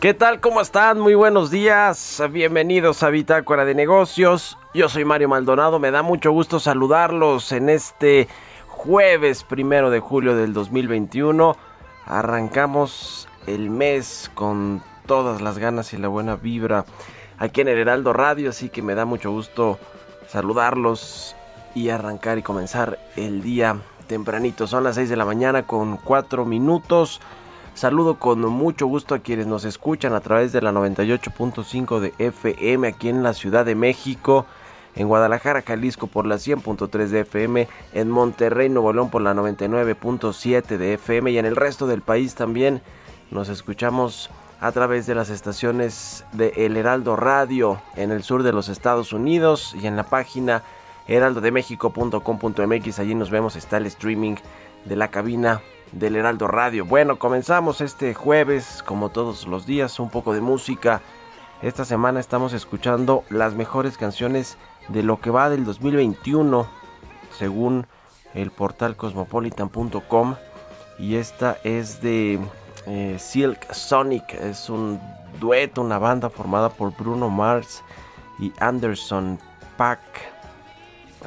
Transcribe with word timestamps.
¿Qué 0.00 0.14
tal? 0.14 0.40
¿Cómo 0.40 0.62
están? 0.62 0.98
Muy 0.98 1.14
buenos 1.14 1.50
días. 1.50 2.22
Bienvenidos 2.32 3.02
a 3.02 3.10
Bitácora 3.10 3.66
de 3.66 3.74
Negocios. 3.74 4.56
Yo 4.72 4.88
soy 4.88 5.04
Mario 5.04 5.28
Maldonado. 5.28 5.78
Me 5.78 5.90
da 5.90 6.00
mucho 6.00 6.32
gusto 6.32 6.58
saludarlos 6.58 7.52
en 7.52 7.68
este 7.68 8.26
jueves 8.66 9.44
primero 9.44 9.90
de 9.90 10.00
julio 10.00 10.34
del 10.34 10.54
2021. 10.54 11.54
Arrancamos 12.06 13.28
el 13.46 13.68
mes 13.68 14.30
con 14.32 14.82
todas 15.04 15.42
las 15.42 15.58
ganas 15.58 15.92
y 15.92 15.98
la 15.98 16.08
buena 16.08 16.36
vibra 16.36 16.86
aquí 17.36 17.60
en 17.60 17.68
el 17.68 17.76
Heraldo 17.76 18.14
Radio. 18.14 18.48
Así 18.48 18.70
que 18.70 18.80
me 18.80 18.94
da 18.94 19.04
mucho 19.04 19.30
gusto 19.30 19.78
saludarlos 20.28 21.36
y 21.74 21.90
arrancar 21.90 22.38
y 22.38 22.42
comenzar 22.42 22.98
el 23.16 23.42
día 23.42 23.76
tempranito. 24.06 24.66
Son 24.66 24.82
las 24.82 24.94
6 24.94 25.10
de 25.10 25.16
la 25.16 25.26
mañana 25.26 25.66
con 25.66 25.98
4 25.98 26.46
minutos. 26.46 27.20
Saludo 27.74 28.18
con 28.18 28.40
mucho 28.40 28.86
gusto 28.86 29.14
a 29.14 29.20
quienes 29.20 29.46
nos 29.46 29.64
escuchan 29.64 30.12
a 30.12 30.20
través 30.20 30.52
de 30.52 30.60
la 30.60 30.72
98.5 30.72 32.00
de 32.00 32.12
FM 32.18 32.88
aquí 32.88 33.08
en 33.08 33.22
la 33.22 33.32
Ciudad 33.32 33.64
de 33.64 33.74
México, 33.74 34.44
en 34.96 35.08
Guadalajara, 35.08 35.62
Jalisco 35.62 36.06
por 36.06 36.26
la 36.26 36.34
100.3 36.36 37.06
de 37.08 37.20
FM, 37.20 37.68
en 37.94 38.10
Monterrey, 38.10 38.68
Nuevo 38.68 38.92
León 38.92 39.08
por 39.10 39.22
la 39.22 39.32
99.7 39.34 40.76
de 40.76 40.94
FM 40.94 41.30
y 41.30 41.38
en 41.38 41.46
el 41.46 41.56
resto 41.56 41.86
del 41.86 42.02
país 42.02 42.34
también 42.34 42.82
nos 43.30 43.48
escuchamos 43.48 44.30
a 44.60 44.72
través 44.72 45.06
de 45.06 45.14
las 45.14 45.30
estaciones 45.30 46.26
de 46.32 46.52
El 46.56 46.76
Heraldo 46.76 47.16
Radio 47.16 47.80
en 47.96 48.10
el 48.10 48.22
sur 48.22 48.42
de 48.42 48.52
los 48.52 48.68
Estados 48.68 49.14
Unidos 49.14 49.74
y 49.80 49.86
en 49.86 49.96
la 49.96 50.04
página 50.04 50.62
heraldodemexico.com.mx. 51.08 52.98
Allí 52.98 53.14
nos 53.14 53.30
vemos, 53.30 53.56
está 53.56 53.78
el 53.78 53.86
streaming 53.86 54.34
de 54.84 54.96
la 54.96 55.08
cabina 55.08 55.62
del 55.92 56.16
Heraldo 56.16 56.46
Radio. 56.46 56.84
Bueno, 56.84 57.18
comenzamos 57.18 57.80
este 57.80 58.14
jueves, 58.14 58.82
como 58.84 59.08
todos 59.08 59.46
los 59.46 59.66
días, 59.66 59.98
un 60.00 60.10
poco 60.10 60.34
de 60.34 60.40
música. 60.40 61.00
Esta 61.62 61.84
semana 61.84 62.20
estamos 62.20 62.52
escuchando 62.52 63.24
las 63.28 63.54
mejores 63.54 63.98
canciones 63.98 64.56
de 64.88 65.02
lo 65.02 65.20
que 65.20 65.30
va 65.30 65.50
del 65.50 65.64
2021, 65.64 66.66
según 67.36 67.86
el 68.34 68.50
portal 68.50 68.96
cosmopolitan.com. 68.96 70.36
Y 70.98 71.16
esta 71.16 71.58
es 71.64 72.00
de 72.02 72.38
eh, 72.86 73.16
Silk 73.18 73.72
Sonic, 73.72 74.34
es 74.34 74.70
un 74.70 75.00
dueto, 75.38 75.82
una 75.82 75.98
banda 75.98 76.30
formada 76.30 76.70
por 76.70 76.96
Bruno 76.96 77.28
Mars 77.28 77.82
y 78.38 78.52
Anderson 78.58 79.38
Pack. 79.76 80.00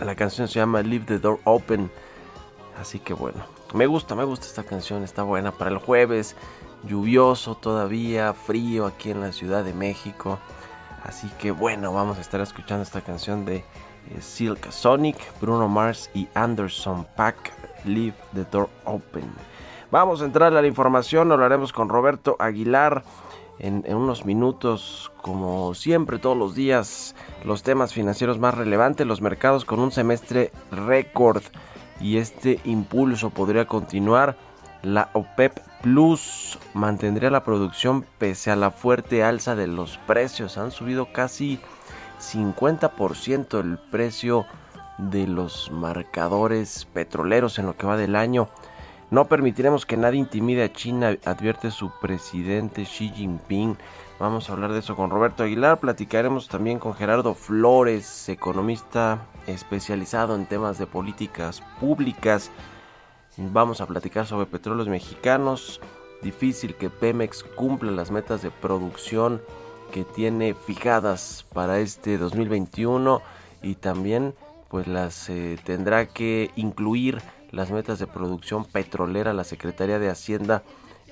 La 0.04 0.16
canción 0.16 0.48
se 0.48 0.60
llama 0.60 0.82
Leave 0.82 1.06
the 1.06 1.20
Door 1.20 1.40
Open. 1.44 1.92
Así 2.80 3.00
que 3.00 3.14
bueno, 3.14 3.53
me 3.74 3.88
gusta, 3.88 4.14
me 4.16 4.24
gusta 4.24 4.46
esta 4.46 4.64
canción, 4.64 5.04
está 5.04 5.24
buena 5.24 5.52
para 5.52 5.72
el 5.72 5.78
jueves, 5.78 6.36
lluvioso 6.88 7.56
todavía, 7.56 8.34
frío 8.34 8.86
aquí 8.86 9.10
en 9.10 9.22
la 9.22 9.32
Ciudad 9.32 9.64
de 9.64 9.74
México. 9.74 10.38
Así 11.04 11.30
que 11.40 11.52
bueno, 11.52 11.92
vamos 11.92 12.18
a 12.18 12.22
estar 12.22 12.40
escuchando 12.40 12.84
esta 12.84 13.02
canción 13.02 13.46
de 13.46 13.58
eh, 13.58 13.64
Silk 14.22 14.72
Sonic, 14.72 15.18
Bruno 15.42 15.68
Mars 15.68 16.12
y 16.14 16.28
Anderson 16.36 17.08
Pack, 17.16 17.52
Leave 17.84 18.16
the 18.34 18.46
Door 18.46 18.70
Open. 18.86 19.26
Vamos 19.92 20.22
a 20.22 20.26
entrar 20.26 20.56
a 20.56 20.62
la 20.62 20.68
información, 20.68 21.32
hablaremos 21.32 21.74
con 21.74 21.90
Roberto 21.90 22.36
Aguilar 22.40 23.04
en, 23.60 23.84
en, 23.88 23.96
unos 23.96 24.24
minutos, 24.26 25.12
como 25.22 25.74
siempre, 25.74 26.20
todos 26.20 26.38
los 26.38 26.54
días, 26.56 27.16
los 27.44 27.64
temas 27.64 27.94
financieros 27.94 28.40
más 28.40 28.56
relevantes, 28.56 29.06
los 29.06 29.22
mercados 29.22 29.66
con 29.66 29.80
un 29.80 29.92
semestre 29.92 30.52
récord 30.72 31.44
y 32.04 32.18
este 32.18 32.60
impulso 32.66 33.30
podría 33.30 33.66
continuar. 33.66 34.36
La 34.84 35.10
OPEP 35.14 35.58
Plus 35.82 36.60
mantendría 36.74 37.30
la 37.30 37.46
producción 37.46 38.06
pese 38.18 38.52
a 38.52 38.58
la 38.58 38.72
fuerte 38.72 39.24
alza 39.24 39.56
de 39.56 39.68
los 39.68 39.98
precios. 40.00 40.58
Han 40.58 40.72
subido 40.72 41.14
casi 41.14 41.60
50% 42.20 43.60
el 43.62 43.78
precio 43.78 44.46
de 44.98 45.26
los 45.28 45.72
marcadores 45.72 46.86
petroleros 46.94 47.58
en 47.58 47.66
lo 47.66 47.78
que 47.78 47.88
va 47.88 47.96
del 47.96 48.18
año. 48.18 48.50
No 49.10 49.30
permitiremos 49.30 49.86
que 49.86 49.96
nadie 49.96 50.20
intimide 50.20 50.64
a 50.64 50.74
China, 50.74 51.18
advierte 51.24 51.72
su 51.72 51.92
presidente 52.02 52.84
Xi 52.84 53.10
Jinping. 53.10 53.78
Vamos 54.24 54.50
a 54.50 54.54
hablar 54.54 54.72
de 54.72 54.80
eso 54.80 54.96
con 54.96 55.10
Roberto 55.10 55.44
Aguilar. 55.44 55.82
Platicaremos 55.82 56.48
también 56.48 56.80
con 56.80 56.94
Gerardo 56.94 57.34
Flores, 57.34 58.30
economista 58.30 59.28
especializado 59.48 60.34
en 60.34 60.46
temas 60.46 60.78
de 60.78 60.88
políticas 60.88 61.62
públicas. 61.82 62.50
Vamos 63.36 63.82
a 63.82 63.86
platicar 63.86 64.26
sobre 64.26 64.46
petróleos 64.46 64.88
mexicanos. 64.88 65.82
Difícil 66.22 66.76
que 66.76 66.90
Pemex 66.90 67.44
cumpla 67.44 67.92
las 67.92 68.12
metas 68.12 68.42
de 68.42 68.50
producción 68.50 69.42
que 69.92 70.06
tiene 70.06 70.54
fijadas 70.54 71.46
para 71.54 71.80
este 71.80 72.18
2021 72.18 73.22
y 73.62 73.76
también 73.76 74.36
pues 74.70 74.88
las 74.88 75.30
eh, 75.30 75.60
tendrá 75.66 76.06
que 76.06 76.50
incluir 76.56 77.22
las 77.52 77.72
metas 77.72 78.00
de 78.00 78.08
producción 78.08 78.64
petrolera 78.64 79.34
la 79.34 79.44
Secretaría 79.44 80.00
de 80.00 80.10
Hacienda 80.10 80.64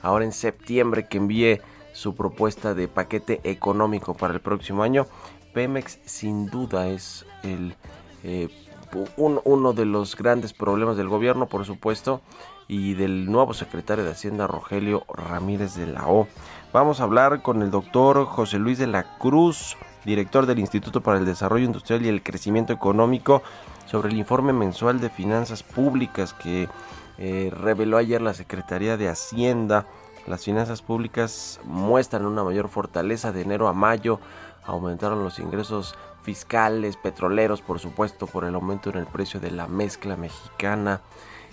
ahora 0.01 0.23
en 0.23 0.31
septiembre 0.31 1.09
que 1.09 1.17
envíe 1.17 1.59
su 1.93 2.15
propuesta 2.15 2.73
de 2.73 2.87
paquete 2.87 3.41
económico 3.43 4.13
para 4.13 4.33
el 4.33 4.41
próximo 4.41 4.83
año. 4.83 5.07
Pemex 5.53 5.99
sin 6.05 6.47
duda 6.47 6.87
es 6.87 7.25
el, 7.43 7.75
eh, 8.23 8.49
uno 9.17 9.73
de 9.73 9.85
los 9.85 10.15
grandes 10.15 10.53
problemas 10.53 10.97
del 10.97 11.09
gobierno, 11.09 11.47
por 11.47 11.65
supuesto, 11.65 12.21
y 12.67 12.93
del 12.93 13.29
nuevo 13.29 13.53
secretario 13.53 14.03
de 14.03 14.11
Hacienda, 14.11 14.47
Rogelio 14.47 15.03
Ramírez 15.13 15.75
de 15.75 15.87
la 15.87 16.07
O. 16.07 16.27
Vamos 16.71 17.01
a 17.01 17.03
hablar 17.03 17.41
con 17.41 17.61
el 17.61 17.69
doctor 17.69 18.25
José 18.25 18.59
Luis 18.59 18.77
de 18.77 18.87
la 18.87 19.17
Cruz, 19.17 19.75
director 20.05 20.45
del 20.45 20.59
Instituto 20.59 21.01
para 21.01 21.19
el 21.19 21.25
Desarrollo 21.25 21.65
Industrial 21.65 22.01
y 22.05 22.07
el 22.07 22.23
Crecimiento 22.23 22.71
Económico, 22.71 23.43
sobre 23.87 24.09
el 24.09 24.17
informe 24.17 24.53
mensual 24.53 25.01
de 25.01 25.09
finanzas 25.09 25.63
públicas 25.63 26.33
que 26.33 26.69
eh, 27.17 27.51
reveló 27.53 27.97
ayer 27.97 28.21
la 28.21 28.33
Secretaría 28.33 28.95
de 28.95 29.09
Hacienda. 29.09 29.85
Las 30.27 30.45
finanzas 30.45 30.81
públicas 30.81 31.59
muestran 31.63 32.25
una 32.25 32.43
mayor 32.43 32.69
fortaleza 32.69 33.31
de 33.31 33.41
enero 33.41 33.67
a 33.67 33.73
mayo. 33.73 34.19
Aumentaron 34.63 35.23
los 35.23 35.39
ingresos 35.39 35.95
fiscales, 36.21 36.95
petroleros, 36.97 37.61
por 37.61 37.79
supuesto, 37.79 38.27
por 38.27 38.45
el 38.45 38.53
aumento 38.53 38.91
en 38.91 38.97
el 38.97 39.07
precio 39.07 39.39
de 39.39 39.51
la 39.51 39.67
mezcla 39.67 40.15
mexicana. 40.15 41.01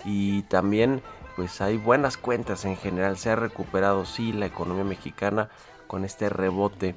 Y 0.05 0.43
también, 0.43 1.03
pues 1.37 1.61
hay 1.61 1.79
buenas 1.79 2.19
cuentas 2.19 2.65
en 2.67 2.77
general. 2.77 3.17
Se 3.17 3.31
ha 3.31 3.37
recuperado, 3.37 4.05
sí, 4.05 4.33
la 4.33 4.47
economía 4.47 4.85
mexicana 4.85 5.49
con 5.87 6.05
este 6.05 6.29
rebote 6.29 6.95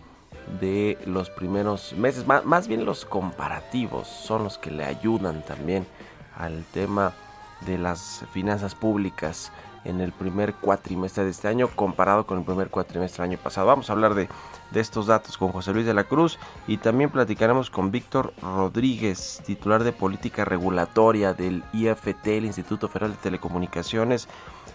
de 0.60 0.98
los 1.06 1.30
primeros 1.30 1.94
meses. 1.94 2.28
Más, 2.28 2.46
más 2.46 2.68
bien 2.68 2.84
los 2.86 3.06
comparativos 3.06 4.08
son 4.08 4.44
los 4.44 4.58
que 4.58 4.72
le 4.72 4.84
ayudan 4.84 5.44
también 5.46 5.88
al 6.38 6.66
tema 6.74 7.14
de 7.66 7.78
las 7.78 8.26
finanzas 8.34 8.76
públicas 8.76 9.52
en 9.84 10.00
el 10.00 10.12
primer 10.12 10.54
cuatrimestre 10.54 11.24
de 11.24 11.32
este 11.32 11.48
año 11.48 11.68
comparado 11.68 12.26
con 12.26 12.38
el 12.38 12.44
primer 12.44 12.70
cuatrimestre 12.70 13.24
del 13.24 13.32
año 13.32 13.42
pasado. 13.42 13.68
Vamos 13.68 13.90
a 13.90 13.94
hablar 13.94 14.14
de, 14.14 14.30
estos 14.76 15.08
datos 15.08 15.38
con 15.38 15.52
José 15.52 15.74
Luis 15.74 15.86
de 15.86 15.94
la 15.94 16.04
Cruz 16.04 16.40
y 16.68 16.78
también 16.78 17.10
platicaremos 17.10 17.70
con 17.70 17.92
Víctor 17.92 18.34
Rodríguez, 18.42 19.42
titular 19.46 19.84
de 19.84 19.92
política 19.92 20.46
regulatoria 20.46 21.34
del 21.34 21.64
IFT, 21.74 22.28
el 22.28 22.46
Instituto 22.46 22.88
Federal 22.88 23.12
de 23.12 23.18
Telecomunicaciones, 23.18 24.28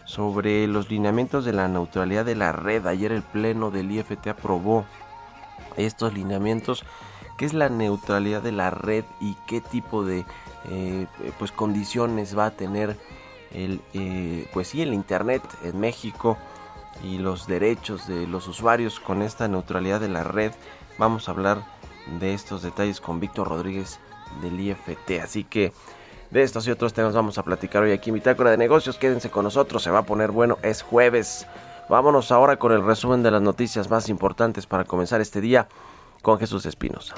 sobre 0.04 0.66
los 0.66 0.90
lineamientos 0.90 1.44
de 1.44 1.52
la 1.52 1.68
neutralidad 1.68 2.24
de 2.24 2.36
la 2.36 2.52
red. 2.52 2.86
Ayer 2.86 3.12
el 3.12 3.22
Pleno 3.22 3.70
del 3.70 3.90
IFT 3.90 4.26
aprobó 4.28 4.84
estos 5.76 6.12
lineamientos. 6.12 6.84
¿Qué 7.38 7.44
es 7.44 7.54
la 7.54 7.68
neutralidad 7.68 8.42
de 8.42 8.52
la 8.52 8.70
red 8.70 9.04
y 9.20 9.36
qué 9.46 9.60
tipo 9.60 10.04
de 10.04 10.24
eh, 10.68 11.06
pues 11.38 11.52
condiciones 11.52 12.36
va 12.36 12.46
a 12.46 12.50
tener 12.50 12.96
el, 13.56 13.80
eh, 13.94 14.48
pues 14.52 14.68
sí, 14.68 14.82
el 14.82 14.94
Internet 14.94 15.42
en 15.64 15.80
México 15.80 16.36
y 17.02 17.18
los 17.18 17.46
derechos 17.46 18.06
de 18.06 18.26
los 18.26 18.46
usuarios 18.46 19.00
con 19.00 19.22
esta 19.22 19.48
neutralidad 19.48 20.00
de 20.00 20.08
la 20.08 20.22
red. 20.22 20.52
Vamos 20.98 21.28
a 21.28 21.32
hablar 21.32 21.64
de 22.20 22.34
estos 22.34 22.62
detalles 22.62 23.00
con 23.00 23.18
Víctor 23.18 23.48
Rodríguez 23.48 23.98
del 24.42 24.60
IFT. 24.60 25.22
Así 25.22 25.44
que 25.44 25.72
de 26.30 26.42
estos 26.42 26.66
y 26.66 26.70
otros 26.70 26.92
temas 26.92 27.14
vamos 27.14 27.38
a 27.38 27.42
platicar 27.42 27.82
hoy 27.82 27.92
aquí 27.92 28.10
en 28.10 28.14
Bitácora 28.14 28.50
de 28.50 28.56
Negocios. 28.56 28.98
Quédense 28.98 29.30
con 29.30 29.44
nosotros, 29.44 29.82
se 29.82 29.90
va 29.90 30.00
a 30.00 30.06
poner 30.06 30.30
bueno, 30.30 30.58
es 30.62 30.82
jueves. 30.82 31.46
Vámonos 31.88 32.32
ahora 32.32 32.58
con 32.58 32.72
el 32.72 32.84
resumen 32.84 33.22
de 33.22 33.30
las 33.30 33.42
noticias 33.42 33.88
más 33.88 34.08
importantes 34.08 34.66
para 34.66 34.84
comenzar 34.84 35.20
este 35.20 35.40
día 35.40 35.68
con 36.22 36.38
Jesús 36.38 36.66
Espinosa. 36.66 37.14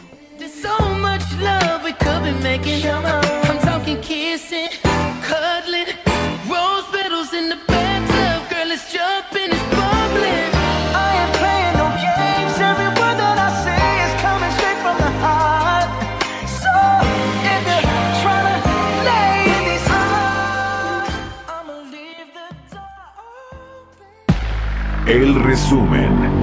El 25.08 25.34
resumen. 25.37 26.38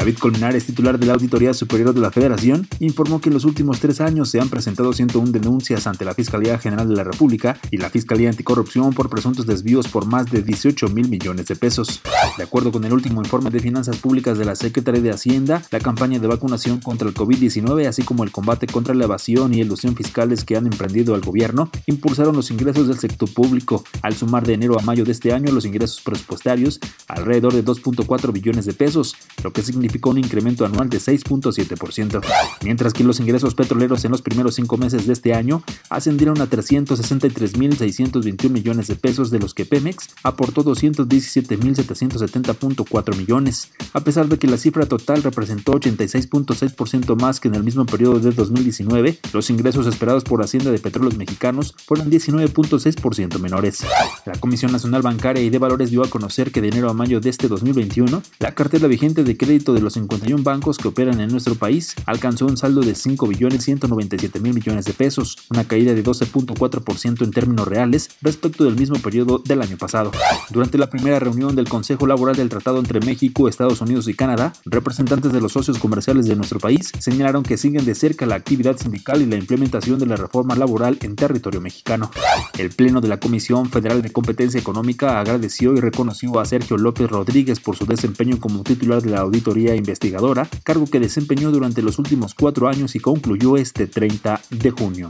David 0.00 0.16
Colmenares, 0.16 0.64
titular 0.64 0.98
de 0.98 1.04
la 1.04 1.12
Auditoría 1.12 1.52
Superior 1.52 1.92
de 1.92 2.00
la 2.00 2.10
Federación, 2.10 2.66
informó 2.78 3.20
que 3.20 3.28
en 3.28 3.34
los 3.34 3.44
últimos 3.44 3.80
tres 3.80 4.00
años 4.00 4.30
se 4.30 4.40
han 4.40 4.48
presentado 4.48 4.94
101 4.94 5.30
denuncias 5.30 5.86
ante 5.86 6.06
la 6.06 6.14
Fiscalía 6.14 6.58
General 6.58 6.88
de 6.88 6.94
la 6.94 7.04
República 7.04 7.58
y 7.70 7.76
la 7.76 7.90
Fiscalía 7.90 8.30
Anticorrupción 8.30 8.94
por 8.94 9.10
presuntos 9.10 9.44
desvíos 9.44 9.88
por 9.88 10.06
más 10.06 10.30
de 10.30 10.40
18 10.40 10.88
mil 10.88 11.10
millones 11.10 11.48
de 11.48 11.54
pesos. 11.54 12.00
De 12.38 12.44
acuerdo 12.44 12.72
con 12.72 12.82
el 12.84 12.94
último 12.94 13.20
informe 13.20 13.50
de 13.50 13.60
finanzas 13.60 13.98
públicas 13.98 14.38
de 14.38 14.46
la 14.46 14.56
Secretaría 14.56 15.02
de 15.02 15.10
Hacienda, 15.10 15.62
la 15.70 15.80
campaña 15.80 16.18
de 16.18 16.26
vacunación 16.26 16.80
contra 16.80 17.06
el 17.06 17.12
COVID-19, 17.12 17.86
así 17.86 18.02
como 18.02 18.24
el 18.24 18.32
combate 18.32 18.66
contra 18.68 18.94
la 18.94 19.04
evasión 19.04 19.52
y 19.52 19.60
elusión 19.60 19.96
fiscales 19.96 20.44
que 20.44 20.56
han 20.56 20.64
emprendido 20.64 21.14
al 21.14 21.20
gobierno, 21.20 21.70
impulsaron 21.84 22.34
los 22.34 22.50
ingresos 22.50 22.88
del 22.88 22.98
sector 22.98 23.30
público, 23.34 23.84
al 24.00 24.16
sumar 24.16 24.46
de 24.46 24.54
enero 24.54 24.78
a 24.80 24.82
mayo 24.82 25.04
de 25.04 25.12
este 25.12 25.34
año 25.34 25.52
los 25.52 25.66
ingresos 25.66 26.00
presupuestarios 26.00 26.80
alrededor 27.06 27.52
de 27.52 27.62
2.4 27.62 28.32
billones 28.32 28.64
de 28.64 28.72
pesos, 28.72 29.14
lo 29.44 29.52
que 29.52 29.60
significa 29.60 29.89
un 30.04 30.18
incremento 30.18 30.64
anual 30.64 30.88
de 30.88 30.98
6.7%, 30.98 32.20
mientras 32.64 32.92
que 32.92 33.02
los 33.04 33.20
ingresos 33.20 33.54
petroleros 33.54 34.04
en 34.04 34.10
los 34.10 34.22
primeros 34.22 34.54
cinco 34.54 34.76
meses 34.76 35.06
de 35.06 35.12
este 35.12 35.34
año 35.34 35.62
ascendieron 35.88 36.40
a 36.40 36.48
363.621 36.48 38.50
millones 38.50 38.88
de 38.88 38.96
pesos, 38.96 39.30
de 39.30 39.38
los 39.38 39.54
que 39.54 39.64
Pemex 39.64 40.08
aportó 40.22 40.64
217.770.4 40.64 43.16
millones, 43.16 43.70
a 43.92 44.00
pesar 44.00 44.28
de 44.28 44.38
que 44.38 44.46
la 44.46 44.56
cifra 44.56 44.86
total 44.86 45.22
representó 45.22 45.72
86.6% 45.72 47.20
más 47.20 47.40
que 47.40 47.48
en 47.48 47.56
el 47.56 47.64
mismo 47.64 47.84
periodo 47.86 48.20
de 48.20 48.30
2019, 48.32 49.18
los 49.32 49.48
ingresos 49.50 49.86
esperados 49.86 50.24
por 50.24 50.42
Hacienda 50.42 50.70
de 50.70 50.78
Petróleos 50.78 51.16
Mexicanos 51.16 51.74
fueron 51.86 52.10
19.6% 52.10 53.38
menores. 53.38 53.84
La 54.24 54.38
Comisión 54.38 54.72
Nacional 54.72 55.02
Bancaria 55.02 55.42
y 55.42 55.50
de 55.50 55.58
Valores 55.58 55.90
dio 55.90 56.02
a 56.02 56.10
conocer 56.10 56.52
que 56.52 56.60
de 56.60 56.68
enero 56.68 56.90
a 56.90 56.94
mayo 56.94 57.20
de 57.20 57.30
este 57.30 57.48
2021, 57.48 58.22
la 58.38 58.54
cartera 58.54 58.88
vigente 58.88 59.24
de 59.24 59.36
crédito 59.36 59.74
de 59.74 59.79
los 59.80 59.94
51 59.94 60.42
bancos 60.42 60.78
que 60.78 60.88
operan 60.88 61.20
en 61.20 61.30
nuestro 61.30 61.54
país 61.54 61.94
alcanzó 62.06 62.46
un 62.46 62.56
saldo 62.56 62.80
de 62.80 62.94
5 62.94 63.26
billones 63.26 63.64
197 63.64 64.40
mil 64.40 64.54
millones 64.54 64.84
de 64.84 64.92
pesos, 64.92 65.36
una 65.50 65.64
caída 65.64 65.94
de 65.94 66.02
12.4% 66.02 67.24
en 67.24 67.30
términos 67.30 67.68
reales 67.68 68.10
respecto 68.22 68.64
del 68.64 68.76
mismo 68.76 68.98
periodo 68.98 69.38
del 69.38 69.62
año 69.62 69.76
pasado. 69.76 70.10
Durante 70.50 70.78
la 70.78 70.90
primera 70.90 71.18
reunión 71.18 71.54
del 71.54 71.68
Consejo 71.68 72.06
Laboral 72.06 72.36
del 72.36 72.48
Tratado 72.48 72.78
entre 72.78 73.00
México, 73.00 73.48
Estados 73.48 73.80
Unidos 73.80 74.08
y 74.08 74.14
Canadá, 74.14 74.52
representantes 74.64 75.32
de 75.32 75.40
los 75.40 75.52
socios 75.52 75.78
comerciales 75.78 76.26
de 76.26 76.36
nuestro 76.36 76.58
país 76.58 76.92
señalaron 76.98 77.42
que 77.42 77.56
siguen 77.56 77.84
de 77.84 77.94
cerca 77.94 78.26
la 78.26 78.36
actividad 78.36 78.76
sindical 78.76 79.22
y 79.22 79.26
la 79.26 79.36
implementación 79.36 79.98
de 79.98 80.06
la 80.06 80.16
reforma 80.16 80.54
laboral 80.54 80.98
en 81.02 81.16
territorio 81.16 81.60
mexicano. 81.60 82.10
El 82.58 82.70
Pleno 82.70 83.00
de 83.00 83.08
la 83.08 83.20
Comisión 83.20 83.70
Federal 83.70 84.02
de 84.02 84.12
Competencia 84.12 84.60
Económica 84.60 85.20
agradeció 85.20 85.74
y 85.74 85.80
reconoció 85.80 86.38
a 86.38 86.44
Sergio 86.44 86.76
López 86.76 87.08
Rodríguez 87.08 87.60
por 87.60 87.76
su 87.76 87.86
desempeño 87.86 88.38
como 88.38 88.62
titular 88.62 89.02
de 89.02 89.10
la 89.10 89.20
Auditoría 89.20 89.69
investigadora, 89.76 90.48
cargo 90.64 90.86
que 90.86 91.00
desempeñó 91.00 91.50
durante 91.50 91.82
los 91.82 91.98
últimos 91.98 92.34
cuatro 92.34 92.68
años 92.68 92.94
y 92.94 93.00
concluyó 93.00 93.56
este 93.56 93.86
30 93.86 94.40
de 94.50 94.70
junio. 94.70 95.08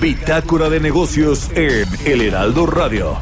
Bitácora 0.00 0.68
de 0.68 0.80
negocios 0.80 1.50
en 1.54 1.86
El 2.04 2.20
Heraldo 2.20 2.66
Radio. 2.66 3.16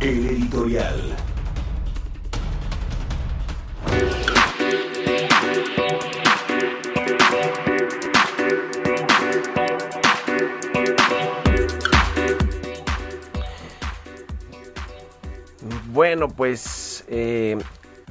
El 0.00 0.26
editorial. 0.26 1.16
Bueno, 15.96 16.28
pues 16.28 17.06
eh, 17.08 17.56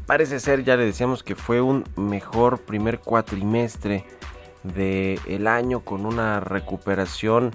parece 0.08 0.40
ser, 0.40 0.64
ya 0.64 0.76
le 0.76 0.86
decíamos 0.86 1.22
que 1.22 1.36
fue 1.36 1.62
un 1.62 1.84
mejor 1.96 2.62
primer 2.62 2.98
cuatrimestre 2.98 4.04
del 4.64 5.46
año 5.46 5.82
con 5.82 6.08
una 6.08 6.40
recuperación 6.40 7.52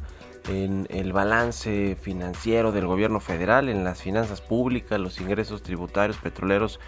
en 0.49 0.87
el 0.89 1.13
balance 1.13 1.97
financiero 2.01 2.71
del 2.71 2.87
gobierno 2.87 3.19
federal, 3.19 3.69
en 3.69 3.83
las 3.83 4.03
finanzas 4.03 4.41
públicas, 4.41 5.01
los 5.01 5.21
ingresos 5.21 5.65
tributarios 5.65 6.17
petroleros. 6.19 6.79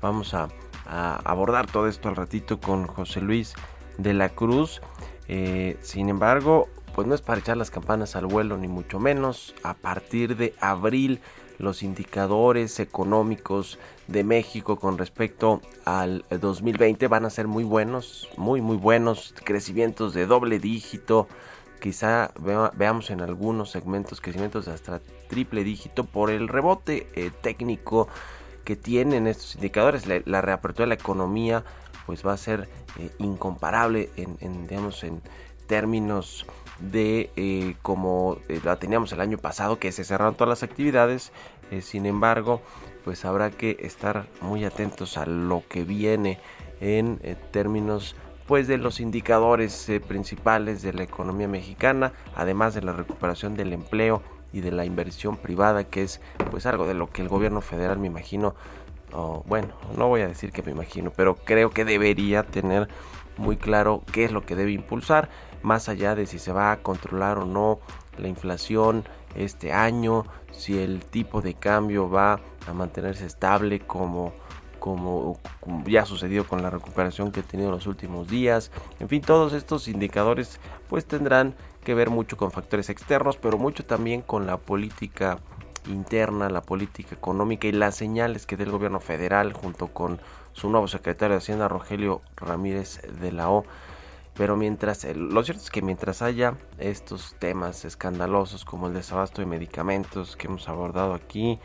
Vamos 0.00 0.32
a, 0.32 0.48
abordar 0.86 1.66
todo 1.66 1.88
esto 1.88 2.08
al 2.08 2.14
ratito 2.14 2.60
con 2.60 2.86
José 2.86 3.20
Luis 3.20 3.54
de 3.98 4.14
la 4.14 4.28
Cruz. 4.28 4.80
Eh, 5.26 5.76
sin 5.80 6.08
embargo, 6.08 6.68
pues 6.94 7.08
no 7.08 7.16
es 7.16 7.20
para 7.20 7.40
echar 7.40 7.56
las 7.56 7.72
campanas 7.72 8.14
al 8.14 8.26
vuelo, 8.26 8.58
ni 8.58 8.68
mucho 8.68 9.00
menos. 9.00 9.56
A 9.64 9.74
partir 9.74 10.36
de 10.36 10.54
abril 10.60 11.20
los 11.62 11.82
indicadores 11.82 12.80
económicos 12.80 13.78
de 14.08 14.24
México 14.24 14.78
con 14.78 14.98
respecto 14.98 15.62
al 15.84 16.24
2020 16.28 17.06
van 17.08 17.24
a 17.24 17.30
ser 17.30 17.46
muy 17.46 17.64
buenos, 17.64 18.28
muy 18.36 18.60
muy 18.60 18.76
buenos, 18.76 19.34
crecimientos 19.44 20.12
de 20.12 20.26
doble 20.26 20.58
dígito, 20.58 21.28
quizá 21.82 22.30
veamos 22.74 23.10
en 23.10 23.20
algunos 23.20 23.70
segmentos 23.70 24.20
crecimientos 24.20 24.68
hasta 24.68 25.00
triple 25.28 25.64
dígito 25.64 26.04
por 26.04 26.30
el 26.30 26.46
rebote 26.46 27.08
eh, 27.14 27.30
técnico 27.42 28.06
que 28.64 28.76
tienen 28.76 29.26
estos 29.26 29.56
indicadores. 29.56 30.06
La, 30.06 30.40
reapertura 30.40 30.84
de 30.84 30.88
la 30.90 30.94
economía 30.94 31.64
pues 32.06 32.24
va 32.24 32.34
a 32.34 32.36
ser 32.36 32.68
eh, 32.98 33.10
incomparable 33.18 34.10
en, 34.16 34.66
digamos, 34.68 35.02
en 35.02 35.20
términos 35.66 36.46
de 36.78 37.30
eh, 37.36 37.74
como 37.82 38.38
la 38.64 38.76
teníamos 38.76 39.12
el 39.12 39.20
año 39.20 39.38
pasado 39.38 39.78
que 39.78 39.90
se 39.90 40.04
cerraron 40.04 40.34
todas 40.34 40.48
las 40.48 40.62
actividades 40.62 41.32
sin 41.80 42.06
embargo 42.06 42.60
pues 43.04 43.24
habrá 43.24 43.50
que 43.50 43.76
estar 43.80 44.26
muy 44.40 44.64
atentos 44.64 45.16
a 45.16 45.26
lo 45.26 45.62
que 45.68 45.84
viene 45.84 46.38
en 46.80 47.18
términos 47.50 48.14
pues 48.46 48.68
de 48.68 48.78
los 48.78 49.00
indicadores 49.00 49.88
eh, 49.88 50.00
principales 50.00 50.82
de 50.82 50.92
la 50.92 51.04
economía 51.04 51.48
mexicana, 51.48 52.12
además 52.34 52.74
de 52.74 52.82
la 52.82 52.92
recuperación 52.92 53.54
del 53.54 53.72
empleo 53.72 54.22
y 54.52 54.60
de 54.60 54.72
la 54.72 54.84
inversión 54.84 55.36
privada, 55.36 55.84
que 55.84 56.02
es 56.02 56.20
pues 56.50 56.66
algo 56.66 56.86
de 56.86 56.94
lo 56.94 57.08
que 57.08 57.22
el 57.22 57.28
gobierno 57.28 57.60
federal 57.60 57.98
me 57.98 58.08
imagino, 58.08 58.54
bueno, 59.46 59.68
no 59.96 60.08
voy 60.08 60.22
a 60.22 60.28
decir 60.28 60.52
que 60.52 60.62
me 60.62 60.72
imagino, 60.72 61.12
pero 61.14 61.36
creo 61.36 61.70
que 61.70 61.84
debería 61.84 62.42
tener 62.42 62.88
muy 63.36 63.56
claro 63.56 64.02
qué 64.12 64.24
es 64.24 64.32
lo 64.32 64.44
que 64.44 64.56
debe 64.56 64.72
impulsar, 64.72 65.28
más 65.62 65.88
allá 65.88 66.14
de 66.14 66.26
si 66.26 66.38
se 66.38 66.52
va 66.52 66.72
a 66.72 66.82
controlar 66.82 67.38
o 67.38 67.46
no 67.46 67.78
la 68.18 68.28
inflación 68.28 69.04
este 69.34 69.72
año, 69.72 70.24
si 70.50 70.78
el 70.78 71.04
tipo 71.04 71.40
de 71.40 71.54
cambio 71.54 72.08
va 72.10 72.40
a 72.66 72.72
mantenerse 72.72 73.26
estable 73.26 73.80
como 73.80 74.32
como, 74.82 75.38
ya 75.86 76.02
ha 76.02 76.06
sucedido 76.06 76.44
con 76.44 76.60
la 76.60 76.68
recuperación 76.68 77.30
que 77.30 77.38
he 77.38 77.42
tenido 77.44 77.68
en 77.68 77.76
los 77.76 77.86
últimos 77.86 78.26
días. 78.26 78.72
En 78.98 79.08
fin, 79.08 79.22
todos 79.22 79.52
estos 79.52 79.86
indicadores 79.86 80.58
pues 80.88 81.06
tendrán 81.06 81.54
que 81.84 81.94
ver 81.94 82.10
mucho 82.10 82.36
con 82.36 82.50
factores 82.50 82.90
externos, 82.90 83.36
pero 83.36 83.58
mucho 83.58 83.84
también 83.84 84.22
con 84.22 84.44
la 84.44 84.56
política 84.56 85.38
interna, 85.86 86.50
la 86.50 86.62
política 86.62 87.14
económica 87.14 87.68
y 87.68 87.72
las 87.72 87.94
señales 87.94 88.44
que 88.44 88.56
dé 88.56 88.64
el 88.64 88.72
gobierno 88.72 88.98
federal 88.98 89.52
junto 89.52 89.86
con 89.86 90.20
su 90.52 90.68
nuevo 90.68 90.88
secretario 90.88 91.34
de 91.34 91.38
Hacienda, 91.38 91.68
Rogelio 91.68 92.20
Ramírez 92.36 93.02
de 93.20 93.30
la 93.30 93.50
O. 93.50 93.64
Pero 94.34 94.56
mientras, 94.56 95.04
lo 95.14 95.42
cierto 95.44 95.62
es 95.62 95.70
que 95.70 95.82
mientras 95.82 96.22
haya 96.22 96.56
estos 96.78 97.36
temas 97.38 97.84
escandalosos 97.84 98.64
como 98.64 98.86
el 98.86 98.94
desabasto 98.94 99.42
de 99.42 99.46
medicamentos 99.46 100.36
que 100.36 100.46
hemos 100.46 100.68
abordado 100.68 101.12
aquí, 101.14 101.58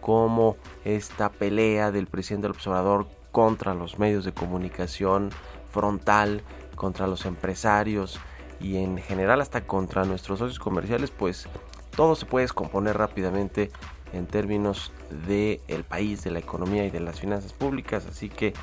como 0.00 0.56
esta 0.84 1.30
pelea 1.30 1.92
del 1.92 2.06
presidente 2.06 2.46
del 2.46 2.56
observador 2.56 3.06
contra 3.30 3.74
los 3.74 3.98
medios 3.98 4.24
de 4.24 4.32
comunicación 4.32 5.30
frontal, 5.70 6.42
contra 6.74 7.06
los 7.06 7.26
empresarios 7.26 8.18
y 8.58 8.78
en 8.78 8.98
general 8.98 9.40
hasta 9.40 9.60
contra 9.60 10.04
nuestros 10.04 10.38
socios 10.38 10.58
comerciales, 10.58 11.10
pues 11.10 11.46
todo 11.94 12.16
se 12.16 12.26
puede 12.26 12.44
descomponer 12.44 12.96
rápidamente 12.96 13.70
en 14.12 14.26
términos 14.26 14.92
del 15.26 15.60
el 15.68 15.84
país, 15.84 16.24
de 16.24 16.30
la 16.30 16.40
economía 16.40 16.84
y 16.84 16.90
de 16.90 17.00
las 17.00 17.20
finanzas 17.20 17.52
públicas. 17.52 18.06
Así 18.06 18.28
que 18.28 18.54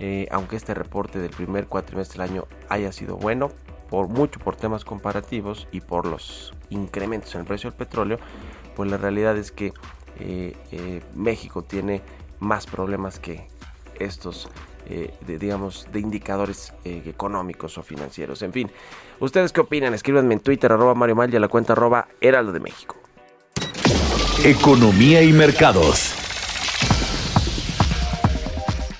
eh, 0.00 0.26
aunque 0.30 0.56
este 0.56 0.74
reporte 0.74 1.18
del 1.18 1.30
primer 1.30 1.66
cuatrimestre 1.66 2.22
del 2.22 2.30
año 2.30 2.44
haya 2.68 2.92
sido 2.92 3.16
bueno, 3.16 3.50
por 3.90 4.08
mucho 4.08 4.38
por 4.40 4.56
temas 4.56 4.84
comparativos 4.84 5.66
y 5.72 5.80
por 5.80 6.06
los 6.06 6.52
incrementos 6.70 7.34
en 7.34 7.42
el 7.42 7.46
precio 7.46 7.70
del 7.70 7.78
petróleo, 7.78 8.18
pues 8.76 8.90
la 8.90 8.96
realidad 8.96 9.36
es 9.36 9.50
que 9.50 9.72
eh, 10.20 10.56
eh, 10.72 11.02
México 11.14 11.62
tiene 11.62 12.02
más 12.38 12.66
problemas 12.66 13.18
que 13.18 13.48
estos, 13.98 14.48
digamos, 15.26 15.88
de 15.92 15.98
indicadores 15.98 16.72
económicos 16.84 17.76
o 17.78 17.82
financieros. 17.82 18.42
En 18.42 18.52
fin, 18.52 18.70
¿ustedes 19.18 19.52
qué 19.52 19.60
opinan? 19.60 19.92
Escríbanme 19.92 20.34
en 20.34 20.40
Twitter, 20.40 20.70
arroba 20.70 20.94
Mario 20.94 21.16
Mal 21.16 21.34
y 21.34 21.36
a 21.36 21.40
la 21.40 21.48
cuenta 21.48 21.72
arroba 21.72 22.06
Heraldo 22.20 22.52
de 22.52 22.60
México. 22.60 22.94
Economía 24.44 25.20
y 25.22 25.32
mercados. 25.32 26.17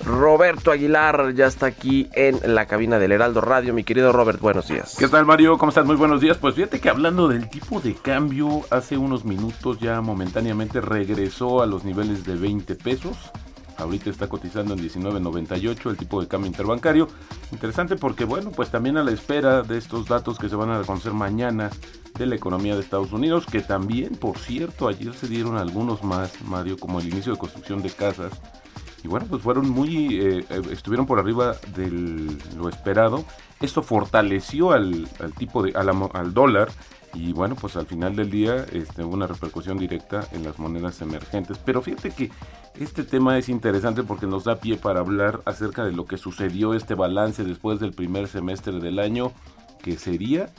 Roberto 0.09 0.71
Aguilar 0.71 1.35
ya 1.35 1.45
está 1.45 1.67
aquí 1.67 2.09
en 2.13 2.39
la 2.55 2.65
cabina 2.65 2.97
del 2.97 3.11
Heraldo 3.11 3.41
Radio. 3.41 3.75
Mi 3.75 3.83
querido 3.83 4.11
Robert, 4.11 4.39
buenos 4.39 4.67
días. 4.67 4.95
¿Qué 4.97 5.07
tal 5.07 5.23
Mario? 5.27 5.59
¿Cómo 5.59 5.69
estás? 5.69 5.85
Muy 5.85 5.97
buenos 5.97 6.19
días. 6.19 6.37
Pues 6.37 6.55
fíjate 6.55 6.81
que 6.81 6.89
hablando 6.89 7.27
del 7.27 7.47
tipo 7.47 7.79
de 7.79 7.93
cambio, 7.93 8.63
hace 8.71 8.97
unos 8.97 9.23
minutos 9.23 9.79
ya 9.79 10.01
momentáneamente 10.01 10.81
regresó 10.81 11.61
a 11.61 11.67
los 11.67 11.85
niveles 11.85 12.25
de 12.25 12.35
20 12.35 12.73
pesos. 12.75 13.17
Ahorita 13.77 14.09
está 14.09 14.27
cotizando 14.27 14.73
en 14.73 14.79
19.98 14.79 15.91
el 15.91 15.97
tipo 15.97 16.19
de 16.19 16.27
cambio 16.27 16.47
interbancario. 16.47 17.07
Interesante 17.51 17.95
porque, 17.95 18.25
bueno, 18.25 18.49
pues 18.49 18.71
también 18.71 18.97
a 18.97 19.03
la 19.03 19.11
espera 19.11 19.61
de 19.61 19.77
estos 19.77 20.07
datos 20.07 20.39
que 20.39 20.49
se 20.49 20.55
van 20.55 20.71
a 20.71 20.81
conocer 20.81 21.13
mañana 21.13 21.69
de 22.17 22.25
la 22.25 22.33
economía 22.33 22.73
de 22.73 22.81
Estados 22.81 23.13
Unidos, 23.13 23.45
que 23.45 23.61
también, 23.61 24.15
por 24.15 24.39
cierto, 24.39 24.87
ayer 24.87 25.13
se 25.13 25.27
dieron 25.27 25.55
algunos 25.55 26.03
más, 26.03 26.41
Mario, 26.45 26.77
como 26.79 26.99
el 26.99 27.07
inicio 27.07 27.33
de 27.33 27.37
construcción 27.37 27.83
de 27.83 27.91
casas 27.91 28.31
y 29.03 29.07
bueno, 29.07 29.25
pues 29.29 29.41
fueron 29.41 29.69
muy, 29.69 30.19
eh, 30.19 30.45
eh, 30.49 30.61
estuvieron 30.71 31.05
por 31.05 31.19
arriba 31.19 31.55
de 31.75 31.89
lo 32.57 32.69
esperado. 32.69 33.23
Esto 33.61 33.81
fortaleció 33.81 34.71
al, 34.71 35.07
tipo 35.37 35.63
de, 35.63 35.73
al, 35.75 36.33
dólar 36.33 36.69
y 37.13 37.33
bueno, 37.33 37.55
pues 37.55 37.75
al 37.75 37.85
final 37.85 38.15
del 38.15 38.29
día 38.29 38.65
este, 38.71 39.03
hubo 39.03 39.13
una 39.13 39.27
repercusión 39.27 39.77
directa 39.77 40.27
en 40.31 40.43
las 40.43 40.59
monedas 40.59 41.01
emergentes. 41.01 41.57
Pero 41.57 41.81
fíjate 41.81 42.11
que 42.11 42.31
este 42.79 43.03
tema 43.03 43.37
es 43.37 43.49
interesante 43.49 44.03
porque 44.03 44.27
nos 44.27 44.43
da 44.43 44.59
pie 44.59 44.77
para 44.77 44.99
hablar 44.99 45.41
acerca 45.45 45.83
de 45.85 45.91
lo 45.91 46.05
que 46.05 46.17
sucedió 46.17 46.73
este 46.73 46.95
balance 46.95 47.43
después 47.43 47.79
del 47.79 47.93
primer 47.93 48.27
semestre 48.27 48.79
del 48.79 48.99
año, 48.99 49.31
que 49.81 49.97
sería 49.97 50.49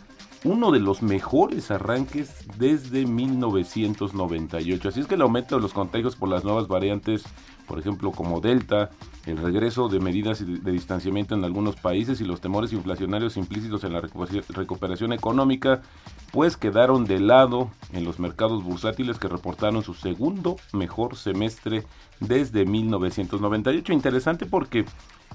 uno 0.45 0.71
de 0.71 0.81
los 0.81 1.03
mejores 1.03 1.71
arranques 1.71 2.47
desde 2.59 3.05
1998. 3.07 4.89
Así 4.89 5.01
es 5.01 5.07
que 5.07 5.15
el 5.15 5.23
aumento 5.23 5.57
de 5.57 5.63
los 5.63 5.73
contagios 5.73 6.17
por 6.17 6.29
las 6.29 6.45
nuevas 6.45 6.67
variantes 6.67 7.25
por 7.71 7.79
ejemplo 7.79 8.11
como 8.11 8.41
Delta, 8.41 8.91
el 9.27 9.37
regreso 9.37 9.89
de 9.89 10.01
medidas 10.01 10.45
de 10.45 10.73
distanciamiento 10.73 11.37
en 11.37 11.45
algunos 11.45 11.77
países 11.77 12.21
y 12.21 12.25
los 12.25 12.41
temores 12.41 12.73
inflacionarios 12.73 13.37
implícitos 13.37 13.85
en 13.85 13.93
la 13.93 14.01
recuperación 14.01 15.13
económica, 15.13 15.81
pues 16.33 16.57
quedaron 16.57 17.05
de 17.05 17.21
lado 17.21 17.71
en 17.93 18.05
los 18.05 18.19
mercados 18.19 18.65
bursátiles 18.65 19.21
que 19.21 19.29
reportaron 19.29 19.85
su 19.85 19.95
segundo 19.95 20.57
mejor 20.73 21.15
semestre 21.15 21.85
desde 22.19 22.65
1998. 22.65 23.93
Interesante 23.93 24.47
porque 24.47 24.85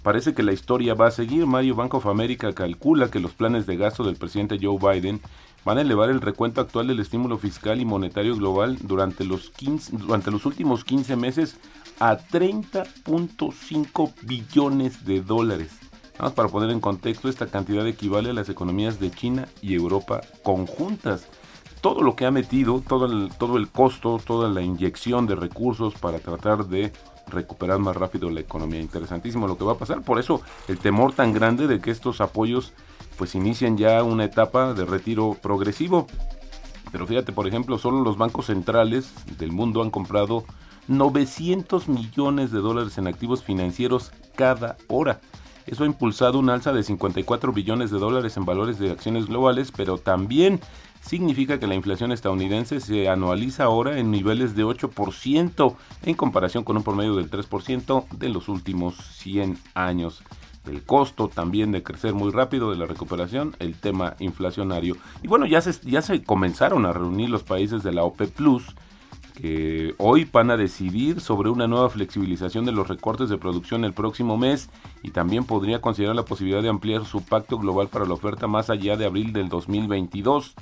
parece 0.04 0.34
que 0.34 0.44
la 0.44 0.52
historia 0.52 0.94
va 0.94 1.08
a 1.08 1.12
seguir. 1.12 1.46
Mario 1.46 1.76
Bank 1.76 1.94
of 1.94 2.06
America 2.06 2.52
calcula 2.52 3.10
que 3.10 3.22
los 3.22 3.32
planes 3.32 3.66
de 3.66 3.78
gasto 3.78 4.04
del 4.04 4.18
presidente 4.18 4.60
Joe 4.62 4.78
Biden 4.78 5.22
van 5.64 5.80
a 5.80 5.82
elevar 5.82 6.10
el 6.12 6.22
recuento 6.22 6.62
actual 6.62 6.88
del 6.88 7.00
estímulo 7.00 7.38
fiscal 7.40 7.82
y 7.82 7.86
monetario 7.86 8.36
global 8.36 8.78
durante 8.82 9.26
los, 9.26 9.50
15, 9.50 9.98
durante 9.98 10.32
los 10.32 10.46
últimos 10.46 10.84
15 10.84 11.16
meses 11.16 11.58
a 12.00 12.18
30.5 12.18 14.14
billones 14.24 15.06
de 15.06 15.22
dólares. 15.22 15.72
Vamos 16.18 16.34
para 16.34 16.50
poner 16.50 16.70
en 16.70 16.80
contexto, 16.80 17.28
esta 17.28 17.48
cantidad 17.48 17.86
equivale 17.88 18.30
a 18.30 18.34
las 18.34 18.50
economías 18.50 19.00
de 19.00 19.12
China 19.12 19.48
y 19.62 19.76
Europa 19.76 20.22
conjuntas. 20.44 21.28
Todo 21.82 22.02
lo 22.02 22.16
que 22.16 22.26
ha 22.26 22.32
metido, 22.32 22.82
todo 22.88 23.06
el, 23.06 23.32
todo 23.38 23.58
el 23.58 23.70
costo, 23.70 24.20
toda 24.26 24.50
la 24.50 24.62
inyección 24.62 25.28
de 25.28 25.36
recursos 25.36 25.94
para 25.96 26.20
tratar 26.20 26.68
de 26.68 26.94
recuperar 27.28 27.80
más 27.80 27.96
rápido 27.96 28.30
la 28.30 28.40
economía. 28.40 28.80
Interesantísimo 28.80 29.48
lo 29.48 29.58
que 29.58 29.66
va 29.66 29.74
a 29.74 29.78
pasar. 29.78 30.02
Por 30.02 30.20
eso 30.20 30.42
el 30.68 30.80
temor 30.80 31.14
tan 31.14 31.34
grande 31.34 31.68
de 31.68 31.82
que 31.82 31.92
estos 31.92 32.22
apoyos 32.22 32.74
pues 33.18 33.36
inician 33.36 33.78
ya 33.78 34.04
una 34.04 34.26
etapa 34.26 34.74
de 34.74 34.86
retiro 34.86 35.38
progresivo. 35.42 36.08
Pero 36.92 37.08
fíjate, 37.08 37.34
por 37.34 37.48
ejemplo, 37.48 37.78
solo 37.78 38.02
los 38.02 38.18
bancos 38.18 38.48
centrales 38.48 39.14
del 39.38 39.52
mundo 39.52 39.82
han 39.82 39.92
comprado 39.92 40.46
900 40.88 41.88
millones 41.88 42.52
de 42.52 42.60
dólares 42.60 42.98
en 42.98 43.08
activos 43.08 43.44
financieros 43.44 44.12
cada 44.36 44.78
hora. 44.88 45.20
Eso 45.66 45.84
ha 45.84 45.88
impulsado 45.88 46.38
un 46.38 46.50
alza 46.50 46.74
de 46.74 46.84
54 46.84 47.52
billones 47.52 47.90
de 47.90 47.98
dólares 47.98 48.38
en 48.38 48.46
valores 48.46 48.78
de 48.78 48.92
acciones 48.92 49.26
globales, 49.26 49.72
pero 49.72 49.98
también 49.98 50.60
significa 51.02 51.60
que 51.60 51.68
la 51.68 51.76
inflación 51.76 52.12
estadounidense 52.12 52.80
se 52.80 53.10
anualiza 53.10 53.64
ahora 53.64 53.98
en 54.00 54.12
niveles 54.12 54.56
de 54.56 54.64
8% 54.64 55.76
en 56.04 56.16
comparación 56.16 56.64
con 56.64 56.78
un 56.78 56.84
promedio 56.84 57.16
del 57.16 57.32
3% 57.32 58.08
de 58.10 58.30
los 58.30 58.48
últimos 58.48 58.96
100 58.96 59.58
años. 59.74 60.24
El 60.68 60.84
costo 60.84 61.28
también 61.28 61.72
de 61.72 61.84
crecer 61.84 62.14
muy 62.14 62.32
rápido 62.32 62.72
de 62.72 62.78
la 62.78 62.88
recuperación, 62.88 63.56
el 63.60 63.76
tema 63.76 64.16
inflacionario. 64.20 64.98
Y 65.22 65.28
bueno, 65.28 65.46
ya 65.46 65.62
se, 65.62 65.74
ya 65.88 66.02
se 66.02 66.24
comenzaron 66.24 66.86
a 66.86 66.94
reunir 66.94 67.30
los 67.30 67.44
países 67.44 67.84
de 67.84 67.94
la 67.94 68.04
OPE 68.04 68.28
Plus 68.28 68.76
que 69.36 69.94
hoy 69.98 70.28
van 70.32 70.50
a 70.50 70.58
decidir 70.58 71.20
sobre 71.20 71.50
una 71.50 71.68
nueva 71.68 71.90
flexibilización 71.90 72.66
de 72.66 72.72
los 72.72 72.88
recortes 72.88 73.30
de 73.30 73.38
producción 73.38 73.84
el 73.84 73.94
próximo 73.94 74.38
mes 74.38 74.70
y 75.04 75.12
también 75.12 75.46
podría 75.46 75.82
considerar 75.82 76.16
la 76.16 76.26
posibilidad 76.26 76.64
de 76.64 76.70
ampliar 76.70 77.06
su 77.06 77.24
pacto 77.24 77.58
global 77.58 77.90
para 77.90 78.06
la 78.06 78.14
oferta 78.14 78.48
más 78.48 78.70
allá 78.70 78.96
de 78.98 79.06
abril 79.06 79.34
del 79.34 79.50
2022. 79.50 80.56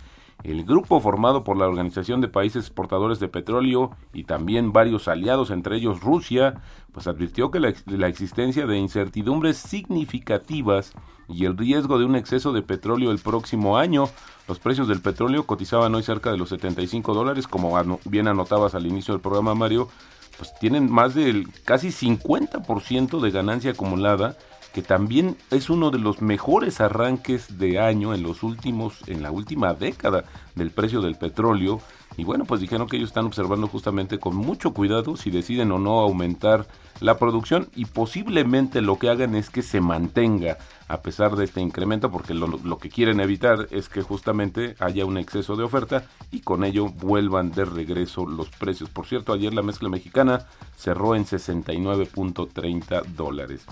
El 0.43 0.65
grupo 0.65 0.99
formado 0.99 1.43
por 1.43 1.55
la 1.55 1.67
Organización 1.67 2.19
de 2.19 2.27
Países 2.27 2.65
Exportadores 2.65 3.19
de 3.19 3.29
Petróleo 3.29 3.91
y 4.13 4.25
también 4.25 4.73
varios 4.73 5.07
aliados, 5.07 5.51
entre 5.51 5.77
ellos 5.77 6.01
Rusia, 6.01 6.61
pues 6.91 7.07
advirtió 7.07 7.49
que 7.49 7.61
la, 7.61 7.73
la 7.85 8.07
existencia 8.07 8.65
de 8.65 8.77
incertidumbres 8.77 9.57
significativas 9.57 10.91
y 11.29 11.45
el 11.45 11.57
riesgo 11.57 11.97
de 11.97 12.05
un 12.05 12.15
exceso 12.15 12.51
de 12.51 12.61
petróleo 12.61 13.11
el 13.11 13.19
próximo 13.19 13.77
año. 13.77 14.09
Los 14.47 14.59
precios 14.59 14.87
del 14.87 15.01
petróleo 15.01 15.45
cotizaban 15.45 15.95
hoy 15.95 16.03
cerca 16.03 16.31
de 16.31 16.37
los 16.37 16.49
75 16.49 17.13
dólares, 17.13 17.47
como 17.47 17.99
bien 18.05 18.27
anotabas 18.27 18.75
al 18.75 18.85
inicio 18.85 19.13
del 19.13 19.21
programa 19.21 19.55
Mario, 19.55 19.89
pues 20.37 20.53
tienen 20.59 20.91
más 20.91 21.15
del 21.15 21.47
casi 21.63 21.89
50% 21.89 23.21
de 23.21 23.31
ganancia 23.31 23.71
acumulada 23.71 24.35
que 24.73 24.81
también 24.81 25.37
es 25.51 25.69
uno 25.69 25.91
de 25.91 25.99
los 25.99 26.21
mejores 26.21 26.81
arranques 26.81 27.59
de 27.59 27.79
año 27.79 28.13
en 28.13 28.23
los 28.23 28.41
últimos, 28.41 29.07
en 29.07 29.21
la 29.21 29.29
última 29.29 29.75
década 29.75 30.25
del 30.55 30.71
precio 30.71 31.01
del 31.01 31.15
petróleo. 31.15 31.79
Y 32.17 32.23
bueno, 32.23 32.45
pues 32.45 32.61
dijeron 32.61 32.87
que 32.87 32.97
ellos 32.97 33.09
están 33.09 33.25
observando 33.25 33.67
justamente 33.67 34.19
con 34.19 34.35
mucho 34.35 34.73
cuidado 34.73 35.17
si 35.17 35.31
deciden 35.31 35.71
o 35.71 35.79
no 35.79 35.99
aumentar 35.99 36.67
la 36.99 37.17
producción 37.17 37.69
y 37.75 37.85
posiblemente 37.85 38.81
lo 38.81 38.99
que 38.99 39.09
hagan 39.09 39.35
es 39.35 39.49
que 39.49 39.61
se 39.61 39.81
mantenga 39.81 40.57
a 40.87 41.01
pesar 41.01 41.35
de 41.35 41.45
este 41.45 41.59
incremento 41.59 42.11
porque 42.11 42.33
lo, 42.33 42.47
lo, 42.47 42.77
que 42.77 42.89
quieren 42.89 43.19
evitar 43.19 43.67
es 43.71 43.89
que 43.89 44.03
justamente 44.03 44.75
haya 44.79 45.05
un 45.05 45.17
exceso 45.17 45.55
de 45.55 45.63
oferta 45.63 46.05
y 46.31 46.41
con 46.41 46.63
ello 46.63 46.89
vuelvan 46.89 47.51
de 47.51 47.65
regreso 47.65 48.27
los 48.27 48.49
precios. 48.49 48.89
Por 48.89 49.07
cierto, 49.07 49.33
ayer 49.33 49.53
la 49.53 49.63
mezcla 49.63 49.89
mexicana 49.89 50.45
cerró 50.77 51.15
en 51.15 51.25
69.30 51.25 53.05
dólares. 53.05 53.65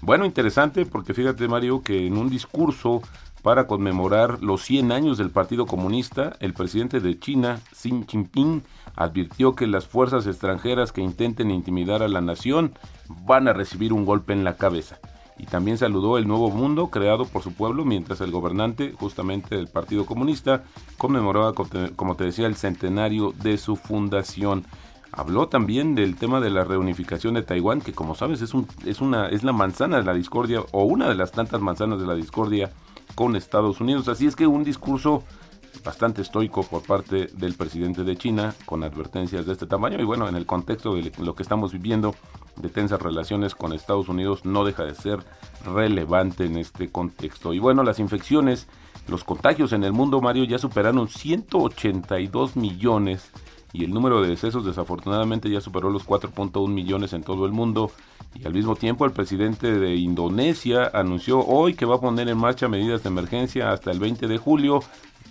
Bueno, 0.00 0.24
interesante 0.24 0.84
porque 0.84 1.14
fíjate 1.14 1.46
Mario 1.48 1.82
que 1.82 2.06
en 2.06 2.16
un 2.18 2.28
discurso 2.28 3.02
para 3.44 3.66
conmemorar 3.66 4.42
los 4.42 4.62
100 4.62 4.90
años 4.90 5.18
del 5.18 5.28
Partido 5.28 5.66
Comunista, 5.66 6.34
el 6.40 6.54
presidente 6.54 7.00
de 7.00 7.18
China, 7.18 7.60
Xi 7.74 8.06
Jinping, 8.08 8.62
advirtió 8.96 9.54
que 9.54 9.66
las 9.66 9.86
fuerzas 9.86 10.26
extranjeras 10.26 10.92
que 10.92 11.02
intenten 11.02 11.50
intimidar 11.50 12.02
a 12.02 12.08
la 12.08 12.22
nación 12.22 12.72
van 13.26 13.46
a 13.46 13.52
recibir 13.52 13.92
un 13.92 14.06
golpe 14.06 14.32
en 14.32 14.44
la 14.44 14.56
cabeza. 14.56 14.98
Y 15.38 15.44
también 15.44 15.76
saludó 15.76 16.16
el 16.16 16.26
nuevo 16.26 16.50
mundo 16.50 16.88
creado 16.88 17.26
por 17.26 17.42
su 17.42 17.52
pueblo 17.52 17.84
mientras 17.84 18.22
el 18.22 18.30
gobernante, 18.30 18.94
justamente 18.98 19.56
del 19.56 19.68
Partido 19.68 20.06
Comunista, 20.06 20.64
conmemoraba, 20.96 21.52
como 21.96 22.16
te 22.16 22.24
decía, 22.24 22.46
el 22.46 22.56
centenario 22.56 23.34
de 23.42 23.58
su 23.58 23.76
fundación. 23.76 24.64
Habló 25.12 25.48
también 25.48 25.94
del 25.94 26.16
tema 26.16 26.40
de 26.40 26.48
la 26.48 26.64
reunificación 26.64 27.34
de 27.34 27.42
Taiwán, 27.42 27.82
que 27.82 27.92
como 27.92 28.14
sabes 28.14 28.40
es, 28.40 28.54
es, 28.86 29.00
una, 29.02 29.28
es 29.28 29.44
la 29.44 29.52
manzana 29.52 29.98
de 29.98 30.04
la 30.04 30.14
discordia 30.14 30.62
o 30.72 30.84
una 30.84 31.10
de 31.10 31.14
las 31.14 31.30
tantas 31.30 31.60
manzanas 31.60 32.00
de 32.00 32.06
la 32.06 32.14
discordia 32.14 32.72
con 33.14 33.36
Estados 33.36 33.80
Unidos. 33.80 34.08
Así 34.08 34.26
es 34.26 34.36
que 34.36 34.46
un 34.46 34.64
discurso 34.64 35.22
bastante 35.84 36.22
estoico 36.22 36.62
por 36.62 36.82
parte 36.82 37.26
del 37.34 37.54
presidente 37.54 38.04
de 38.04 38.16
China 38.16 38.54
con 38.64 38.84
advertencias 38.84 39.46
de 39.46 39.52
este 39.52 39.66
tamaño 39.66 40.00
y 40.00 40.04
bueno, 40.04 40.28
en 40.28 40.36
el 40.36 40.46
contexto 40.46 40.94
de 40.94 41.12
lo 41.18 41.34
que 41.34 41.42
estamos 41.42 41.72
viviendo 41.72 42.14
de 42.56 42.68
tensas 42.68 43.02
relaciones 43.02 43.54
con 43.54 43.72
Estados 43.72 44.08
Unidos 44.08 44.44
no 44.44 44.64
deja 44.64 44.84
de 44.84 44.94
ser 44.94 45.18
relevante 45.64 46.44
en 46.44 46.56
este 46.56 46.90
contexto. 46.90 47.52
Y 47.52 47.58
bueno, 47.58 47.82
las 47.82 47.98
infecciones, 47.98 48.68
los 49.08 49.24
contagios 49.24 49.72
en 49.72 49.84
el 49.84 49.92
mundo, 49.92 50.20
Mario, 50.20 50.44
ya 50.44 50.58
superaron 50.58 51.08
182 51.08 52.56
millones 52.56 53.30
y 53.72 53.84
el 53.84 53.92
número 53.92 54.22
de 54.22 54.28
decesos 54.28 54.64
desafortunadamente 54.64 55.50
ya 55.50 55.60
superó 55.60 55.90
los 55.90 56.06
4.1 56.06 56.68
millones 56.68 57.12
en 57.12 57.24
todo 57.24 57.44
el 57.44 57.52
mundo. 57.52 57.90
Y 58.34 58.46
al 58.46 58.52
mismo 58.52 58.76
tiempo 58.76 59.04
el 59.04 59.12
presidente 59.12 59.78
de 59.78 59.94
Indonesia 59.94 60.90
anunció 60.92 61.44
hoy 61.44 61.74
que 61.74 61.86
va 61.86 61.96
a 61.96 62.00
poner 62.00 62.28
en 62.28 62.38
marcha 62.38 62.68
medidas 62.68 63.02
de 63.02 63.08
emergencia 63.08 63.70
hasta 63.70 63.90
el 63.90 64.00
20 64.00 64.26
de 64.26 64.38
julio 64.38 64.80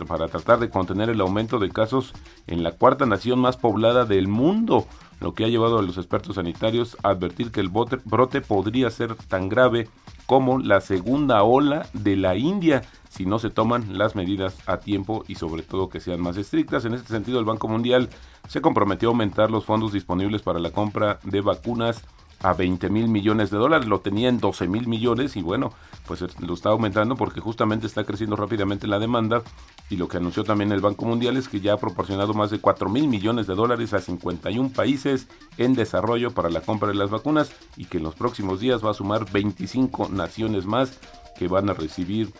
para 0.07 0.27
tratar 0.27 0.59
de 0.59 0.69
contener 0.69 1.09
el 1.09 1.21
aumento 1.21 1.59
de 1.59 1.69
casos 1.69 2.13
en 2.47 2.63
la 2.63 2.71
cuarta 2.71 3.05
nación 3.05 3.39
más 3.39 3.57
poblada 3.57 4.05
del 4.05 4.27
mundo, 4.27 4.87
lo 5.19 5.33
que 5.33 5.45
ha 5.45 5.49
llevado 5.49 5.79
a 5.79 5.83
los 5.83 5.97
expertos 5.97 6.35
sanitarios 6.35 6.97
a 7.03 7.09
advertir 7.09 7.51
que 7.51 7.61
el 7.61 7.69
brote 7.69 8.41
podría 8.41 8.89
ser 8.89 9.15
tan 9.15 9.49
grave 9.49 9.87
como 10.25 10.57
la 10.59 10.81
segunda 10.81 11.43
ola 11.43 11.87
de 11.93 12.15
la 12.15 12.35
India 12.35 12.81
si 13.09 13.25
no 13.25 13.37
se 13.37 13.51
toman 13.51 13.97
las 13.97 14.15
medidas 14.15 14.57
a 14.65 14.77
tiempo 14.77 15.23
y 15.27 15.35
sobre 15.35 15.61
todo 15.61 15.89
que 15.89 15.99
sean 15.99 16.21
más 16.21 16.37
estrictas. 16.37 16.85
En 16.85 16.95
este 16.95 17.09
sentido, 17.09 17.39
el 17.39 17.45
Banco 17.45 17.67
Mundial 17.67 18.09
se 18.47 18.61
comprometió 18.61 19.09
a 19.09 19.11
aumentar 19.11 19.51
los 19.51 19.65
fondos 19.65 19.93
disponibles 19.93 20.41
para 20.41 20.59
la 20.59 20.71
compra 20.71 21.19
de 21.23 21.41
vacunas 21.41 22.03
a 22.43 22.53
20 22.53 22.89
mil 22.89 23.07
millones 23.07 23.49
de 23.49 23.57
dólares, 23.57 23.87
lo 23.87 24.01
tenía 24.01 24.29
en 24.29 24.39
12 24.39 24.67
mil 24.67 24.87
millones 24.87 25.35
y 25.37 25.41
bueno, 25.41 25.73
pues 26.05 26.23
lo 26.39 26.53
está 26.53 26.69
aumentando 26.69 27.15
porque 27.15 27.39
justamente 27.39 27.87
está 27.87 28.03
creciendo 28.03 28.35
rápidamente 28.35 28.85
la 28.85 28.99
demanda 28.99 29.41
y 29.89 29.95
lo 29.95 30.07
que 30.07 30.17
anunció 30.17 30.43
también 30.43 30.71
el 30.71 30.81
Banco 30.81 31.05
Mundial 31.05 31.37
es 31.37 31.47
que 31.47 31.61
ya 31.61 31.73
ha 31.73 31.77
proporcionado 31.77 32.33
más 32.33 32.51
de 32.51 32.59
4 32.59 32.89
mil 32.89 33.07
millones 33.07 33.47
de 33.47 33.55
dólares 33.55 33.93
a 33.93 33.99
51 33.99 34.69
países 34.69 35.27
en 35.57 35.73
desarrollo 35.73 36.31
para 36.31 36.49
la 36.49 36.61
compra 36.61 36.89
de 36.89 36.95
las 36.95 37.09
vacunas 37.09 37.51
y 37.77 37.85
que 37.85 37.97
en 37.97 38.03
los 38.03 38.15
próximos 38.15 38.59
días 38.59 38.85
va 38.85 38.91
a 38.91 38.95
sumar 38.95 39.31
25 39.31 40.09
naciones 40.09 40.65
más 40.65 40.99
que 41.37 41.47
van 41.47 41.69
a 41.69 41.73
recibir 41.73 42.33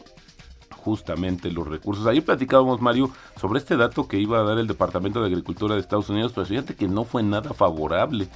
justamente 0.84 1.50
los 1.50 1.68
recursos. 1.68 2.06
Ahí 2.06 2.22
platicábamos, 2.22 2.82
Mario, 2.82 3.10
sobre 3.40 3.60
este 3.60 3.78
dato 3.78 4.08
que 4.08 4.20
iba 4.20 4.40
a 4.40 4.44
dar 4.44 4.58
el 4.58 4.68
Departamento 4.68 5.22
de 5.22 5.28
Agricultura 5.28 5.76
de 5.76 5.82
Estados 5.82 6.10
Unidos, 6.10 6.34
pero 6.36 6.46
fíjate 6.46 6.76
que 6.76 6.88
no 6.88 7.06
fue 7.06 7.24
nada 7.24 7.54
favorable, 7.54 8.28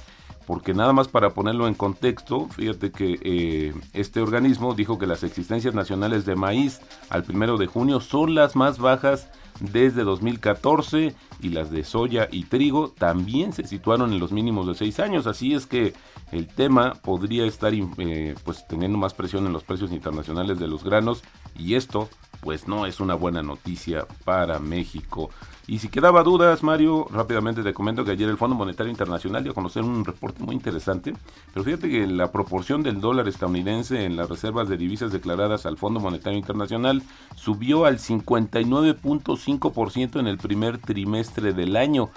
porque 0.48 0.72
nada 0.72 0.94
más 0.94 1.08
para 1.08 1.34
ponerlo 1.34 1.68
en 1.68 1.74
contexto, 1.74 2.48
fíjate 2.48 2.90
que 2.90 3.18
eh, 3.22 3.74
este 3.92 4.22
organismo 4.22 4.72
dijo 4.72 4.98
que 4.98 5.06
las 5.06 5.22
existencias 5.22 5.74
nacionales 5.74 6.24
de 6.24 6.36
maíz 6.36 6.80
al 7.10 7.22
primero 7.22 7.58
de 7.58 7.66
junio 7.66 8.00
son 8.00 8.34
las 8.34 8.56
más 8.56 8.78
bajas 8.78 9.28
desde 9.60 10.04
2014 10.04 11.14
y 11.42 11.48
las 11.50 11.70
de 11.70 11.84
soya 11.84 12.28
y 12.32 12.44
trigo 12.44 12.94
también 12.96 13.52
se 13.52 13.66
situaron 13.66 14.10
en 14.10 14.20
los 14.20 14.32
mínimos 14.32 14.66
de 14.66 14.74
seis 14.74 15.00
años. 15.00 15.26
Así 15.26 15.52
es 15.52 15.66
que 15.66 15.92
el 16.32 16.46
tema 16.46 16.94
podría 16.94 17.44
estar 17.44 17.74
eh, 17.74 18.34
pues 18.42 18.66
teniendo 18.66 18.96
más 18.96 19.12
presión 19.12 19.44
en 19.44 19.52
los 19.52 19.64
precios 19.64 19.92
internacionales 19.92 20.58
de 20.58 20.66
los 20.66 20.82
granos 20.82 21.24
y 21.58 21.74
esto 21.74 22.08
pues 22.40 22.66
no 22.68 22.86
es 22.86 23.00
una 23.00 23.14
buena 23.14 23.42
noticia 23.42 24.06
para 24.24 24.58
México. 24.58 25.30
Y 25.66 25.80
si 25.80 25.88
quedaba 25.88 26.22
dudas, 26.22 26.62
Mario, 26.62 27.06
rápidamente 27.10 27.62
te 27.62 27.74
comento 27.74 28.02
que 28.04 28.12
ayer 28.12 28.28
el 28.28 28.38
Fondo 28.38 28.56
Monetario 28.56 28.90
Internacional 28.90 29.42
dio 29.42 29.52
a 29.52 29.54
conocer 29.54 29.82
un 29.82 30.02
reporte 30.04 30.42
muy 30.42 30.54
interesante, 30.54 31.12
pero 31.52 31.62
fíjate 31.62 31.90
que 31.90 32.06
la 32.06 32.32
proporción 32.32 32.82
del 32.82 33.02
dólar 33.02 33.28
estadounidense 33.28 34.06
en 34.06 34.16
las 34.16 34.30
reservas 34.30 34.70
de 34.70 34.78
divisas 34.78 35.12
declaradas 35.12 35.66
al 35.66 35.76
Fondo 35.76 36.00
Monetario 36.00 36.38
Internacional 36.38 37.02
subió 37.36 37.84
al 37.84 37.98
59.5% 37.98 40.20
en 40.20 40.26
el 40.26 40.38
primer 40.38 40.78
trimestre 40.78 41.52
del 41.52 41.76
año 41.76 42.08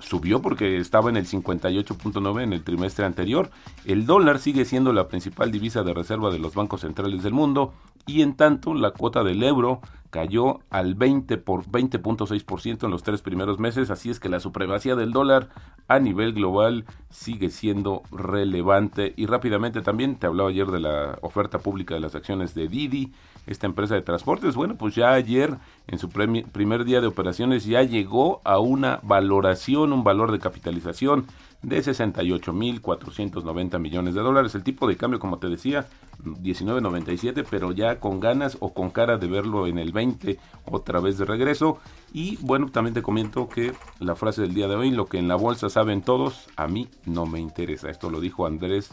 subió 0.00 0.40
porque 0.40 0.78
estaba 0.78 1.10
en 1.10 1.16
el 1.16 1.26
58.9 1.26 2.42
en 2.42 2.52
el 2.52 2.62
trimestre 2.62 3.04
anterior. 3.04 3.50
El 3.84 4.06
dólar 4.06 4.38
sigue 4.38 4.64
siendo 4.64 4.92
la 4.92 5.08
principal 5.08 5.50
divisa 5.50 5.82
de 5.82 5.94
reserva 5.94 6.30
de 6.30 6.38
los 6.38 6.54
bancos 6.54 6.82
centrales 6.82 7.22
del 7.22 7.32
mundo 7.32 7.72
y 8.08 8.22
en 8.22 8.34
tanto 8.34 8.74
la 8.74 8.90
cuota 8.90 9.22
del 9.22 9.42
euro 9.44 9.80
cayó 10.10 10.60
al 10.70 10.94
20 10.94 11.36
por 11.38 11.66
20.6% 11.66 12.84
en 12.84 12.90
los 12.90 13.02
tres 13.02 13.22
primeros 13.22 13.58
meses, 13.58 13.90
así 13.90 14.10
es 14.10 14.20
que 14.20 14.28
la 14.28 14.40
supremacía 14.40 14.96
del 14.96 15.12
dólar 15.12 15.48
a 15.86 15.98
nivel 15.98 16.32
global 16.32 16.84
sigue 17.10 17.50
siendo 17.50 18.02
relevante 18.10 19.14
y 19.16 19.26
rápidamente 19.26 19.80
también 19.80 20.16
te 20.16 20.26
hablaba 20.26 20.50
ayer 20.50 20.66
de 20.68 20.80
la 20.80 21.18
oferta 21.22 21.58
pública 21.58 21.94
de 21.94 22.00
las 22.00 22.14
acciones 22.14 22.54
de 22.54 22.68
Didi, 22.68 23.12
esta 23.46 23.66
empresa 23.66 23.94
de 23.94 24.02
transportes, 24.02 24.54
bueno, 24.54 24.76
pues 24.76 24.94
ya 24.94 25.12
ayer 25.12 25.54
en 25.86 25.98
su 25.98 26.10
primer 26.10 26.84
día 26.84 27.00
de 27.00 27.06
operaciones 27.06 27.64
ya 27.64 27.82
llegó 27.82 28.42
a 28.44 28.58
una 28.58 29.00
valoración, 29.02 29.92
un 29.92 30.04
valor 30.04 30.32
de 30.32 30.38
capitalización 30.38 31.26
de 31.62 31.78
68.490 31.78 33.78
millones 33.78 34.14
de 34.14 34.20
dólares. 34.20 34.54
El 34.54 34.62
tipo 34.62 34.86
de 34.86 34.96
cambio, 34.96 35.18
como 35.18 35.38
te 35.38 35.48
decía, 35.48 35.86
19.97, 36.22 37.44
pero 37.48 37.72
ya 37.72 38.00
con 38.00 38.20
ganas 38.20 38.58
o 38.60 38.74
con 38.74 38.90
cara 38.90 39.16
de 39.18 39.26
verlo 39.26 39.66
en 39.66 39.78
el 39.78 39.92
20 39.98 40.38
otra 40.66 41.00
vez 41.00 41.18
de 41.18 41.24
regreso. 41.24 41.78
Y 42.12 42.38
bueno, 42.40 42.70
también 42.70 42.94
te 42.94 43.02
comento 43.02 43.48
que 43.48 43.72
la 43.98 44.14
frase 44.14 44.42
del 44.42 44.54
día 44.54 44.68
de 44.68 44.76
hoy, 44.76 44.90
lo 44.90 45.06
que 45.06 45.18
en 45.18 45.28
la 45.28 45.34
bolsa 45.34 45.68
saben 45.68 46.02
todos, 46.02 46.46
a 46.56 46.68
mí 46.68 46.88
no 47.04 47.26
me 47.26 47.40
interesa. 47.40 47.90
Esto 47.90 48.10
lo 48.10 48.20
dijo 48.20 48.46
Andrés 48.46 48.90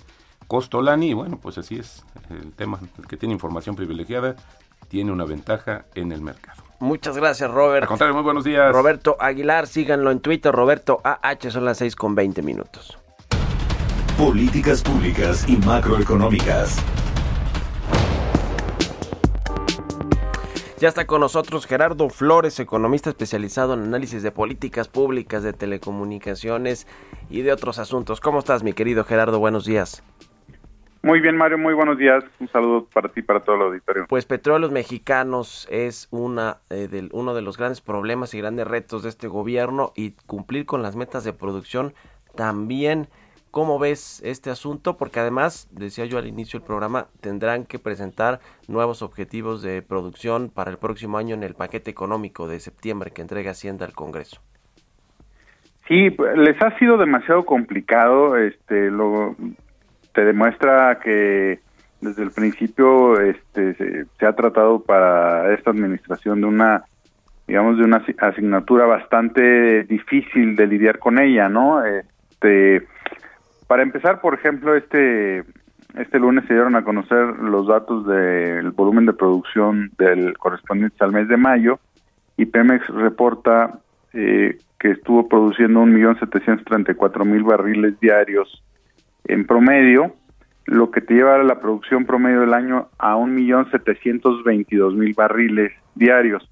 Costolani 0.47 1.09
y 1.09 1.13
bueno, 1.13 1.39
pues 1.39 1.57
así 1.57 1.75
es 1.75 2.03
el 2.29 2.51
tema. 2.53 2.79
El 2.97 3.07
que 3.07 3.17
tiene 3.17 3.33
información 3.33 3.75
privilegiada 3.75 4.35
tiene 4.87 5.11
una 5.11 5.25
ventaja 5.25 5.85
en 5.95 6.11
el 6.11 6.21
mercado. 6.21 6.63
Muchas 6.79 7.15
gracias, 7.15 7.49
Robert. 7.49 7.83
Al 7.83 7.87
contrario, 7.87 8.15
muy 8.15 8.23
buenos 8.23 8.43
días. 8.43 8.71
Roberto 8.73 9.15
Aguilar, 9.19 9.67
síganlo 9.67 10.11
en 10.11 10.19
Twitter, 10.19 10.53
Roberto 10.53 11.01
AH, 11.03 11.51
son 11.51 11.65
las 11.65 11.77
6 11.77 11.95
con 11.95 12.15
20 12.15 12.41
minutos. 12.41 12.97
Políticas 14.17 14.81
públicas 14.81 15.47
y 15.47 15.57
macroeconómicas. 15.57 16.83
Ya 20.77 20.89
está 20.89 21.07
con 21.07 21.21
nosotros 21.21 21.67
Gerardo 21.67 22.09
Flores, 22.09 22.59
economista 22.59 23.09
especializado 23.09 23.75
en 23.75 23.83
análisis 23.83 24.21
de 24.23 24.31
políticas 24.31 24.89
públicas, 24.89 25.41
de 25.41 25.53
telecomunicaciones 25.53 26.85
y 27.29 27.43
de 27.43 27.53
otros 27.53 27.79
asuntos. 27.79 28.19
¿Cómo 28.19 28.39
estás, 28.39 28.61
mi 28.61 28.73
querido 28.73 29.05
Gerardo? 29.05 29.39
Buenos 29.39 29.63
días. 29.63 30.03
Muy 31.01 31.21
bien, 31.21 31.38
Mario, 31.38 31.57
muy 31.57 31.73
buenos 31.73 31.97
días. 31.97 32.25
Un 32.41 32.49
saludo 32.49 32.89
para 32.93 33.07
ti 33.07 33.21
y 33.21 33.23
para 33.23 33.39
todo 33.39 33.55
el 33.55 33.61
auditorio. 33.61 34.05
Pues 34.09 34.25
Petróleos 34.25 34.73
Mexicanos 34.73 35.65
es 35.71 36.09
una, 36.11 36.57
eh, 36.69 36.89
del, 36.89 37.09
uno 37.13 37.33
de 37.33 37.41
los 37.41 37.57
grandes 37.57 37.79
problemas 37.79 38.33
y 38.33 38.39
grandes 38.39 38.67
retos 38.67 39.03
de 39.03 39.09
este 39.09 39.29
gobierno 39.29 39.93
y 39.95 40.11
cumplir 40.25 40.65
con 40.65 40.81
las 40.81 40.97
metas 40.97 41.23
de 41.23 41.31
producción 41.31 41.93
también. 42.35 43.07
¿Cómo 43.55 43.79
ves 43.79 44.21
este 44.25 44.49
asunto? 44.49 44.97
Porque 44.97 45.21
además, 45.21 45.69
decía 45.71 46.03
yo 46.03 46.17
al 46.17 46.27
inicio 46.27 46.59
del 46.59 46.67
programa, 46.67 47.07
tendrán 47.21 47.63
que 47.63 47.79
presentar 47.79 48.41
nuevos 48.67 49.01
objetivos 49.01 49.61
de 49.61 49.81
producción 49.81 50.49
para 50.53 50.71
el 50.71 50.77
próximo 50.77 51.17
año 51.17 51.35
en 51.35 51.43
el 51.43 51.53
paquete 51.53 51.89
económico 51.89 52.49
de 52.49 52.59
septiembre 52.59 53.11
que 53.11 53.21
entrega 53.21 53.51
Hacienda 53.51 53.85
al 53.85 53.93
Congreso. 53.93 54.41
Sí, 55.87 56.13
les 56.35 56.61
ha 56.61 56.77
sido 56.79 56.97
demasiado 56.97 57.45
complicado. 57.45 58.35
Este, 58.35 58.91
lo, 58.91 59.37
te 60.13 60.25
demuestra 60.25 60.99
que 61.01 61.61
desde 62.01 62.23
el 62.23 62.31
principio 62.31 63.21
este, 63.21 63.73
se, 63.75 64.05
se 64.19 64.25
ha 64.25 64.33
tratado 64.33 64.83
para 64.83 65.53
esta 65.53 65.71
administración 65.71 66.41
de 66.41 66.47
una 66.47 66.83
digamos 67.47 67.77
de 67.77 67.85
una 67.85 67.97
asi- 67.99 68.15
asignatura 68.19 68.85
bastante 68.85 69.85
difícil 69.85 70.57
de 70.57 70.67
lidiar 70.67 70.99
con 70.99 71.19
ella, 71.19 71.47
¿no? 71.47 71.85
Este, 71.85 72.85
para 73.67 73.84
empezar, 73.84 74.21
por 74.21 74.34
ejemplo, 74.34 74.75
este 74.75 75.43
este 75.97 76.19
lunes 76.19 76.45
se 76.47 76.54
dieron 76.54 76.75
a 76.75 76.84
conocer 76.84 77.39
los 77.39 77.67
datos 77.67 78.06
del 78.06 78.71
volumen 78.71 79.06
de 79.06 79.13
producción 79.13 79.91
del 79.97 80.38
correspondiente 80.38 80.97
al 80.99 81.13
mes 81.13 81.30
de 81.30 81.38
mayo 81.38 81.80
y 82.36 82.47
Pemex 82.47 82.86
reporta 82.89 83.80
eh, 84.12 84.58
que 84.78 84.91
estuvo 84.91 85.30
produciendo 85.30 85.84
1.734.000 85.84 87.45
barriles 87.45 87.97
diarios 87.99 88.62
en 89.23 89.47
promedio, 89.47 90.13
lo 90.65 90.91
que 90.91 90.99
te 91.01 91.13
lleva 91.13 91.36
a 91.36 91.43
la 91.43 91.62
producción 91.62 92.06
promedio 92.06 92.41
del 92.41 92.54
año 92.54 92.89
a 92.97 93.15
1.722.000 93.15 95.15
barriles 95.15 95.71
diarios. 95.95 96.45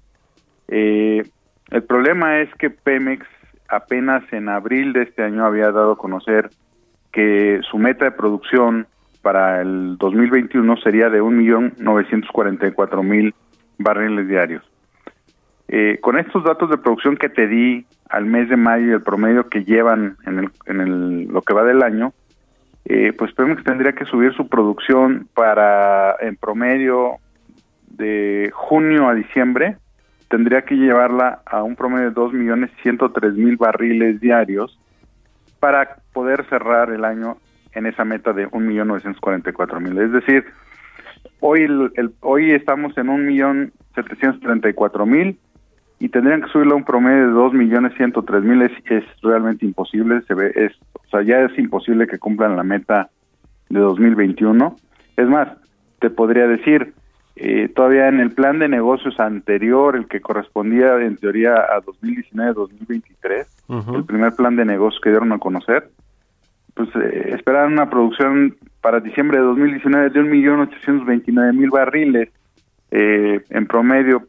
Eh, 0.68 1.22
el 1.70 1.82
problema 1.82 2.40
es 2.40 2.48
que 2.54 2.70
Pemex 2.70 3.26
apenas 3.68 4.24
en 4.32 4.48
abril 4.48 4.94
de 4.94 5.02
este 5.02 5.22
año 5.22 5.44
había 5.44 5.70
dado 5.70 5.92
a 5.92 5.98
conocer 5.98 6.48
que 7.14 7.60
su 7.70 7.78
meta 7.78 8.04
de 8.06 8.10
producción 8.10 8.88
para 9.22 9.62
el 9.62 9.96
2021 9.98 10.76
sería 10.78 11.08
de 11.08 11.22
1.944.000 11.22 13.32
barriles 13.78 14.26
diarios. 14.26 14.64
Eh, 15.68 15.98
con 16.00 16.18
estos 16.18 16.42
datos 16.42 16.70
de 16.70 16.76
producción 16.76 17.16
que 17.16 17.28
te 17.28 17.46
di 17.46 17.86
al 18.10 18.26
mes 18.26 18.48
de 18.48 18.56
mayo 18.56 18.88
y 18.88 18.90
el 18.90 19.02
promedio 19.02 19.48
que 19.48 19.62
llevan 19.64 20.16
en, 20.26 20.40
el, 20.40 20.50
en 20.66 21.32
lo 21.32 21.40
que 21.42 21.54
va 21.54 21.62
del 21.62 21.84
año, 21.84 22.12
eh, 22.84 23.12
pues 23.16 23.32
Pemex 23.32 23.62
tendría 23.62 23.92
que 23.92 24.06
subir 24.06 24.34
su 24.34 24.48
producción 24.48 25.28
para 25.34 26.16
en 26.20 26.34
promedio 26.36 27.18
de 27.86 28.50
junio 28.52 29.08
a 29.08 29.14
diciembre, 29.14 29.76
tendría 30.28 30.62
que 30.62 30.74
llevarla 30.74 31.42
a 31.46 31.62
un 31.62 31.76
promedio 31.76 32.10
de 32.10 32.16
2.103.000 32.16 33.56
barriles 33.56 34.20
diarios 34.20 34.80
para 35.64 35.96
poder 36.12 36.44
cerrar 36.50 36.90
el 36.90 37.06
año 37.06 37.38
en 37.72 37.86
esa 37.86 38.04
meta 38.04 38.34
de 38.34 38.46
1.944.000. 38.50 39.98
Es 40.04 40.12
decir, 40.12 40.44
hoy 41.40 41.62
el, 41.62 41.90
el- 41.94 42.12
hoy 42.20 42.50
estamos 42.50 42.94
en 42.98 43.06
1.734.000 43.06 45.38
y 46.00 46.08
tendrían 46.10 46.42
que 46.42 46.48
subirlo 46.48 46.74
a 46.74 46.76
un 46.76 46.84
promedio 46.84 47.28
de 47.28 47.32
2.103.000 47.32 48.62
es, 48.62 48.72
es 48.90 49.04
realmente 49.22 49.64
imposible, 49.64 50.20
se 50.28 50.34
ve 50.34 50.52
es, 50.54 50.72
o 50.92 51.00
sea, 51.10 51.22
ya 51.22 51.40
es 51.40 51.58
imposible 51.58 52.06
que 52.06 52.18
cumplan 52.18 52.56
la 52.56 52.62
meta 52.62 53.08
de 53.70 53.80
2021. 53.80 54.76
Es 55.16 55.26
más, 55.28 55.48
te 56.00 56.10
podría 56.10 56.46
decir, 56.46 56.92
eh, 57.36 57.68
todavía 57.74 58.08
en 58.08 58.20
el 58.20 58.30
plan 58.30 58.58
de 58.58 58.68
negocios 58.68 59.18
anterior, 59.18 59.96
el 59.96 60.06
que 60.06 60.20
correspondía 60.20 61.00
en 61.00 61.16
teoría 61.16 61.54
a 61.54 61.82
2019-2023, 61.82 63.96
el 63.96 64.04
primer 64.04 64.34
plan 64.34 64.56
de 64.56 64.64
negocios 64.64 65.00
que 65.02 65.10
dieron 65.10 65.32
a 65.32 65.38
conocer, 65.38 65.90
pues 66.74 66.88
eh, 66.96 67.30
esperaban 67.34 67.72
una 67.72 67.90
producción 67.90 68.56
para 68.80 69.00
diciembre 69.00 69.38
de 69.38 69.44
2019 69.44 70.10
de 70.10 70.20
1.829.000 70.20 71.70
barriles 71.70 72.28
eh, 72.90 73.40
en 73.48 73.66
promedio 73.66 74.26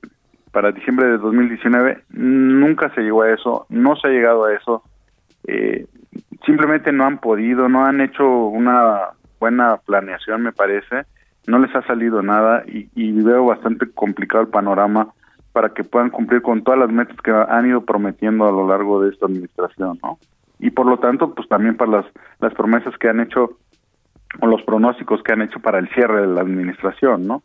para 0.52 0.72
diciembre 0.72 1.08
de 1.08 1.18
2019. 1.18 2.04
Nunca 2.12 2.90
se 2.96 3.02
llegó 3.02 3.24
a 3.24 3.32
eso, 3.32 3.66
no 3.70 3.96
se 3.98 4.08
ha 4.08 4.12
llegado 4.12 4.46
a 4.46 4.54
eso. 4.54 4.84
Eh, 5.48 5.86
simplemente 6.46 6.92
no 6.92 7.06
han 7.06 7.18
podido, 7.18 7.68
no 7.68 7.86
han 7.86 8.00
hecho 8.00 8.26
una 8.26 9.10
buena 9.40 9.78
planeación, 9.86 10.44
me 10.44 10.54
parece. 10.54 11.04
No 11.48 11.60
les 11.60 11.76
ha 11.76 11.86
salido 11.86 12.22
nada 12.22 12.64
y, 12.68 12.90
y 12.96 13.12
veo 13.12 13.46
bastante 13.46 13.90
complicado 13.92 14.44
el 14.44 14.50
panorama 14.50 15.14
para 15.54 15.70
que 15.70 15.84
puedan 15.84 16.10
cumplir 16.10 16.42
con 16.42 16.64
todas 16.64 16.80
las 16.80 16.90
metas 16.90 17.16
que 17.22 17.32
han 17.32 17.66
ido 17.68 17.86
prometiendo 17.86 18.46
a 18.46 18.52
lo 18.52 18.68
largo 18.68 19.02
de 19.02 19.12
esta 19.12 19.26
administración, 19.26 20.00
¿no? 20.04 20.20
Y 20.60 20.72
por 20.72 20.86
lo 20.86 20.98
tanto, 21.00 21.34
pues 21.34 21.48
también 21.48 21.78
para 21.78 21.92
las, 21.92 22.06
las 22.40 22.54
promesas 22.54 22.98
que 22.98 23.10
han 23.10 23.20
hecho 23.20 23.58
o 24.42 24.48
los 24.48 24.62
pronósticos 24.64 25.24
que 25.24 25.34
han 25.34 25.42
hecho 25.42 25.60
para 25.60 25.80
el 25.80 25.88
cierre 25.90 26.22
de 26.22 26.28
la 26.28 26.42
administración, 26.42 27.28
¿no? 27.28 27.42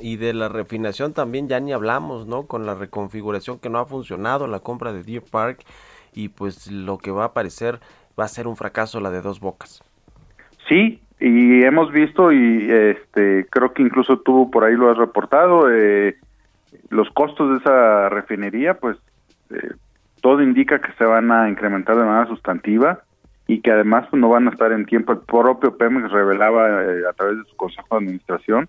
Y 0.00 0.16
de 0.16 0.34
la 0.34 0.48
refinación 0.48 1.14
también 1.14 1.48
ya 1.48 1.58
ni 1.58 1.72
hablamos, 1.72 2.26
¿no? 2.26 2.46
Con 2.46 2.66
la 2.66 2.74
reconfiguración 2.74 3.58
que 3.58 3.70
no 3.70 3.78
ha 3.78 3.86
funcionado, 3.86 4.46
la 4.46 4.60
compra 4.60 4.92
de 4.92 5.02
Deer 5.02 5.22
Park 5.30 5.64
y 6.12 6.28
pues 6.28 6.70
lo 6.70 6.98
que 6.98 7.10
va 7.10 7.22
a 7.22 7.26
aparecer 7.28 7.80
va 8.18 8.24
a 8.24 8.28
ser 8.28 8.46
un 8.46 8.56
fracaso 8.56 9.00
la 9.00 9.10
de 9.10 9.22
dos 9.22 9.40
bocas. 9.40 9.82
Sí, 10.68 11.00
y 11.20 11.62
hemos 11.62 11.92
visto 11.92 12.32
y 12.32 12.70
este 12.70 13.46
creo 13.50 13.72
que 13.72 13.82
incluso 13.82 14.18
tú 14.18 14.50
por 14.50 14.64
ahí 14.64 14.74
lo 14.74 14.90
has 14.90 14.98
reportado 14.98 15.72
eh, 15.72 16.16
los 16.90 17.08
costos 17.10 17.50
de 17.50 17.56
esa 17.58 18.08
refinería, 18.08 18.74
pues 18.74 18.96
eh, 19.50 19.74
todo 20.20 20.42
indica 20.42 20.80
que 20.80 20.92
se 20.92 21.04
van 21.04 21.30
a 21.30 21.48
incrementar 21.48 21.96
de 21.96 22.04
manera 22.04 22.26
sustantiva 22.26 23.02
y 23.46 23.60
que 23.60 23.70
además 23.70 24.06
pues, 24.10 24.20
no 24.20 24.28
van 24.28 24.48
a 24.48 24.50
estar 24.50 24.72
en 24.72 24.86
tiempo. 24.86 25.12
El 25.12 25.20
propio 25.20 25.76
Pemex 25.76 26.10
revelaba 26.10 26.82
eh, 26.82 27.02
a 27.08 27.12
través 27.12 27.38
de 27.38 27.44
su 27.44 27.56
consejo 27.56 27.86
de 27.90 28.04
administración 28.04 28.68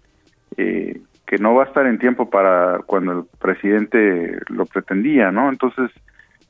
eh, 0.58 1.02
que 1.26 1.38
no 1.38 1.56
va 1.56 1.64
a 1.64 1.68
estar 1.68 1.86
en 1.86 1.98
tiempo 1.98 2.30
para 2.30 2.80
cuando 2.86 3.12
el 3.20 3.24
presidente 3.40 4.40
lo 4.48 4.66
pretendía, 4.66 5.32
¿no? 5.32 5.50
Entonces, 5.50 5.90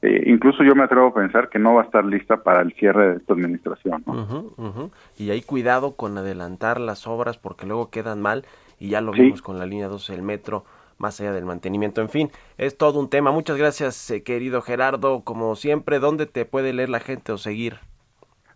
eh, 0.06 0.24
incluso 0.28 0.63
yo 0.63 0.76
me 0.76 0.84
atrevo 0.84 1.08
a 1.08 1.13
pensar 1.13 1.50
que 1.50 1.60
no 1.60 1.74
va 1.74 1.82
a 1.82 1.86
estar 1.86 2.06
lista 2.06 2.38
para 2.44 2.62
el 2.62 2.74
cierre 2.74 3.12
de 3.12 3.18
esta 3.18 3.34
administración, 3.34 4.04
¿no? 4.06 4.91
Y 5.18 5.32
hay 5.32 5.41
cuidado 5.41 5.96
con 5.96 6.18
adelantar 6.18 6.80
las 6.80 7.08
obras 7.08 7.38
porque 7.38 7.65
luego 7.65 7.89
quedan 7.89 8.22
mal 8.22 8.46
y 8.80 8.89
ya 8.89 9.02
lo 9.02 9.13
Sí. 9.13 9.22
vimos 9.22 9.41
con 9.41 9.58
la 9.60 9.65
línea 9.65 9.88
12 9.88 10.13
del 10.13 10.22
metro, 10.22 10.65
más 10.98 11.20
allá 11.20 11.34
del 11.34 11.46
mantenimiento. 11.46 12.02
En 12.02 12.10
fin, 12.10 12.30
es 12.58 12.78
todo 12.78 13.00
un 13.00 13.10
tema. 13.10 13.32
Muchas 13.32 13.58
gracias, 13.58 14.10
eh, 14.12 14.24
querido 14.24 14.62
Gerardo. 14.62 15.22
Como 15.24 15.56
siempre, 15.56 16.00
¿dónde 16.00 16.26
te 16.26 16.46
puede 16.46 16.74
leer 16.74 16.89
la 16.89 17.00
gente 17.00 17.32
o 17.32 17.38
seguir? 17.38 17.78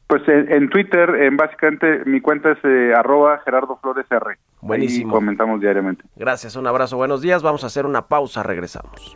Pues 0.07 0.27
en, 0.27 0.51
en 0.51 0.69
Twitter, 0.69 1.09
en 1.21 1.37
básicamente 1.37 2.03
mi 2.05 2.19
cuenta 2.19 2.51
es 2.53 2.57
eh, 2.63 2.93
arroba 2.97 3.39
Gerardo 3.45 3.77
Flores 3.81 4.07
R. 4.09 4.37
Buenísimo. 4.61 5.11
Ahí 5.13 5.19
comentamos 5.19 5.61
diariamente. 5.61 6.03
Gracias, 6.15 6.55
un 6.55 6.65
abrazo, 6.65 6.97
buenos 6.97 7.21
días. 7.21 7.43
Vamos 7.43 7.63
a 7.63 7.67
hacer 7.67 7.85
una 7.85 8.07
pausa, 8.07 8.41
regresamos. 8.41 9.15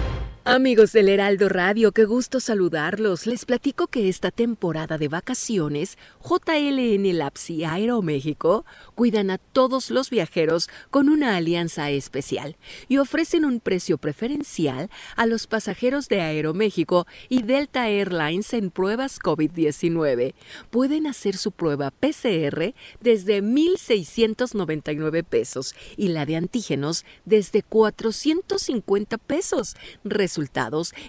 Amigos 0.51 0.91
del 0.91 1.07
Heraldo 1.07 1.47
Radio, 1.47 1.93
qué 1.93 2.03
gusto 2.03 2.41
saludarlos. 2.41 3.25
Les 3.25 3.45
platico 3.45 3.87
que 3.87 4.09
esta 4.09 4.31
temporada 4.31 4.97
de 4.97 5.07
vacaciones, 5.07 5.97
JLN 6.25 7.17
Labs 7.17 7.49
y 7.51 7.63
Aeroméxico 7.63 8.65
cuidan 8.93 9.29
a 9.29 9.37
todos 9.37 9.89
los 9.89 10.09
viajeros 10.09 10.69
con 10.89 11.07
una 11.07 11.37
alianza 11.37 11.89
especial 11.89 12.57
y 12.89 12.97
ofrecen 12.97 13.45
un 13.45 13.61
precio 13.61 13.97
preferencial 13.97 14.89
a 15.15 15.25
los 15.25 15.47
pasajeros 15.47 16.09
de 16.09 16.19
Aeroméxico 16.19 17.07
y 17.29 17.43
Delta 17.43 17.87
Airlines 17.87 18.53
en 18.53 18.71
pruebas 18.71 19.21
COVID-19. 19.21 20.33
Pueden 20.69 21.07
hacer 21.07 21.37
su 21.37 21.53
prueba 21.53 21.91
PCR 21.91 22.73
desde 22.99 23.41
1,699 23.41 25.23
pesos 25.23 25.75
y 25.95 26.09
la 26.09 26.25
de 26.25 26.35
antígenos 26.35 27.05
desde 27.23 27.63
450 27.63 29.17
pesos. 29.17 29.77
Resultados 30.03 30.40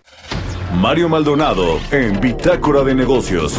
Mario 0.80 1.10
Maldonado 1.10 1.82
en 1.92 2.22
Bitácora 2.22 2.84
de 2.84 2.96
Negocios. 2.96 3.58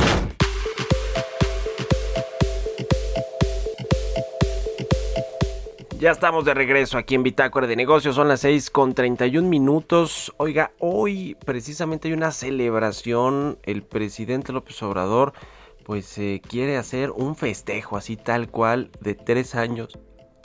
Ya 6.02 6.10
estamos 6.10 6.44
de 6.44 6.52
regreso 6.52 6.98
aquí 6.98 7.14
en 7.14 7.22
Bitácora 7.22 7.68
de 7.68 7.76
Negocios, 7.76 8.16
son 8.16 8.26
las 8.26 8.40
6 8.40 8.70
con 8.70 8.92
31 8.92 9.48
minutos. 9.48 10.34
Oiga, 10.36 10.72
hoy 10.80 11.36
precisamente 11.46 12.08
hay 12.08 12.14
una 12.14 12.32
celebración, 12.32 13.60
el 13.62 13.84
presidente 13.84 14.52
López 14.52 14.82
Obrador 14.82 15.32
pues 15.84 16.18
eh, 16.18 16.42
quiere 16.44 16.76
hacer 16.76 17.12
un 17.12 17.36
festejo 17.36 17.96
así 17.96 18.16
tal 18.16 18.50
cual 18.50 18.90
de 18.98 19.14
tres 19.14 19.54
años, 19.54 19.96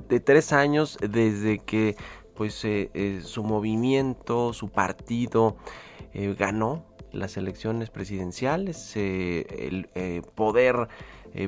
de 0.08 0.20
tres 0.20 0.54
años 0.54 0.96
desde 1.02 1.58
que 1.58 1.96
pues 2.36 2.64
eh, 2.64 2.92
eh, 2.94 3.22
su 3.24 3.44
movimiento, 3.44 4.54
su 4.54 4.70
partido 4.70 5.58
ganó 6.14 6.86
las 7.12 7.36
elecciones 7.36 7.90
presidenciales, 7.90 8.96
el 8.96 9.88
poder 10.36 10.88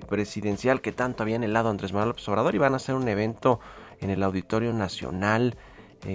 presidencial 0.07 0.81
que 0.81 0.91
tanto 0.91 1.23
había 1.23 1.35
anhelado 1.35 1.69
Andrés 1.69 1.93
Manuel 1.93 2.09
López 2.09 2.27
Obrador. 2.27 2.55
Y 2.55 2.57
van 2.57 2.73
a 2.73 2.77
hacer 2.77 2.95
un 2.95 3.07
evento 3.07 3.59
en 4.01 4.09
el 4.09 4.23
Auditorio 4.23 4.73
Nacional 4.73 5.57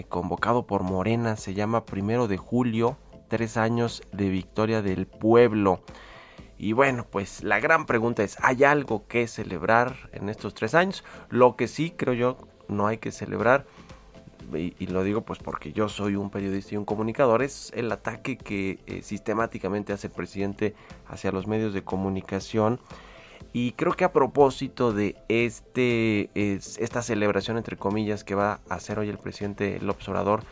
convocado 0.09 0.67
por 0.67 0.83
Morena, 0.83 1.37
se 1.37 1.55
llama 1.55 1.85
Primero 1.85 2.27
de 2.27 2.39
Julio, 2.39 2.97
tres 3.29 3.57
años 3.57 4.03
de 4.13 4.29
victoria 4.29 4.83
del 4.83 5.07
pueblo. 5.07 5.81
Y 6.57 6.73
bueno, 6.73 7.07
pues 7.11 7.43
la 7.43 7.61
gran 7.61 7.85
pregunta 7.85 8.23
es, 8.23 8.37
¿hay 8.41 8.65
algo 8.65 9.07
que 9.07 9.27
celebrar 9.27 10.09
en 10.13 10.29
estos 10.29 10.55
tres 10.55 10.75
años? 10.75 11.05
Lo 11.29 11.57
que 11.57 11.69
sí 11.69 11.91
creo 11.91 12.15
yo 12.15 12.39
no 12.69 12.87
hay 12.87 12.99
que 12.99 13.13
celebrar, 13.13 13.67
y, 14.53 14.87
lo 14.87 15.03
digo 15.03 15.23
pues 15.23 15.39
porque 15.39 15.73
yo 15.73 15.89
soy 15.89 16.17
un 16.17 16.31
periodista 16.31 16.75
y 16.75 16.79
un 16.79 16.85
comunicador, 16.85 17.43
es 17.43 17.73
el 17.75 17.91
ataque 17.91 18.37
que 18.37 18.79
eh, 18.87 19.03
sistemáticamente 19.03 19.93
hace 19.93 20.09
el 20.09 20.13
presidente 20.13 20.75
hacia 21.09 21.33
los 21.33 21.47
medios 21.47 21.75
de 21.75 21.83
comunicación. 21.83 22.79
Y 23.57 23.71
creo 23.73 23.93
que 23.93 24.03
a 24.03 24.13
propósito 24.13 24.93
de 24.93 25.15
este, 25.29 26.29
esta 26.35 27.03
celebración, 27.03 27.57
entre 27.57 27.77
comillas, 27.77 28.25
que 28.25 28.35
va 28.35 28.59
a 28.69 28.75
hacer 28.75 28.99
hoy 28.99 29.09
el 29.09 29.19
presidente 29.19 29.79
López 29.81 30.09
Obrador 30.09 30.43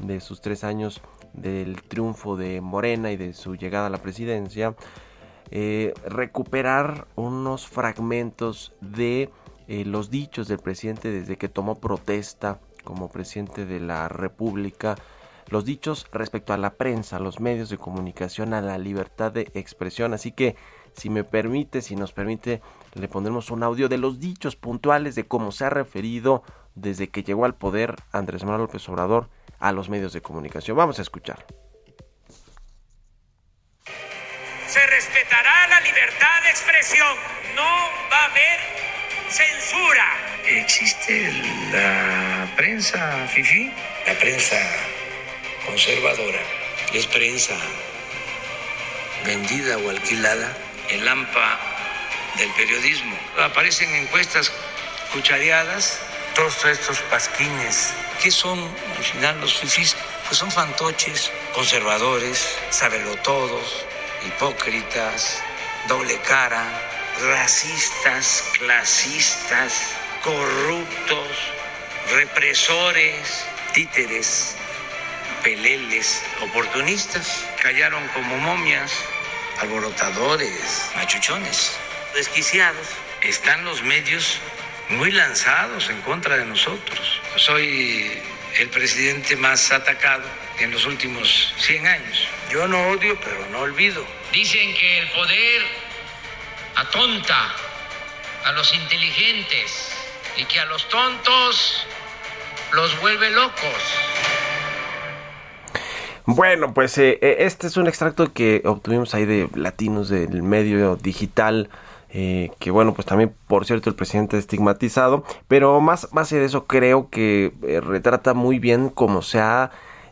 de 0.00 0.20
sus 0.20 0.40
tres 0.40 0.64
años 0.64 1.00
del 1.34 1.80
triunfo 1.82 2.36
de 2.36 2.60
Morena 2.60 3.12
y 3.12 3.16
de 3.16 3.32
su 3.32 3.54
llegada 3.54 3.86
a 3.86 3.90
la 3.90 4.02
presidencia, 4.02 4.74
eh, 5.52 5.94
recuperar 6.04 7.06
unos 7.14 7.68
fragmentos 7.68 8.74
de 8.80 9.30
eh, 9.68 9.84
los 9.84 10.10
dichos 10.10 10.48
del 10.48 10.58
presidente 10.58 11.12
desde 11.12 11.38
que 11.38 11.48
tomó 11.48 11.76
protesta 11.76 12.58
como 12.82 13.08
presidente 13.08 13.66
de 13.66 13.78
la 13.78 14.08
República, 14.08 14.96
los 15.46 15.64
dichos 15.64 16.08
respecto 16.10 16.52
a 16.52 16.58
la 16.58 16.70
prensa, 16.74 17.18
a 17.18 17.20
los 17.20 17.38
medios 17.38 17.70
de 17.70 17.78
comunicación, 17.78 18.52
a 18.52 18.60
la 18.60 18.78
libertad 18.78 19.30
de 19.30 19.48
expresión. 19.54 20.12
Así 20.12 20.32
que, 20.32 20.56
si 20.98 21.10
me 21.10 21.24
permite, 21.24 21.80
si 21.80 21.96
nos 21.96 22.12
permite, 22.12 22.60
le 22.94 23.08
pondremos 23.08 23.50
un 23.50 23.62
audio 23.62 23.88
de 23.88 23.98
los 23.98 24.20
dichos 24.20 24.56
puntuales 24.56 25.14
de 25.14 25.26
cómo 25.26 25.52
se 25.52 25.64
ha 25.64 25.70
referido 25.70 26.42
desde 26.74 27.08
que 27.08 27.22
llegó 27.22 27.44
al 27.44 27.54
poder 27.54 27.96
Andrés 28.12 28.44
Manuel 28.44 28.62
López 28.62 28.88
Obrador 28.88 29.28
a 29.58 29.72
los 29.72 29.88
medios 29.88 30.12
de 30.12 30.20
comunicación. 30.20 30.76
Vamos 30.76 30.98
a 30.98 31.02
escuchar. 31.02 31.46
se 34.68 34.86
respetará 34.86 35.66
la 35.68 35.80
libertad 35.80 36.42
de 36.42 36.50
expresión, 36.50 37.16
no 37.56 37.90
va 38.12 38.18
a 38.18 38.24
haber 38.26 38.60
censura. 39.30 40.06
Existe 40.46 41.32
la 41.72 42.46
prensa 42.54 43.26
FIFI, 43.28 43.72
la 44.06 44.14
prensa 44.18 44.60
conservadora, 45.64 46.40
es 46.92 47.06
prensa 47.06 47.56
vendida 49.24 49.78
o 49.78 49.88
alquilada, 49.88 50.54
el 50.88 51.06
AMPA 51.06 51.58
del 52.36 52.50
periodismo. 52.52 53.18
Aparecen 53.38 53.94
encuestas 53.94 54.52
cuchareadas, 55.12 56.00
todos 56.34 56.64
estos 56.64 56.98
pasquines. 57.10 57.92
¿Qué 58.22 58.30
son 58.30 58.58
al 58.96 59.04
final 59.04 59.40
los 59.40 59.54
FIFIs? 59.54 59.96
Pues 60.26 60.38
son 60.38 60.50
fantoches, 60.50 61.30
conservadores, 61.54 62.58
todos 63.22 63.86
hipócritas, 64.26 65.42
doble 65.86 66.18
cara, 66.20 66.64
racistas, 67.22 68.44
clasistas, 68.58 69.90
corruptos, 70.22 71.28
represores, 72.12 73.44
títeres, 73.72 74.56
peleles, 75.42 76.22
oportunistas, 76.42 77.44
callaron 77.62 78.06
como 78.08 78.36
momias, 78.38 78.92
alborotadores, 79.60 80.90
machuchones, 80.94 81.76
desquiciados. 82.14 82.88
Están 83.22 83.64
los 83.64 83.82
medios 83.82 84.38
muy 84.90 85.10
lanzados 85.10 85.90
en 85.90 86.00
contra 86.02 86.36
de 86.36 86.44
nosotros. 86.44 87.20
Soy 87.36 88.22
el 88.58 88.68
presidente 88.70 89.36
más 89.36 89.70
atacado 89.70 90.24
en 90.58 90.70
los 90.70 90.86
últimos 90.86 91.54
100 91.58 91.86
años. 91.86 92.28
Yo 92.50 92.66
no 92.66 92.88
odio, 92.88 93.18
pero 93.20 93.46
no 93.50 93.60
olvido. 93.60 94.04
Dicen 94.32 94.74
que 94.74 94.98
el 95.00 95.08
poder 95.08 95.62
atonta 96.76 97.54
a 98.44 98.52
los 98.52 98.72
inteligentes 98.72 99.92
y 100.36 100.44
que 100.44 100.60
a 100.60 100.64
los 100.66 100.88
tontos 100.88 101.86
los 102.72 102.98
vuelve 103.00 103.30
locos. 103.30 103.82
Bueno, 106.30 106.74
pues 106.74 106.98
eh, 106.98 107.18
eh, 107.22 107.36
este 107.38 107.68
es 107.68 107.78
un 107.78 107.86
extracto 107.86 108.34
que 108.34 108.60
obtuvimos 108.66 109.14
ahí 109.14 109.24
de 109.24 109.48
latinos 109.54 110.10
del 110.10 110.42
medio 110.42 110.96
digital. 110.96 111.70
Eh, 112.10 112.50
que 112.58 112.70
bueno, 112.70 112.92
pues 112.92 113.06
también, 113.06 113.34
por 113.46 113.64
cierto, 113.64 113.88
el 113.88 113.96
presidente 113.96 114.36
estigmatizado, 114.36 115.24
pero 115.48 115.80
más, 115.80 116.08
más 116.12 116.30
allá 116.30 116.40
de 116.40 116.46
eso, 116.46 116.66
creo 116.66 117.08
que 117.08 117.54
retrata 117.82 118.34
muy 118.34 118.58
bien 118.58 118.90
cómo 118.90 119.22
se 119.22 119.40
ha 119.40 119.70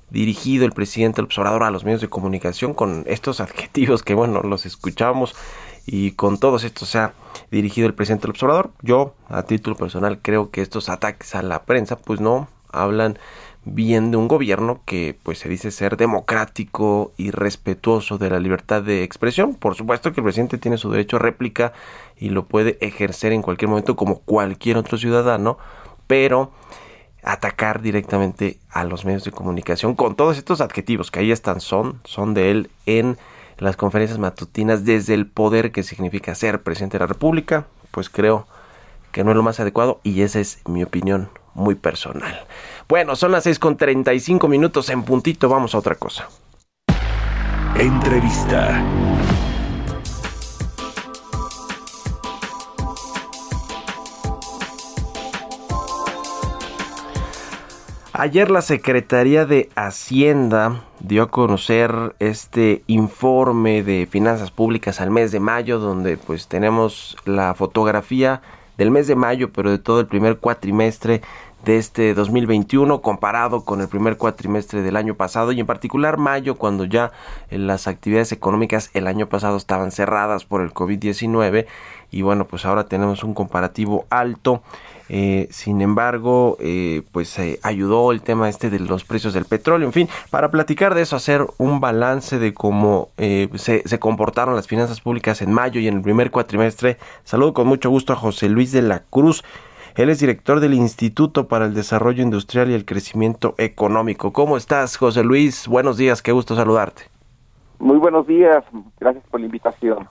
dirigido 0.09 0.65
el 0.65 0.73
presidente 0.73 1.21
el 1.21 1.27
observador 1.27 1.65
a 1.65 1.71
los 1.71 1.85
medios 1.85 2.01
de 2.01 2.09
comunicación 2.09 2.73
con 2.73 3.05
estos 3.07 3.41
adjetivos 3.43 4.03
que 4.03 4.15
bueno 4.15 4.41
los 4.41 4.65
escuchamos 4.65 5.35
y 5.85 6.13
con 6.13 6.39
todos 6.39 6.65
estos 6.65 6.91
se 6.91 6.99
ha 6.99 7.13
dirigido 7.51 7.89
el 7.89 7.95
presidente 7.95 8.27
el 8.27 8.31
observador 8.31 8.71
yo 8.83 9.17
a 9.29 9.43
título 9.43 9.77
personal 9.77 10.21
creo 10.23 10.53
que 10.53 10.63
estos 10.63 10.89
ataques 10.89 11.35
a 11.35 11.43
la 11.43 11.65
prensa 11.65 11.97
pues 11.97 12.21
no 12.21 12.47
hablan 12.71 13.19
bien 13.67 14.13
de 14.13 14.17
un 14.17 14.29
gobierno 14.29 14.81
que 14.87 15.19
pues 15.23 15.41
se 15.41 15.49
dice 15.49 15.73
ser 15.73 15.97
democrático 15.97 17.13
y 17.17 17.33
respetuoso 17.33 18.17
de 18.17 18.31
la 18.31 18.39
libertad 18.39 18.83
de 18.83 19.03
expresión. 19.03 19.55
Por 19.55 19.75
supuesto 19.75 20.13
que 20.13 20.21
el 20.21 20.25
presidente 20.25 20.57
tiene 20.57 20.79
su 20.79 20.91
derecho 20.91 21.17
a 21.17 21.21
réplica 21.21 21.73
y 22.17 22.31
lo 22.31 22.47
puede 22.47 22.79
ejercer 22.81 23.33
en 23.33 23.43
cualquier 23.43 23.69
momento 23.69 23.97
como 23.97 24.21
cualquier 24.21 24.77
otro 24.77 24.97
ciudadano, 24.97 25.59
pero 26.07 26.53
atacar 27.25 27.83
directamente 27.83 28.61
a 28.71 28.85
los 28.85 29.05
medios 29.05 29.25
de 29.25 29.33
comunicación 29.33 29.97
con 29.97 30.15
todos 30.15 30.39
estos 30.39 30.61
adjetivos 30.61 31.11
que 31.11 31.19
ahí 31.19 31.33
están, 31.33 31.61
son, 31.61 32.01
son 32.05 32.35
de 32.35 32.53
él 32.53 32.71
en 32.87 33.19
las 33.59 33.77
conferencias 33.77 34.21
matutinas 34.21 34.85
desde 34.85 35.15
el 35.15 35.27
poder 35.27 35.73
que 35.73 35.83
significa 35.83 36.37
ser 36.37 36.63
presidente 36.63 36.99
de 36.99 37.03
la 37.03 37.09
República, 37.09 37.67
pues 37.91 38.09
creo 38.09 38.47
que 39.11 39.25
no 39.25 39.31
es 39.31 39.37
lo 39.37 39.43
más 39.43 39.59
adecuado 39.59 39.99
y 40.05 40.21
esa 40.21 40.39
es 40.39 40.61
mi 40.67 40.85
opinión 40.85 41.31
muy 41.57 41.75
personal. 41.75 42.47
Bueno, 42.88 43.16
son 43.16 43.33
las 43.33 43.45
6 43.45 43.59
con 43.59 43.77
35 43.77 44.47
minutos 44.47 44.88
en 44.90 45.03
puntito, 45.03 45.49
vamos 45.49 45.75
a 45.75 45.79
otra 45.79 45.97
cosa. 45.97 46.29
Entrevista. 47.79 48.83
Ayer 58.19 58.51
la 58.51 58.62
Secretaría 58.62 59.45
de 59.45 59.69
Hacienda 59.75 60.83
dio 61.01 61.25
a 61.25 61.31
conocer 61.31 62.16
este 62.19 62.83
informe 62.87 63.83
de 63.83 64.09
finanzas 64.11 64.51
públicas 64.51 65.03
al 65.03 65.11
mes 65.11 65.33
de 65.33 65.40
mayo, 65.40 65.79
donde 65.79 66.16
pues 66.16 66.49
tenemos 66.49 67.19
la 67.27 67.53
fotografía 67.53 68.40
del 68.79 68.90
mes 68.90 69.07
de 69.07 69.16
mayo, 69.16 69.53
pero 69.53 69.71
de 69.71 69.79
todo 69.79 70.01
el 70.01 70.07
primer 70.07 70.38
cuatrimestre 70.38 71.21
de 71.67 71.79
este 71.79 72.15
2021 72.15 73.03
comparado 73.03 73.65
con 73.65 73.81
el 73.81 73.89
primer 73.89 74.17
cuatrimestre 74.17 74.83
del 74.83 74.97
año 74.97 75.17
pasado 75.17 75.51
y 75.51 75.59
en 75.59 75.67
particular 75.67 76.17
mayo 76.17 76.55
cuando 76.55 76.85
ya 76.85 77.11
las 77.51 77.89
actividades 77.89 78.31
económicas 78.31 78.91
el 78.95 79.09
año 79.09 79.29
pasado 79.29 79.57
estaban 79.57 79.91
cerradas 79.91 80.45
por 80.45 80.63
el 80.63 80.73
COVID-19 80.73 81.67
y 82.13 82.23
bueno, 82.23 82.47
pues 82.47 82.65
ahora 82.65 82.85
tenemos 82.85 83.25
un 83.25 83.35
comparativo 83.35 84.07
alto. 84.11 84.63
Eh, 85.09 85.49
sin 85.51 85.83
embargo, 85.83 86.57
eh, 86.61 87.03
pues 87.11 87.37
ayudó 87.63 88.13
el 88.13 88.23
tema 88.23 88.49
este 88.49 88.71
de 88.71 88.79
los 88.79 89.05
precios 89.05 89.35
del 89.35 89.45
petróleo. 89.45 89.89
En 89.89 89.93
fin, 89.93 90.09
para 90.31 90.53
platicar 90.53 90.95
de 90.95 91.03
eso, 91.03 91.17
hacer 91.17 91.45
un 91.59 91.81
balance 91.81 92.39
de 92.39 92.55
cómo 92.55 93.11
se, 93.17 93.83
se, 93.85 93.99
comportaron 93.99 94.55
las 94.55 94.69
finanzas 94.69 95.01
públicas 95.01 95.43
en 95.43 95.53
mayo 95.53 95.81
y 95.81 95.89
en 95.89 95.97
el 95.97 96.03
primer 96.03 96.31
cuatrimestre. 96.31 96.97
Saludo 97.25 97.55
con 97.55 97.67
mucho 97.67 97.91
gusto 97.91 98.13
a 98.13 98.17
José 98.17 98.49
Luis 98.49 98.71
de 98.71 98.83
la 98.83 99.01
Cruz. 99.01 99.43
Él 99.97 100.11
es 100.11 100.21
director 100.21 100.61
del 100.61 100.75
Instituto 100.75 101.49
para 101.49 101.65
el 101.65 101.73
Desarrollo 101.73 102.23
Industrial 102.23 102.71
y 102.71 102.75
el 102.75 102.85
Crecimiento 102.85 103.55
Económico. 103.57 104.31
¿Cómo 104.31 104.59
estás, 104.59 104.99
José 104.99 105.25
Luis? 105.25 105.67
Buenos 105.69 105.97
días, 105.97 106.21
qué 106.21 106.33
gusto 106.33 106.55
saludarte. 106.55 107.05
Muy 107.79 107.97
buenos 107.97 108.27
días, 108.27 108.63
gracias 109.01 109.25
por 109.31 109.41
la 109.41 109.47
invitación. 109.47 110.07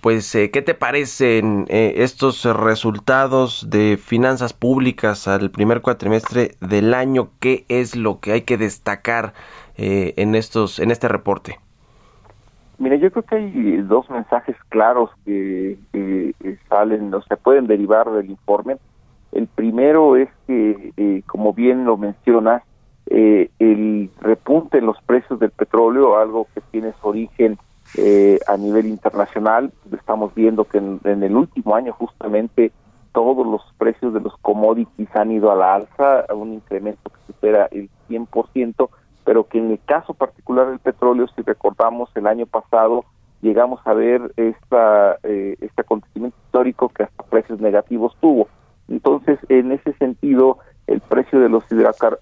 Pues, 0.00 0.34
eh, 0.34 0.50
¿qué 0.50 0.62
te 0.62 0.72
parecen 0.72 1.66
eh, 1.68 1.96
estos 1.98 2.46
resultados 2.46 3.68
de 3.68 3.98
finanzas 3.98 4.54
públicas 4.54 5.28
al 5.28 5.50
primer 5.50 5.82
cuatrimestre 5.82 6.52
del 6.62 6.94
año? 6.94 7.28
¿Qué 7.40 7.66
es 7.68 7.96
lo 7.96 8.20
que 8.20 8.32
hay 8.32 8.42
que 8.42 8.56
destacar 8.56 9.34
eh, 9.76 10.14
en 10.16 10.34
estos, 10.34 10.78
en 10.78 10.90
este 10.90 11.08
reporte? 11.08 11.58
Mira, 12.78 12.96
yo 12.96 13.10
creo 13.10 13.22
que 13.22 13.34
hay 13.34 13.76
dos 13.82 14.08
mensajes 14.08 14.56
claros 14.70 15.10
que, 15.26 15.76
salen, 16.70 17.12
o 17.12 17.22
se 17.22 17.36
pueden 17.36 17.66
derivar 17.66 18.10
del 18.10 18.30
informe. 18.30 18.78
El 19.34 19.48
primero 19.48 20.16
es 20.16 20.28
que, 20.46 20.92
eh, 20.96 21.22
como 21.26 21.52
bien 21.52 21.84
lo 21.84 21.96
mencionas, 21.96 22.62
eh, 23.06 23.50
el 23.58 24.08
repunte 24.20 24.78
en 24.78 24.86
los 24.86 24.96
precios 25.02 25.40
del 25.40 25.50
petróleo, 25.50 26.16
algo 26.16 26.46
que 26.54 26.60
tiene 26.70 26.92
su 27.00 27.08
origen 27.08 27.58
eh, 27.98 28.38
a 28.46 28.56
nivel 28.56 28.86
internacional, 28.86 29.72
estamos 29.92 30.32
viendo 30.36 30.64
que 30.64 30.78
en, 30.78 31.00
el 31.04 31.34
último 31.36 31.74
año 31.74 31.92
justamente 31.92 32.70
todos 33.12 33.44
los 33.44 33.60
precios 33.76 34.14
de 34.14 34.20
los 34.20 34.36
commodities 34.38 35.08
han 35.16 35.32
ido 35.32 35.50
a 35.50 35.56
la 35.56 35.74
alza, 35.74 36.20
a 36.28 36.34
un 36.34 36.52
incremento 36.52 37.10
que 37.10 37.32
supera 37.32 37.68
el 37.72 37.90
100%, 38.08 38.88
pero 39.24 39.48
que 39.48 39.58
en 39.58 39.72
el 39.72 39.80
caso 39.84 40.14
particular 40.14 40.68
del 40.68 40.78
petróleo, 40.78 41.26
si 41.34 41.42
recordamos 41.42 42.08
el 42.14 42.28
año 42.28 42.46
pasado, 42.46 43.04
llegamos 43.42 43.84
a 43.84 43.94
ver 43.94 44.32
esta, 44.36 45.18
este 45.24 45.80
acontecimiento 45.80 46.36
histórico 46.46 46.88
que 46.88 47.02
hasta 47.02 47.24
precios 47.24 47.58
negativos 47.58 48.16
tuvo. 48.20 48.46
Entonces, 48.88 49.38
en 49.48 49.72
ese 49.72 49.92
sentido, 49.94 50.58
el 50.86 51.00
precio 51.00 51.40
de 51.40 51.48
los 51.48 51.64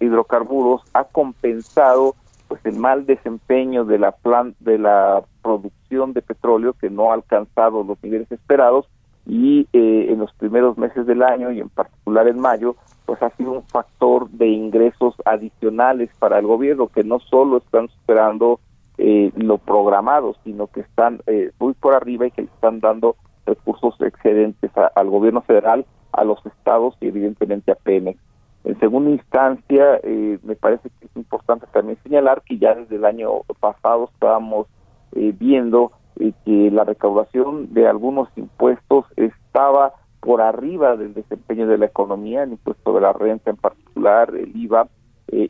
hidrocarburos 0.00 0.82
ha 0.94 1.04
compensado 1.04 2.14
pues 2.48 2.60
el 2.66 2.76
mal 2.76 3.06
desempeño 3.06 3.84
de 3.84 3.98
la 3.98 4.12
plan 4.12 4.54
de 4.60 4.78
la 4.78 5.22
producción 5.42 6.12
de 6.12 6.22
petróleo 6.22 6.74
que 6.74 6.90
no 6.90 7.10
ha 7.10 7.14
alcanzado 7.14 7.82
los 7.82 8.02
niveles 8.02 8.30
esperados 8.30 8.86
y 9.26 9.68
eh, 9.72 10.08
en 10.10 10.18
los 10.18 10.32
primeros 10.34 10.76
meses 10.76 11.06
del 11.06 11.22
año 11.22 11.50
y 11.50 11.60
en 11.60 11.68
particular 11.70 12.28
en 12.28 12.38
mayo 12.38 12.76
pues 13.06 13.22
ha 13.22 13.30
sido 13.36 13.52
un 13.52 13.62
factor 13.62 14.28
de 14.30 14.48
ingresos 14.48 15.14
adicionales 15.24 16.10
para 16.18 16.38
el 16.38 16.46
gobierno 16.46 16.88
que 16.88 17.04
no 17.04 17.20
solo 17.20 17.58
están 17.58 17.88
superando 17.88 18.60
eh, 18.98 19.32
lo 19.36 19.58
programado 19.58 20.36
sino 20.44 20.66
que 20.66 20.80
están 20.80 21.20
eh, 21.26 21.52
muy 21.58 21.72
por 21.72 21.94
arriba 21.94 22.26
y 22.26 22.32
que 22.32 22.42
están 22.42 22.80
dando 22.80 23.16
recursos 23.46 23.98
excedentes 24.00 24.70
al 24.94 25.08
gobierno 25.08 25.40
federal 25.40 25.86
a 26.12 26.24
los 26.24 26.44
estados 26.46 26.96
y 27.00 27.08
evidentemente 27.08 27.72
a 27.72 27.76
Pemex. 27.76 28.18
En 28.64 28.78
segunda 28.78 29.10
instancia, 29.10 29.98
eh, 30.04 30.38
me 30.44 30.54
parece 30.54 30.88
que 31.00 31.06
es 31.06 31.16
importante 31.16 31.66
también 31.72 31.98
señalar 32.04 32.42
que 32.42 32.58
ya 32.58 32.74
desde 32.74 32.96
el 32.96 33.04
año 33.04 33.40
pasado 33.58 34.08
estábamos 34.12 34.68
eh, 35.16 35.34
viendo 35.36 35.90
eh, 36.20 36.32
que 36.44 36.70
la 36.70 36.84
recaudación 36.84 37.74
de 37.74 37.88
algunos 37.88 38.28
impuestos 38.36 39.06
estaba 39.16 39.94
por 40.20 40.40
arriba 40.40 40.96
del 40.96 41.12
desempeño 41.14 41.66
de 41.66 41.78
la 41.78 41.86
economía, 41.86 42.44
el 42.44 42.52
impuesto 42.52 42.94
de 42.94 43.00
la 43.00 43.12
renta 43.12 43.50
en 43.50 43.56
particular, 43.56 44.32
el 44.34 44.56
IVA, 44.56 44.88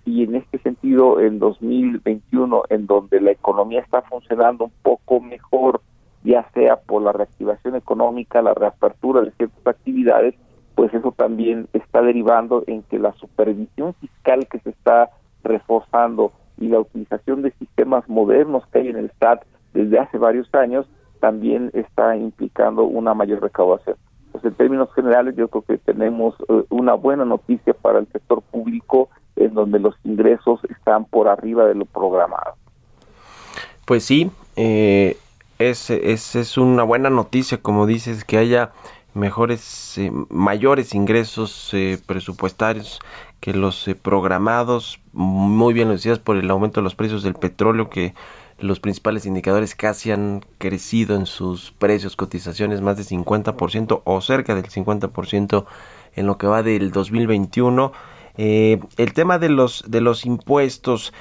y 0.05 0.23
en 0.23 0.37
este 0.37 0.59
sentido, 0.59 1.19
en 1.19 1.41
2021, 1.41 2.63
en 2.69 2.87
donde 2.87 3.21
la 3.21 3.33
economía 3.33 3.81
está 3.81 4.03
funcionando 4.03 4.67
un 4.67 4.73
poco 4.83 5.21
mejor, 5.21 5.81
ya 6.23 6.49
sea 6.55 6.77
por 6.77 7.03
la 7.03 7.11
reactivación 7.11 7.75
económica, 7.75 8.43
la 8.43 8.55
reapertura 8.55 9.23
de 9.23 9.33
ciertas 9.33 9.67
actividades, 9.67 10.37
pues 10.75 10.93
eso 10.95 11.13
también 11.13 11.69
está 11.73 12.03
derivando 12.03 12.65
en 12.67 12.83
que 12.85 12.99
la 12.99 13.13
supervisión 13.15 13.95
fiscal 13.95 14.47
que 14.49 14.59
se 14.61 14.71
está 14.71 15.11
reforzando 15.45 16.33
y 16.59 16.69
la 16.69 16.81
utilización 16.81 17.43
de 17.43 17.53
sistemas 17.53 18.09
modernos 18.09 18.65
que 18.69 18.81
hay 18.81 18.89
en 18.89 18.97
el 18.97 19.11
SAT 19.19 19.43
desde 19.75 19.99
hace 19.99 20.19
varios 20.19 20.53
años 20.55 20.87
también 21.21 21.71
está 21.73 22.17
implicando 22.17 22.85
una 22.85 23.15
mayor 23.15 23.43
recaudación. 23.43 23.97
Pues 24.33 24.45
en 24.45 24.55
términos 24.55 24.89
generales 24.95 25.37
yo 25.37 25.49
creo 25.49 25.63
que 25.63 25.79
tenemos 25.79 26.35
eh, 26.49 26.65
una 26.71 26.95
buena 26.95 27.25
noticia 27.25 27.75
para 27.75 27.99
el 27.99 28.09
sector 28.09 28.43
público 28.43 29.09
en 29.37 29.55
donde 29.55 29.79
los 29.79 29.95
ingresos 30.05 30.61
están 30.71 31.05
por 31.05 31.29
arriba 31.29 31.67
de 31.67 31.75
lo 31.75 31.85
programado. 31.85 32.55
Pues 33.87 34.05
sí, 34.05 34.31
eh, 34.57 35.17
es, 35.59 35.91
es, 35.91 36.35
es 36.35 36.59
una 36.59 36.83
buena 36.83 37.11
noticia, 37.11 37.59
como 37.59 37.87
dices, 37.87 38.25
que 38.25 38.39
haya 38.39 38.73
mejores, 39.15 39.99
eh, 39.99 40.11
mayores 40.31 40.95
ingresos 40.95 41.71
eh, 41.73 41.99
presupuestarios 42.07 43.01
que 43.41 43.53
los 43.53 43.87
eh, 43.89 43.95
programados, 43.95 45.01
muy 45.13 45.75
bien 45.75 45.89
lo 45.89 45.95
decías 45.95 46.19
por 46.19 46.37
el 46.37 46.51
aumento 46.51 46.81
de 46.81 46.85
los 46.85 46.95
precios 46.95 47.23
del 47.23 47.35
petróleo 47.35 47.91
que 47.91 48.15
los 48.59 48.81
principales 48.81 49.27
indicadores 49.27 49.75
casi 49.75 50.13
han 50.13 50.45
crecido 50.59 51.17
en 51.17 51.27
sus 51.27 51.73
precios, 51.73 52.17
cotizaciones 52.17 52.81
más 52.81 52.97
de 52.97 53.03
50% 53.03 54.03
o 54.05 54.21
cerca 54.21 54.55
del 54.55 54.67
50% 54.67 55.65
en 56.15 56.27
lo 56.27 56.39
que 56.39 56.47
va 56.47 56.63
del 56.63 56.93
2021. 56.93 57.93
el 58.37 59.13
tema 59.15 59.39
de 59.39 59.49
los 59.49 59.85
de 59.89 60.01
los 60.01 60.25
impuestos 60.25 61.13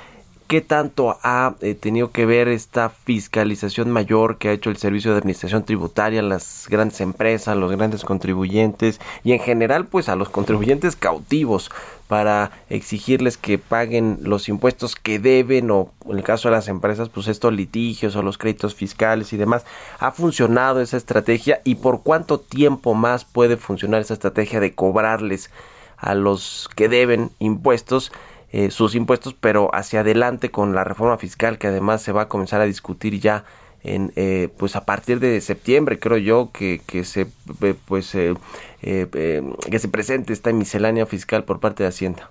¿Qué 0.51 0.59
tanto 0.59 1.17
ha 1.23 1.55
eh, 1.61 1.75
tenido 1.75 2.11
que 2.11 2.25
ver 2.25 2.49
esta 2.49 2.89
fiscalización 2.89 3.89
mayor 3.89 4.37
que 4.37 4.49
ha 4.49 4.51
hecho 4.51 4.69
el 4.69 4.75
Servicio 4.75 5.13
de 5.13 5.19
Administración 5.19 5.63
Tributaria, 5.63 6.21
las 6.21 6.67
grandes 6.69 6.99
empresas, 6.99 7.55
los 7.55 7.71
grandes 7.71 8.03
contribuyentes 8.03 8.99
y 9.23 9.31
en 9.31 9.39
general 9.39 9.85
pues 9.85 10.09
a 10.09 10.17
los 10.17 10.27
contribuyentes 10.27 10.97
cautivos 10.97 11.71
para 12.09 12.51
exigirles 12.69 13.37
que 13.37 13.59
paguen 13.59 14.19
los 14.23 14.49
impuestos 14.49 14.97
que 14.97 15.19
deben 15.19 15.71
o 15.71 15.93
en 16.09 16.17
el 16.17 16.23
caso 16.25 16.49
de 16.49 16.55
las 16.55 16.67
empresas 16.67 17.07
pues 17.07 17.29
estos 17.29 17.53
litigios 17.53 18.17
o 18.17 18.21
los 18.21 18.37
créditos 18.37 18.75
fiscales 18.75 19.31
y 19.31 19.37
demás? 19.37 19.63
¿Ha 19.99 20.11
funcionado 20.11 20.81
esa 20.81 20.97
estrategia 20.97 21.61
y 21.63 21.75
por 21.75 22.03
cuánto 22.03 22.41
tiempo 22.41 22.93
más 22.93 23.23
puede 23.23 23.55
funcionar 23.55 24.01
esa 24.01 24.15
estrategia 24.15 24.59
de 24.59 24.75
cobrarles 24.75 25.49
a 25.95 26.13
los 26.13 26.69
que 26.75 26.89
deben 26.89 27.31
impuestos? 27.39 28.11
Eh, 28.53 28.69
sus 28.69 28.95
impuestos, 28.95 29.33
pero 29.33 29.73
hacia 29.73 30.01
adelante 30.01 30.51
con 30.51 30.75
la 30.75 30.83
reforma 30.83 31.17
fiscal 31.17 31.57
que 31.57 31.67
además 31.67 32.01
se 32.01 32.11
va 32.11 32.23
a 32.23 32.27
comenzar 32.27 32.59
a 32.59 32.65
discutir 32.65 33.17
ya 33.17 33.45
en 33.81 34.11
eh, 34.17 34.49
pues 34.57 34.75
a 34.75 34.83
partir 34.83 35.21
de 35.21 35.39
septiembre 35.39 35.99
creo 35.99 36.17
yo 36.17 36.49
que, 36.51 36.81
que 36.85 37.05
se 37.05 37.27
eh, 37.61 37.75
pues 37.87 38.11
que 38.11 39.79
se 39.79 39.87
presente 39.87 40.33
esta 40.33 40.51
miscelánea 40.51 41.05
fiscal 41.05 41.45
por 41.45 41.61
parte 41.61 41.83
de 41.83 41.89
Hacienda. 41.89 42.29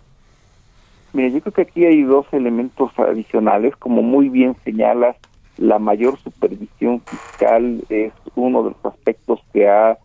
Mira, 1.14 1.28
yo 1.28 1.40
creo 1.40 1.54
que 1.54 1.62
aquí 1.62 1.86
hay 1.86 2.02
dos 2.02 2.26
elementos 2.32 2.92
adicionales, 2.98 3.74
como 3.76 4.02
muy 4.02 4.28
bien 4.28 4.54
señalas, 4.62 5.16
la 5.56 5.78
mayor 5.78 6.18
supervisión 6.18 7.00
fiscal 7.00 7.82
es 7.88 8.12
uno 8.34 8.62
de 8.62 8.70
los 8.70 8.84
aspectos 8.84 9.40
que 9.54 9.68
ha 9.68 9.96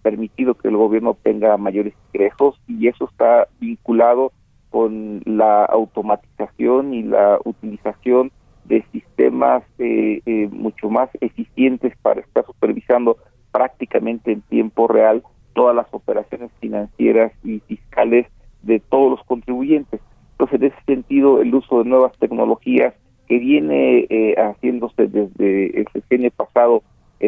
permitido 0.00 0.54
que 0.54 0.68
el 0.68 0.76
gobierno 0.76 1.16
tenga 1.22 1.56
mayores 1.56 1.92
ingresos 2.12 2.58
y 2.68 2.86
eso 2.86 3.08
está 3.10 3.48
vinculado 3.60 4.32
con 4.70 5.22
la 5.24 5.64
automatización 5.64 6.94
y 6.94 7.02
la 7.02 7.38
utilización 7.44 8.30
de 8.64 8.84
sistemas 8.92 9.62
eh, 9.78 10.20
eh, 10.26 10.48
mucho 10.50 10.90
más 10.90 11.08
eficientes 11.20 11.96
para 12.02 12.20
estar 12.20 12.44
supervisando 12.46 13.16
prácticamente 13.52 14.32
en 14.32 14.42
tiempo 14.42 14.88
real 14.88 15.22
todas 15.54 15.74
las 15.74 15.86
operaciones 15.92 16.50
financieras 16.60 17.32
y 17.44 17.60
fiscales 17.60 18.26
de 18.62 18.80
todos 18.80 19.12
los 19.12 19.26
contribuyentes. 19.26 20.00
Entonces, 20.32 20.60
en 20.60 20.66
ese 20.66 20.84
sentido, 20.84 21.40
el 21.40 21.54
uso 21.54 21.78
de 21.82 21.88
nuevas 21.88 22.12
tecnologías 22.18 22.94
que 23.28 23.38
viene 23.38 24.06
eh, 24.10 24.34
haciéndose 24.36 25.06
desde 25.06 25.80
el 25.80 25.86
sexenio 25.92 26.30
pasado, 26.30 26.82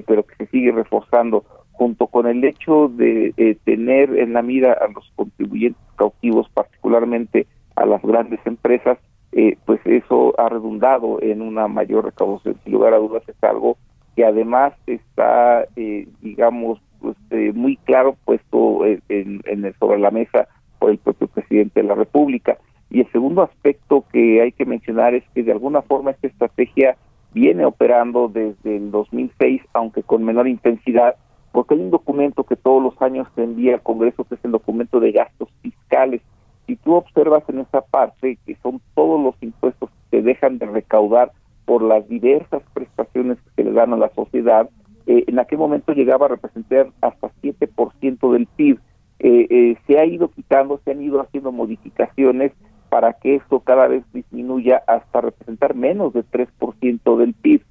pero 0.06 0.26
que 0.26 0.34
se 0.36 0.46
sigue 0.48 0.70
reforzando, 0.70 1.44
junto 1.78 2.08
con 2.08 2.26
el 2.26 2.44
hecho 2.44 2.88
de 2.88 3.56
tener 3.64 4.18
en 4.18 4.32
la 4.32 4.42
mira 4.42 4.72
a 4.72 4.88
los 4.88 5.10
contribuyentes 5.14 5.80
cautivos, 5.96 6.48
particularmente 6.50 7.46
a 7.76 7.86
las 7.86 8.02
grandes 8.02 8.40
empresas, 8.44 8.98
eh, 9.32 9.56
pues 9.66 9.80
eso 9.84 10.34
ha 10.38 10.48
redundado 10.48 11.22
en 11.22 11.42
una 11.42 11.68
mayor 11.68 12.06
recaudación. 12.06 12.58
Sin 12.64 12.72
lugar 12.72 12.94
a 12.94 12.98
dudas 12.98 13.22
es 13.28 13.36
algo 13.42 13.76
que 14.16 14.24
además 14.24 14.72
está, 14.86 15.64
eh, 15.76 16.08
digamos, 16.20 16.80
pues, 17.00 17.16
eh, 17.30 17.52
muy 17.54 17.76
claro 17.76 18.16
puesto 18.24 18.84
en, 18.84 19.02
en, 19.08 19.74
sobre 19.78 20.00
la 20.00 20.10
mesa 20.10 20.48
por 20.78 20.90
el 20.90 20.98
propio 20.98 21.28
presidente 21.28 21.82
de 21.82 21.88
la 21.88 21.94
República. 21.94 22.58
Y 22.90 23.00
el 23.00 23.12
segundo 23.12 23.42
aspecto 23.42 24.04
que 24.12 24.40
hay 24.42 24.52
que 24.52 24.64
mencionar 24.64 25.14
es 25.14 25.22
que 25.34 25.42
de 25.42 25.52
alguna 25.52 25.82
forma 25.82 26.10
esta 26.10 26.26
estrategia 26.26 26.96
viene 27.32 27.64
operando 27.66 28.28
desde 28.28 28.76
el 28.76 28.90
2006, 28.90 29.62
aunque 29.74 30.02
con 30.02 30.24
menor 30.24 30.48
intensidad, 30.48 31.16
porque 31.58 31.74
hay 31.74 31.80
un 31.80 31.90
documento 31.90 32.44
que 32.44 32.54
todos 32.54 32.80
los 32.80 33.02
años 33.02 33.26
se 33.34 33.42
envía 33.42 33.74
al 33.74 33.82
Congreso, 33.82 34.22
que 34.22 34.36
es 34.36 34.44
el 34.44 34.52
documento 34.52 35.00
de 35.00 35.10
gastos 35.10 35.48
fiscales. 35.60 36.22
Si 36.68 36.76
tú 36.76 36.94
observas 36.94 37.42
en 37.48 37.58
esa 37.58 37.80
parte 37.80 38.38
que 38.46 38.54
son 38.62 38.80
todos 38.94 39.20
los 39.20 39.34
impuestos 39.40 39.90
que 39.90 40.18
se 40.18 40.22
dejan 40.22 40.58
de 40.58 40.66
recaudar 40.66 41.32
por 41.64 41.82
las 41.82 42.08
diversas 42.08 42.62
prestaciones 42.74 43.38
que 43.38 43.50
se 43.56 43.64
le 43.64 43.72
dan 43.72 43.92
a 43.92 43.96
la 43.96 44.08
sociedad, 44.10 44.70
eh, 45.08 45.24
en 45.26 45.40
aquel 45.40 45.58
momento 45.58 45.94
llegaba 45.94 46.26
a 46.26 46.28
representar 46.28 46.92
hasta 47.00 47.32
7% 47.42 48.32
del 48.32 48.46
PIB. 48.46 48.78
Eh, 49.18 49.46
eh, 49.50 49.76
se 49.88 49.98
ha 49.98 50.04
ido 50.04 50.30
quitando, 50.30 50.80
se 50.84 50.92
han 50.92 51.02
ido 51.02 51.20
haciendo 51.20 51.50
modificaciones 51.50 52.52
para 52.88 53.14
que 53.14 53.34
esto 53.34 53.58
cada 53.58 53.88
vez 53.88 54.04
disminuya 54.12 54.80
hasta 54.86 55.22
representar 55.22 55.74
menos 55.74 56.12
de 56.12 56.22
3% 56.22 57.16
del 57.16 57.34
PIB. 57.34 57.62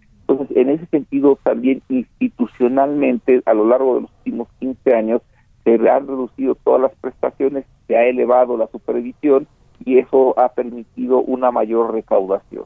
En 0.57 0.69
ese 0.71 0.87
sentido, 0.87 1.37
también 1.43 1.83
institucionalmente, 1.87 3.43
a 3.45 3.53
lo 3.53 3.67
largo 3.67 3.93
de 3.93 4.01
los 4.01 4.09
últimos 4.17 4.47
15 4.59 4.95
años, 4.95 5.21
se 5.63 5.75
han 5.75 6.07
reducido 6.07 6.55
todas 6.55 6.81
las 6.81 6.95
prestaciones, 6.95 7.65
se 7.85 7.95
ha 7.95 8.05
elevado 8.05 8.57
la 8.57 8.65
supervisión 8.65 9.45
y 9.85 9.99
eso 9.99 10.33
ha 10.39 10.49
permitido 10.49 11.19
una 11.19 11.51
mayor 11.51 11.93
recaudación. 11.93 12.63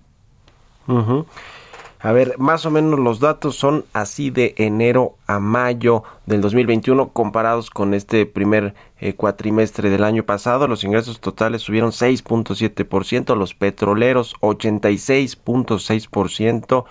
A 2.00 2.14
ver, 2.14 2.36
más 2.38 2.66
o 2.66 2.72
menos 2.72 2.98
los 2.98 3.20
datos 3.20 3.58
son 3.58 3.84
así 3.92 4.30
de 4.30 4.54
enero 4.56 5.16
a 5.28 5.39
mayo 5.39 6.04
del 6.26 6.39
2021 6.39 7.10
comparados 7.10 7.70
con 7.70 7.94
este 7.94 8.26
primer 8.26 8.74
eh, 9.02 9.16
cuatrimestre 9.16 9.89
del 9.89 10.06
año 10.06 10.24
pasado. 10.24 10.70
Los 10.70 10.86
ingresos 10.86 11.20
totales 11.20 11.62
subieron 11.62 11.92
6.7%, 11.92 13.36
los 13.36 13.54
petroleros 13.54 14.38
86.6%, 14.39 16.86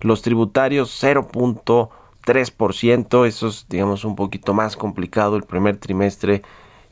los 0.00 0.22
tributarios 0.22 1.02
0.3%. 1.02 3.26
Eso 3.26 3.48
es, 3.48 3.66
digamos, 3.68 4.04
un 4.04 4.16
poquito 4.16 4.54
más 4.54 4.76
complicado 4.76 5.36
el 5.36 5.42
primer 5.42 5.76
trimestre 5.76 6.42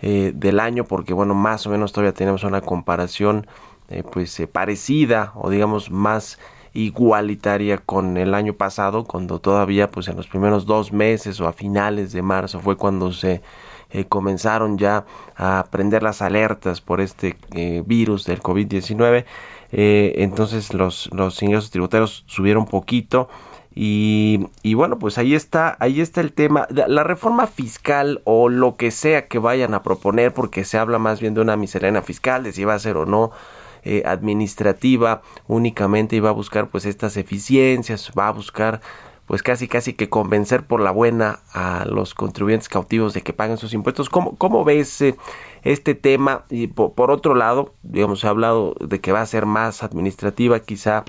eh, 0.02 0.32
del 0.34 0.60
año 0.60 0.84
porque, 0.84 1.14
bueno, 1.14 1.34
más 1.34 1.66
o 1.66 1.70
menos 1.70 1.92
todavía 1.92 2.14
tenemos 2.14 2.44
una 2.44 2.60
comparación 2.60 3.46
eh, 3.88 4.02
pues 4.02 4.42
parecida 4.52 5.32
o 5.36 5.48
digamos 5.48 5.92
más 5.92 6.38
igualitaria 6.76 7.78
con 7.78 8.16
el 8.16 8.34
año 8.34 8.54
pasado, 8.54 9.04
cuando 9.04 9.40
todavía 9.40 9.90
pues 9.90 10.08
en 10.08 10.16
los 10.16 10.26
primeros 10.26 10.66
dos 10.66 10.92
meses 10.92 11.40
o 11.40 11.48
a 11.48 11.52
finales 11.52 12.12
de 12.12 12.22
marzo 12.22 12.60
fue 12.60 12.76
cuando 12.76 13.12
se 13.12 13.40
eh, 13.90 14.04
comenzaron 14.04 14.76
ya 14.76 15.06
a 15.36 15.66
prender 15.70 16.02
las 16.02 16.20
alertas 16.20 16.80
por 16.80 17.00
este 17.00 17.36
eh, 17.54 17.82
virus 17.86 18.24
del 18.24 18.42
COVID-19. 18.42 19.24
Eh, 19.72 20.14
entonces 20.16 20.72
los, 20.74 21.10
los 21.12 21.42
ingresos 21.42 21.70
tributarios 21.70 22.24
subieron 22.26 22.66
poquito. 22.66 23.28
Y, 23.74 24.46
y, 24.62 24.72
bueno, 24.72 24.98
pues 24.98 25.18
ahí 25.18 25.34
está, 25.34 25.76
ahí 25.80 26.00
está 26.00 26.22
el 26.22 26.32
tema. 26.32 26.66
La 26.70 27.04
reforma 27.04 27.46
fiscal 27.46 28.22
o 28.24 28.48
lo 28.48 28.76
que 28.76 28.90
sea 28.90 29.28
que 29.28 29.38
vayan 29.38 29.74
a 29.74 29.82
proponer, 29.82 30.32
porque 30.32 30.64
se 30.64 30.78
habla 30.78 30.98
más 30.98 31.20
bien 31.20 31.34
de 31.34 31.42
una 31.42 31.58
miscelánea 31.58 32.00
fiscal, 32.00 32.42
de 32.42 32.52
si 32.52 32.64
va 32.64 32.72
a 32.72 32.78
ser 32.78 32.96
o 32.96 33.04
no 33.04 33.32
eh, 33.88 34.02
administrativa 34.04 35.22
únicamente 35.46 36.16
iba 36.16 36.28
a 36.28 36.32
buscar 36.32 36.66
pues 36.66 36.86
estas 36.86 37.16
eficiencias, 37.16 38.10
va 38.18 38.26
a 38.26 38.32
buscar 38.32 38.80
pues 39.26 39.44
casi 39.44 39.68
casi 39.68 39.92
que 39.92 40.08
convencer 40.08 40.64
por 40.64 40.80
la 40.80 40.90
buena 40.90 41.38
a 41.52 41.84
los 41.84 42.12
contribuyentes 42.12 42.68
cautivos 42.68 43.14
de 43.14 43.22
que 43.22 43.32
paguen 43.32 43.58
sus 43.58 43.74
impuestos. 43.74 44.10
¿Cómo, 44.10 44.34
cómo 44.38 44.64
ves 44.64 45.00
eh, 45.02 45.14
este 45.66 45.94
tema? 45.94 46.44
Y 46.48 46.68
por, 46.68 47.10
otro 47.10 47.34
lado, 47.34 47.74
digamos, 47.82 48.20
se 48.20 48.26
ha 48.26 48.30
hablado 48.30 48.74
de 48.80 49.00
que 49.00 49.12
va 49.12 49.20
a 49.20 49.26
ser 49.26 49.46
más 49.46 49.82
administrativa, 49.82 50.60
quizá 50.60 51.04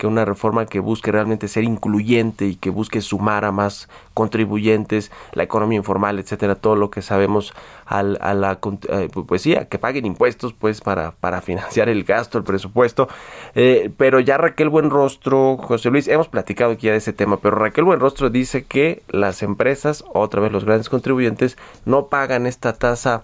que 0.00 0.06
una 0.06 0.24
reforma 0.24 0.64
que 0.64 0.80
busque 0.80 1.12
realmente 1.12 1.46
ser 1.46 1.62
incluyente 1.62 2.46
y 2.46 2.56
que 2.56 2.70
busque 2.70 3.02
sumar 3.02 3.44
a 3.44 3.52
más 3.52 3.90
contribuyentes, 4.14 5.12
la 5.34 5.42
economía 5.42 5.76
informal, 5.76 6.18
etcétera, 6.18 6.54
todo 6.54 6.74
lo 6.74 6.90
que 6.90 7.02
sabemos 7.02 7.52
al, 7.84 8.16
a 8.22 8.32
la 8.32 8.58
eh, 8.88 9.10
pues 9.26 9.42
sí, 9.42 9.54
que 9.68 9.78
paguen 9.78 10.06
impuestos 10.06 10.54
pues 10.54 10.80
para, 10.80 11.10
para 11.10 11.42
financiar 11.42 11.90
el 11.90 12.04
gasto, 12.04 12.38
el 12.38 12.44
presupuesto. 12.44 13.08
Eh, 13.54 13.90
pero 13.98 14.20
ya 14.20 14.38
Raquel 14.38 14.70
Buenrostro, 14.70 15.58
José 15.58 15.90
Luis, 15.90 16.08
hemos 16.08 16.28
platicado 16.28 16.72
aquí 16.72 16.86
ya 16.86 16.92
de 16.92 16.98
ese 16.98 17.12
tema, 17.12 17.36
pero 17.36 17.56
Raquel 17.56 17.84
Buenrostro 17.84 18.30
dice 18.30 18.64
que 18.64 19.02
las 19.08 19.42
empresas, 19.42 20.02
otra 20.14 20.40
vez 20.40 20.50
los 20.50 20.64
grandes 20.64 20.88
contribuyentes, 20.88 21.58
no 21.84 22.06
pagan 22.06 22.46
esta 22.46 22.72
tasa 22.72 23.22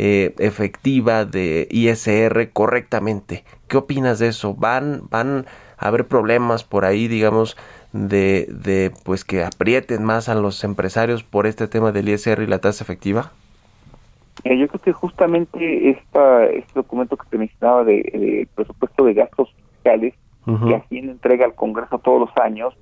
eh, 0.00 0.32
efectiva 0.38 1.24
de 1.24 1.66
ISR 1.70 2.50
correctamente. 2.52 3.42
¿Qué 3.66 3.76
opinas 3.76 4.20
de 4.20 4.28
eso? 4.28 4.54
¿Van, 4.54 5.02
van 5.10 5.46
haber 5.76 6.06
problemas 6.06 6.62
por 6.62 6.84
ahí, 6.84 7.08
digamos, 7.08 7.56
de, 7.92 8.46
de 8.48 8.92
pues 9.04 9.24
que 9.24 9.42
aprieten 9.42 10.04
más 10.04 10.28
a 10.28 10.36
los 10.36 10.62
empresarios 10.62 11.24
por 11.24 11.48
este 11.48 11.66
tema 11.66 11.90
del 11.90 12.08
ISR 12.08 12.42
y 12.42 12.46
la 12.46 12.60
tasa 12.60 12.84
efectiva? 12.84 13.32
Eh, 14.44 14.56
yo 14.56 14.68
creo 14.68 14.80
que 14.80 14.92
justamente 14.92 15.90
esta, 15.90 16.46
este 16.46 16.74
documento 16.74 17.16
que 17.16 17.28
te 17.28 17.38
mencionaba 17.38 17.82
de, 17.82 17.94
de 17.96 18.48
presupuesto 18.54 19.04
de 19.04 19.14
gastos 19.14 19.52
fiscales 19.72 20.14
uh 20.46 20.52
-huh. 20.52 20.68
que 20.68 20.76
Hacienda 20.76 21.12
entrega 21.12 21.44
al 21.44 21.54
Congreso 21.56 21.98
todos 21.98 22.20
los 22.20 22.36
años, 22.36 22.72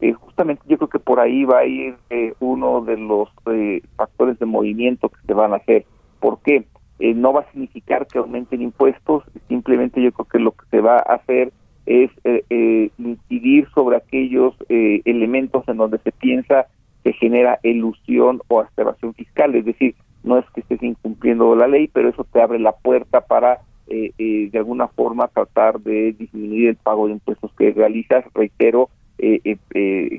eh, 0.00 0.12
justamente 0.12 0.62
yo 0.66 0.76
creo 0.78 0.88
que 0.88 0.98
por 0.98 1.20
ahí 1.20 1.44
va 1.44 1.58
a 1.60 1.64
ir 1.64 1.94
eh, 2.10 2.34
uno 2.40 2.82
de 2.82 2.96
los 2.96 3.28
eh, 3.52 3.82
factores 3.96 4.36
de 4.38 4.46
movimiento 4.46 5.08
que 5.08 5.18
se 5.26 5.32
van 5.32 5.52
a 5.52 5.56
hacer. 5.56 5.86
¿Por 6.26 6.40
qué? 6.40 6.64
Eh, 6.98 7.14
no 7.14 7.32
va 7.32 7.42
a 7.42 7.50
significar 7.52 8.08
que 8.08 8.18
aumenten 8.18 8.60
impuestos, 8.60 9.22
simplemente 9.46 10.02
yo 10.02 10.10
creo 10.10 10.26
que 10.26 10.38
lo 10.40 10.50
que 10.50 10.66
se 10.72 10.80
va 10.80 10.96
a 10.96 11.14
hacer 11.14 11.52
es 11.86 12.10
eh, 12.24 12.44
eh, 12.50 12.90
incidir 12.98 13.68
sobre 13.72 13.98
aquellos 13.98 14.52
eh, 14.68 15.02
elementos 15.04 15.62
en 15.68 15.76
donde 15.76 15.98
se 15.98 16.10
piensa 16.10 16.66
que 17.04 17.12
genera 17.12 17.60
ilusión 17.62 18.40
o 18.48 18.58
aspiración 18.58 19.14
fiscal, 19.14 19.54
es 19.54 19.66
decir, 19.66 19.94
no 20.24 20.36
es 20.36 20.44
que 20.50 20.62
estés 20.62 20.82
incumpliendo 20.82 21.54
la 21.54 21.68
ley, 21.68 21.88
pero 21.92 22.08
eso 22.08 22.24
te 22.24 22.42
abre 22.42 22.58
la 22.58 22.72
puerta 22.72 23.20
para 23.20 23.60
eh, 23.86 24.10
de 24.50 24.58
alguna 24.58 24.88
forma 24.88 25.28
tratar 25.28 25.78
de 25.78 26.12
disminuir 26.12 26.70
el 26.70 26.76
pago 26.76 27.06
de 27.06 27.12
impuestos 27.12 27.52
que 27.56 27.70
realizas, 27.70 28.24
reitero, 28.34 28.90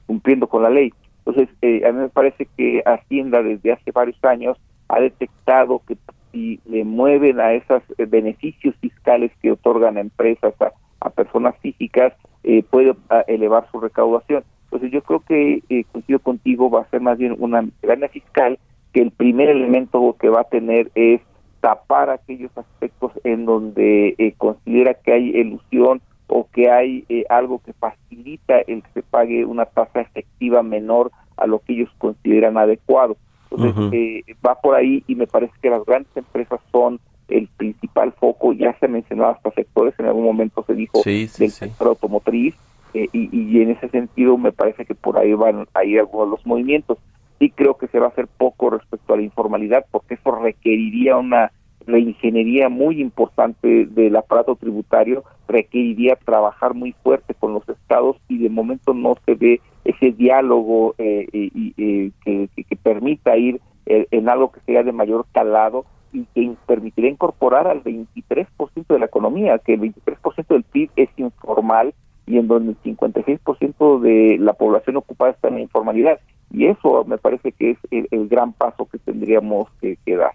cumpliendo 0.05 0.47
con 0.47 0.63
la 0.63 0.69
ley. 0.69 0.93
Entonces, 1.25 1.49
a 1.83 1.91
mí 1.91 1.99
me 1.99 2.07
parece 2.07 2.47
que 2.55 2.81
Hacienda 2.85 3.43
desde 3.43 3.73
hace 3.73 3.91
varios 3.91 4.23
años 4.23 4.57
ha 4.89 4.99
detectado 4.99 5.81
que 5.87 5.97
si 6.31 6.59
le 6.65 6.83
mueven 6.83 7.39
a 7.39 7.53
esos 7.53 7.83
beneficios 7.97 8.75
fiscales 8.81 9.31
que 9.41 9.51
otorgan 9.51 9.97
a 9.97 10.01
empresas, 10.01 10.53
a, 10.61 10.71
a 10.99 11.09
personas 11.09 11.55
físicas, 11.59 12.13
eh, 12.43 12.63
puede 12.63 12.95
a, 13.09 13.21
elevar 13.21 13.69
su 13.71 13.79
recaudación. 13.79 14.43
Entonces 14.65 14.91
yo 14.91 15.01
creo 15.01 15.21
que, 15.21 15.63
eh, 15.69 15.83
coincido 15.91 16.19
contigo, 16.19 16.69
va 16.69 16.81
a 16.81 16.89
ser 16.89 17.01
más 17.01 17.17
bien 17.17 17.35
una 17.39 17.67
gana 17.81 18.07
fiscal 18.09 18.59
que 18.93 19.01
el 19.01 19.11
primer 19.11 19.49
elemento 19.49 20.15
que 20.19 20.29
va 20.29 20.41
a 20.41 20.49
tener 20.49 20.91
es 20.95 21.21
tapar 21.61 22.09
aquellos 22.09 22.55
aspectos 22.57 23.11
en 23.23 23.45
donde 23.45 24.15
eh, 24.17 24.33
considera 24.37 24.93
que 24.93 25.13
hay 25.13 25.29
ilusión 25.29 26.01
o 26.27 26.47
que 26.51 26.69
hay 26.69 27.05
eh, 27.09 27.23
algo 27.29 27.59
que 27.59 27.73
facilita 27.73 28.59
el 28.59 28.83
que 28.83 28.91
se 28.95 29.03
pague 29.03 29.45
una 29.45 29.65
tasa 29.65 30.01
efectiva 30.01 30.61
menor 30.63 31.11
a 31.37 31.47
lo 31.47 31.59
que 31.59 31.73
ellos 31.73 31.89
consideran 31.97 32.57
adecuado. 32.57 33.17
Entonces, 33.51 33.77
uh 33.77 33.81
-huh. 33.81 33.93
eh, 33.93 34.35
va 34.45 34.55
por 34.55 34.75
ahí 34.75 35.03
y 35.07 35.15
me 35.15 35.27
parece 35.27 35.53
que 35.61 35.69
las 35.69 35.83
grandes 35.85 36.15
empresas 36.15 36.59
son 36.71 36.99
el 37.27 37.47
principal 37.57 38.13
foco, 38.13 38.53
ya 38.53 38.77
se 38.79 38.87
mencionaba 38.87 39.31
hasta 39.31 39.51
sectores, 39.51 39.93
en 39.99 40.05
algún 40.05 40.23
momento 40.23 40.63
se 40.65 40.73
dijo 40.73 41.01
sí, 41.03 41.27
sí, 41.27 41.43
del 41.43 41.51
sí. 41.51 41.59
sector 41.59 41.89
automotriz, 41.89 42.55
eh, 42.93 43.07
y, 43.11 43.29
y, 43.31 43.61
en 43.61 43.71
ese 43.71 43.89
sentido 43.89 44.37
me 44.37 44.51
parece 44.53 44.85
que 44.85 44.95
por 44.95 45.17
ahí 45.17 45.33
van 45.33 45.67
a 45.73 45.83
ir 45.83 45.99
algunos 45.99 46.27
de 46.27 46.31
los 46.31 46.45
movimientos. 46.45 46.97
Sí 47.37 47.51
creo 47.51 47.75
que 47.77 47.87
se 47.87 47.99
va 47.99 48.07
a 48.07 48.09
hacer 48.09 48.27
poco 48.27 48.69
respecto 48.69 49.13
a 49.13 49.17
la 49.17 49.23
informalidad, 49.23 49.85
porque 49.91 50.15
eso 50.15 50.31
requeriría 50.31 51.17
una 51.17 51.51
reingeniería 51.87 52.69
muy 52.69 53.01
importante 53.01 53.85
del 53.85 54.15
aparato 54.15 54.55
tributario, 54.55 55.23
requeriría 55.47 56.17
trabajar 56.17 56.73
muy 56.73 56.91
fuerte 57.01 57.33
con 57.33 57.53
los 57.53 57.67
estados 57.67 58.17
y 58.27 58.37
de 58.37 58.49
momento 58.49 58.93
no 58.93 59.15
se 59.25 59.35
ve 59.35 59.61
ese 59.85 60.11
diálogo 60.11 60.93
eh, 60.97 61.27
y, 61.31 61.73
eh, 61.77 62.11
que, 62.23 62.49
que, 62.63 62.75
permita 62.75 63.37
ir 63.37 63.61
eh, 63.85 64.05
en 64.11 64.27
algo 64.27 64.51
que 64.51 64.59
sea 64.65 64.83
de 64.83 64.91
mayor 64.91 65.25
calado 65.31 65.85
y 66.11 66.25
que 66.35 66.53
permitiría 66.65 67.09
incorporar 67.09 67.67
al 67.67 67.83
23% 67.83 68.47
de 68.87 68.99
la 68.99 69.05
economía, 69.05 69.57
que 69.59 69.75
el 69.75 69.81
23% 69.81 70.47
del 70.47 70.63
PIB 70.63 70.89
es 70.97 71.09
informal 71.15 71.93
y 72.25 72.37
en 72.37 72.49
donde 72.49 72.71
el 72.71 72.97
56% 72.97 74.01
de 74.01 74.37
la 74.39 74.53
población 74.53 74.97
ocupada 74.97 75.31
está 75.31 75.47
en 75.47 75.55
la 75.55 75.61
informalidad. 75.61 76.19
Y 76.51 76.65
eso 76.65 77.05
me 77.05 77.17
parece 77.17 77.53
que 77.53 77.71
es 77.71 77.77
el, 77.91 78.07
el 78.11 78.27
gran 78.27 78.51
paso 78.51 78.85
que 78.89 78.97
tendríamos 78.97 79.69
que 79.79 79.97
dar. 80.15 80.33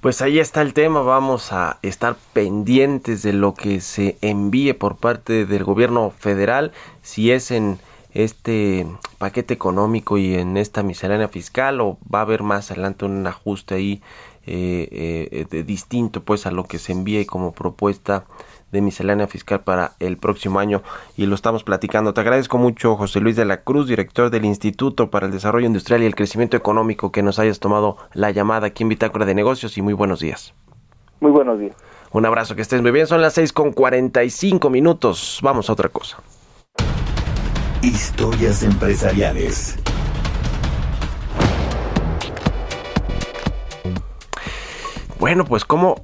Pues 0.00 0.22
ahí 0.22 0.38
está 0.38 0.62
el 0.62 0.74
tema, 0.74 1.00
vamos 1.00 1.52
a 1.52 1.80
estar 1.82 2.16
pendientes 2.32 3.22
de 3.24 3.32
lo 3.32 3.54
que 3.54 3.80
se 3.80 4.16
envíe 4.20 4.72
por 4.72 4.96
parte 4.96 5.44
del 5.44 5.64
gobierno 5.64 6.10
federal, 6.16 6.70
si 7.02 7.32
es 7.32 7.50
en 7.50 7.80
este 8.12 8.86
paquete 9.18 9.54
económico 9.54 10.16
y 10.16 10.36
en 10.36 10.56
esta 10.56 10.84
miscelánea 10.84 11.26
fiscal 11.26 11.80
o 11.80 11.98
va 12.14 12.20
a 12.20 12.22
haber 12.22 12.44
más 12.44 12.70
adelante 12.70 13.06
un 13.06 13.26
ajuste 13.26 13.74
ahí 13.74 14.02
eh, 14.46 14.88
eh, 15.32 15.46
de 15.50 15.64
distinto 15.64 16.22
pues 16.22 16.46
a 16.46 16.52
lo 16.52 16.64
que 16.64 16.78
se 16.78 16.92
envíe 16.92 17.26
como 17.26 17.50
propuesta 17.50 18.24
de 18.72 18.80
miscelánea 18.80 19.26
fiscal 19.26 19.60
para 19.60 19.92
el 19.98 20.16
próximo 20.16 20.58
año 20.58 20.82
y 21.16 21.26
lo 21.26 21.34
estamos 21.34 21.64
platicando. 21.64 22.14
Te 22.14 22.20
agradezco 22.20 22.58
mucho 22.58 22.96
José 22.96 23.20
Luis 23.20 23.36
de 23.36 23.44
la 23.44 23.62
Cruz, 23.62 23.88
director 23.88 24.30
del 24.30 24.44
Instituto 24.44 25.10
para 25.10 25.26
el 25.26 25.32
Desarrollo 25.32 25.66
Industrial 25.66 26.02
y 26.02 26.06
el 26.06 26.14
Crecimiento 26.14 26.56
Económico, 26.56 27.12
que 27.12 27.22
nos 27.22 27.38
hayas 27.38 27.60
tomado 27.60 27.96
la 28.12 28.30
llamada 28.30 28.68
aquí 28.68 28.82
en 28.82 28.90
Bitácora 28.90 29.26
de 29.26 29.34
Negocios 29.34 29.78
y 29.78 29.82
muy 29.82 29.94
buenos 29.94 30.20
días. 30.20 30.54
Muy 31.20 31.30
buenos 31.30 31.58
días. 31.58 31.74
Un 32.12 32.24
abrazo, 32.24 32.56
que 32.56 32.62
estés 32.62 32.80
muy 32.80 32.90
bien. 32.90 33.06
Son 33.06 33.20
las 33.20 33.34
6 33.34 33.52
con 33.52 33.72
45 33.72 34.70
minutos. 34.70 35.40
Vamos 35.42 35.68
a 35.68 35.72
otra 35.72 35.88
cosa. 35.88 36.18
Historias 37.82 38.62
empresariales. 38.62 39.78
Bueno, 45.20 45.44
pues 45.44 45.64
cómo 45.64 45.96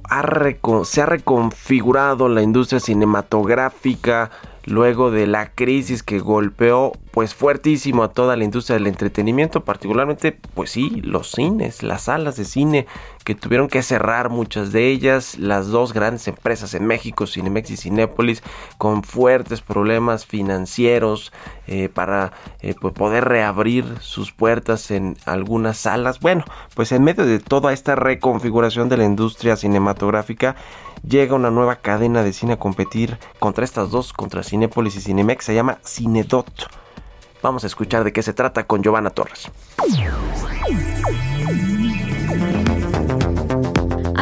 se 0.83 1.01
ha 1.01 1.05
reconfigurado 1.05 2.27
la 2.27 2.41
industria 2.41 2.81
cinematográfica 2.81 4.29
luego 4.65 5.09
de 5.09 5.25
la 5.25 5.51
crisis 5.51 6.03
que 6.03 6.19
golpeó 6.19 6.91
pues 7.11 7.33
fuertísimo 7.33 8.03
a 8.03 8.09
toda 8.11 8.35
la 8.35 8.43
industria 8.43 8.73
del 8.73 8.87
entretenimiento, 8.87 9.63
particularmente 9.63 10.37
pues 10.53 10.71
sí, 10.71 11.01
los 11.01 11.31
cines, 11.31 11.81
las 11.81 12.03
salas 12.03 12.35
de 12.35 12.43
cine 12.43 12.87
que 13.25 13.33
tuvieron 13.33 13.67
que 13.67 13.81
cerrar 13.81 14.29
muchas 14.29 14.71
de 14.71 14.87
ellas, 14.87 15.37
las 15.39 15.67
dos 15.67 15.93
grandes 15.93 16.27
empresas 16.27 16.75
en 16.75 16.85
México, 16.85 17.25
Cinemex 17.25 17.71
y 17.71 17.77
Cinépolis, 17.77 18.43
con 18.77 19.03
fuertes 19.03 19.61
problemas 19.61 20.27
financieros 20.27 21.33
eh, 21.65 21.89
para 21.89 22.33
eh, 22.61 22.75
pues, 22.79 22.93
poder 22.93 23.25
reabrir 23.25 23.97
sus 23.99 24.31
puertas 24.31 24.91
en 24.91 25.17
algunas 25.25 25.77
salas. 25.77 26.19
Bueno, 26.19 26.45
pues 26.75 26.91
en 26.91 27.03
medio 27.03 27.25
de 27.25 27.39
toda 27.39 27.73
esta 27.73 27.95
reconfiguración 27.95 28.89
de 28.89 28.97
la 28.97 29.05
industria 29.05 29.55
cinematográfica, 29.55 30.55
llega 31.01 31.35
una 31.35 31.49
nueva 31.49 31.77
cadena 31.77 32.21
de 32.21 32.31
cine 32.31 32.53
a 32.53 32.59
competir 32.59 33.17
contra 33.39 33.65
estas 33.65 33.89
dos, 33.89 34.13
contra 34.13 34.43
Cinépolis 34.43 34.95
y 34.97 35.01
Cinemex, 35.01 35.45
se 35.45 35.55
llama 35.55 35.79
Cinedot. 35.83 36.69
Vamos 37.41 37.63
a 37.63 37.67
escuchar 37.67 38.03
de 38.03 38.13
qué 38.13 38.21
se 38.21 38.33
trata 38.33 38.67
con 38.67 38.83
Giovanna 38.83 39.09
Torres. 39.09 39.49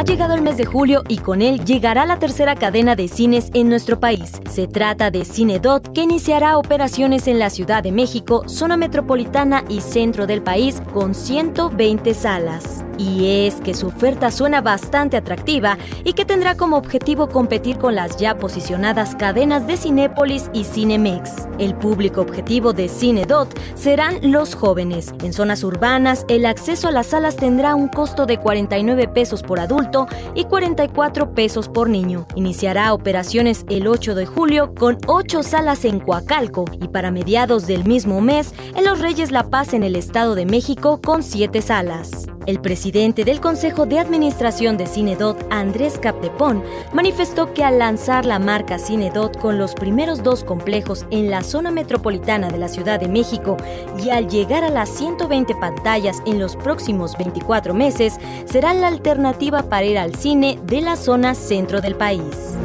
Ha 0.03 0.05
llegado 0.05 0.33
el 0.33 0.41
mes 0.41 0.57
de 0.57 0.65
julio 0.65 1.01
y 1.07 1.19
con 1.19 1.41
él 1.41 1.63
llegará 1.63 2.05
la 2.05 2.19
tercera 2.19 2.55
cadena 2.55 2.97
de 2.97 3.07
cines 3.07 3.49
en 3.53 3.69
nuestro 3.69 4.01
país. 4.01 4.33
Se 4.51 4.67
trata 4.67 5.11
de 5.11 5.23
Cinedot, 5.23 5.93
que 5.93 6.01
iniciará 6.01 6.57
operaciones 6.57 7.25
en 7.29 7.39
la 7.39 7.49
Ciudad 7.49 7.81
de 7.81 7.93
México, 7.93 8.43
zona 8.49 8.75
metropolitana 8.75 9.63
y 9.69 9.79
centro 9.79 10.27
del 10.27 10.43
país, 10.43 10.81
con 10.93 11.15
120 11.15 12.13
salas. 12.15 12.83
Y 12.97 13.47
es 13.47 13.55
que 13.55 13.73
su 13.73 13.87
oferta 13.87 14.29
suena 14.29 14.61
bastante 14.61 15.17
atractiva 15.17 15.77
y 16.03 16.13
que 16.13 16.25
tendrá 16.25 16.55
como 16.55 16.77
objetivo 16.77 17.29
competir 17.29 17.77
con 17.77 17.95
las 17.95 18.17
ya 18.17 18.37
posicionadas 18.37 19.15
cadenas 19.15 19.65
de 19.65 19.77
Cinépolis 19.77 20.49
y 20.53 20.65
Cinemex. 20.65 21.47
El 21.57 21.75
público 21.75 22.21
objetivo 22.21 22.73
de 22.73 22.89
Cinedot 22.89 23.57
serán 23.75 24.19
los 24.31 24.53
jóvenes. 24.53 25.13
En 25.23 25.33
zonas 25.33 25.63
urbanas, 25.63 26.25
el 26.27 26.45
acceso 26.45 26.89
a 26.89 26.91
las 26.91 27.07
salas 27.07 27.37
tendrá 27.37 27.73
un 27.73 27.87
costo 27.87 28.25
de 28.25 28.37
49 28.37 29.07
pesos 29.07 29.41
por 29.41 29.59
adulto 29.59 29.92
y 30.35 30.45
44 30.45 31.33
pesos 31.33 31.69
por 31.69 31.89
niño. 31.89 32.27
Iniciará 32.35 32.93
operaciones 32.93 33.65
el 33.69 33.87
8 33.87 34.15
de 34.15 34.25
julio 34.25 34.73
con 34.75 34.97
8 35.07 35.43
salas 35.43 35.85
en 35.85 35.99
Coacalco 35.99 36.65
y 36.81 36.87
para 36.87 37.11
mediados 37.11 37.67
del 37.67 37.85
mismo 37.85 38.21
mes 38.21 38.53
en 38.75 38.85
Los 38.85 38.99
Reyes 38.99 39.31
La 39.31 39.49
Paz 39.49 39.73
en 39.73 39.83
el 39.83 39.95
Estado 39.95 40.35
de 40.35 40.45
México 40.45 40.99
con 41.01 41.23
7 41.23 41.61
salas. 41.61 42.27
El 42.45 42.59
presidente 42.59 43.23
del 43.23 43.39
Consejo 43.39 43.85
de 43.85 43.99
Administración 43.99 44.75
de 44.75 44.85
Cinedot, 44.85 45.47
Andrés 45.49 45.97
Capdepón, 45.97 46.61
manifestó 46.91 47.53
que 47.53 47.63
al 47.63 47.79
lanzar 47.79 48.25
la 48.25 48.37
marca 48.37 48.77
Cinedot 48.77 49.39
con 49.39 49.57
los 49.57 49.73
primeros 49.73 50.23
dos 50.23 50.43
complejos 50.43 51.05
en 51.09 51.31
la 51.31 51.41
zona 51.41 51.71
metropolitana 51.71 52.49
de 52.49 52.57
la 52.57 52.67
Ciudad 52.67 52.99
de 52.99 53.07
México 53.07 53.55
y 54.03 54.09
al 54.09 54.27
llegar 54.27 54.65
a 54.65 54.69
las 54.69 54.89
120 54.89 55.55
pantallas 55.55 56.21
en 56.25 56.37
los 56.37 56.57
próximos 56.57 57.17
24 57.17 57.73
meses, 57.73 58.19
será 58.43 58.73
la 58.73 58.87
alternativa 58.87 59.63
para 59.63 59.82
ir 59.85 59.97
al 59.97 60.15
cine 60.15 60.59
de 60.65 60.81
la 60.81 60.95
zona 60.95 61.35
centro 61.35 61.81
del 61.81 61.95
país. 61.95 62.57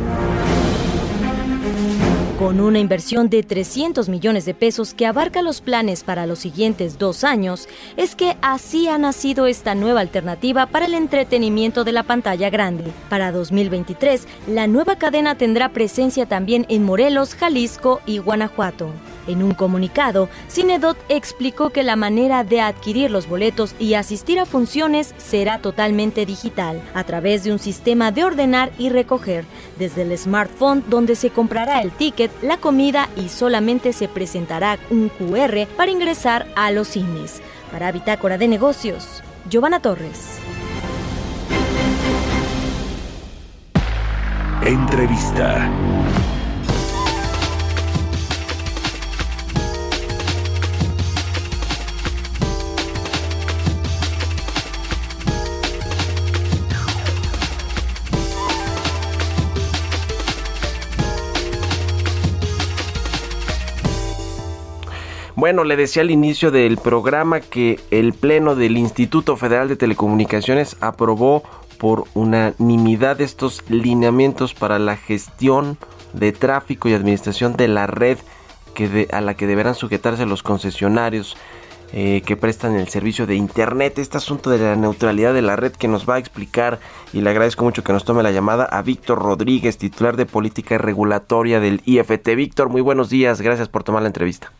Con 2.38 2.60
una 2.60 2.78
inversión 2.78 3.28
de 3.28 3.42
300 3.42 4.08
millones 4.08 4.44
de 4.44 4.54
pesos 4.54 4.94
que 4.94 5.06
abarca 5.06 5.42
los 5.42 5.60
planes 5.60 6.04
para 6.04 6.24
los 6.24 6.38
siguientes 6.38 6.96
dos 6.96 7.24
años, 7.24 7.68
es 7.96 8.14
que 8.14 8.36
así 8.42 8.86
ha 8.86 8.96
nacido 8.96 9.46
esta 9.46 9.74
nueva 9.74 10.00
alternativa 10.00 10.66
para 10.66 10.86
el 10.86 10.94
entretenimiento 10.94 11.82
de 11.82 11.90
la 11.90 12.04
pantalla 12.04 12.48
grande. 12.48 12.84
Para 13.08 13.32
2023, 13.32 14.28
la 14.46 14.68
nueva 14.68 14.94
cadena 14.94 15.34
tendrá 15.34 15.70
presencia 15.70 16.26
también 16.26 16.64
en 16.68 16.84
Morelos, 16.84 17.34
Jalisco 17.34 18.00
y 18.06 18.18
Guanajuato. 18.18 18.92
En 19.28 19.42
un 19.42 19.52
comunicado, 19.52 20.30
Cinedot 20.50 20.96
explicó 21.10 21.68
que 21.68 21.82
la 21.82 21.96
manera 21.96 22.44
de 22.44 22.62
adquirir 22.62 23.10
los 23.10 23.28
boletos 23.28 23.74
y 23.78 23.92
asistir 23.92 24.40
a 24.40 24.46
funciones 24.46 25.14
será 25.18 25.58
totalmente 25.58 26.24
digital, 26.24 26.80
a 26.94 27.04
través 27.04 27.44
de 27.44 27.52
un 27.52 27.58
sistema 27.58 28.10
de 28.10 28.24
ordenar 28.24 28.72
y 28.78 28.88
recoger, 28.88 29.44
desde 29.78 30.02
el 30.02 30.16
smartphone 30.16 30.82
donde 30.88 31.14
se 31.14 31.28
comprará 31.28 31.82
el 31.82 31.90
ticket, 31.90 32.30
la 32.42 32.56
comida 32.56 33.10
y 33.16 33.28
solamente 33.28 33.92
se 33.92 34.08
presentará 34.08 34.78
un 34.88 35.10
QR 35.10 35.66
para 35.76 35.90
ingresar 35.90 36.46
a 36.56 36.70
los 36.70 36.88
cines. 36.88 37.42
Para 37.70 37.92
Bitácora 37.92 38.38
de 38.38 38.48
Negocios, 38.48 39.22
Giovanna 39.50 39.80
Torres. 39.80 40.38
Entrevista. 44.64 45.70
Bueno, 65.48 65.64
le 65.64 65.76
decía 65.76 66.02
al 66.02 66.10
inicio 66.10 66.50
del 66.50 66.76
programa 66.76 67.40
que 67.40 67.80
el 67.90 68.12
Pleno 68.12 68.54
del 68.54 68.76
Instituto 68.76 69.34
Federal 69.38 69.66
de 69.66 69.76
Telecomunicaciones 69.76 70.76
aprobó 70.80 71.42
por 71.78 72.04
unanimidad 72.12 73.22
estos 73.22 73.64
lineamientos 73.70 74.52
para 74.52 74.78
la 74.78 74.98
gestión 74.98 75.78
de 76.12 76.32
tráfico 76.32 76.90
y 76.90 76.92
administración 76.92 77.56
de 77.56 77.66
la 77.66 77.86
red 77.86 78.18
que 78.74 79.08
a 79.10 79.22
la 79.22 79.32
que 79.38 79.46
deberán 79.46 79.74
sujetarse 79.74 80.26
los 80.26 80.42
concesionarios 80.42 81.34
eh, 81.94 82.22
que 82.26 82.36
prestan 82.36 82.74
el 82.76 82.88
servicio 82.88 83.26
de 83.26 83.36
Internet. 83.36 83.98
Este 83.98 84.18
asunto 84.18 84.50
de 84.50 84.58
la 84.58 84.76
neutralidad 84.76 85.32
de 85.32 85.40
la 85.40 85.56
red 85.56 85.72
que 85.72 85.88
nos 85.88 86.06
va 86.06 86.16
a 86.16 86.18
explicar 86.18 86.78
y 87.14 87.22
le 87.22 87.30
agradezco 87.30 87.64
mucho 87.64 87.82
que 87.82 87.94
nos 87.94 88.04
tome 88.04 88.22
la 88.22 88.32
llamada 88.32 88.66
a 88.66 88.82
Víctor 88.82 89.18
Rodríguez, 89.18 89.78
titular 89.78 90.18
de 90.18 90.26
Política 90.26 90.76
Regulatoria 90.76 91.58
del 91.58 91.80
IFT. 91.86 92.34
Víctor, 92.36 92.68
muy 92.68 92.82
buenos 92.82 93.08
días, 93.08 93.40
gracias 93.40 93.70
por 93.70 93.82
tomar 93.82 94.02
la 94.02 94.08
entrevista. 94.08 94.52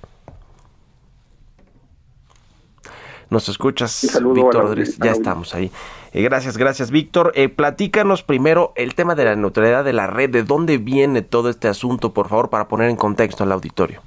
Nos 3.31 3.49
escuchas, 3.49 4.21
Víctor 4.35 4.65
Rodríguez. 4.65 4.99
Ya 4.99 5.13
estamos 5.13 5.55
ahí. 5.55 5.71
Eh, 6.13 6.23
gracias, 6.23 6.57
gracias, 6.57 6.91
Víctor. 6.91 7.33
Eh, 7.35 7.49
platícanos 7.49 8.23
primero 8.23 8.73
el 8.77 8.95
tema 8.95 9.15
de 9.15 9.27
la 9.27 9.37
neutralidad 9.37 9.85
de 9.85 9.93
la 9.93 10.07
red. 10.07 10.31
¿De 10.31 10.43
dónde 10.43 10.79
viene 10.79 11.23
todo 11.23 11.51
este 11.51 11.69
asunto, 11.69 12.15
por 12.15 12.29
favor, 12.29 12.49
para 12.49 12.69
poner 12.69 12.89
en 12.89 12.97
contexto 12.97 13.45
al 13.45 13.53
auditorio? 13.53 14.01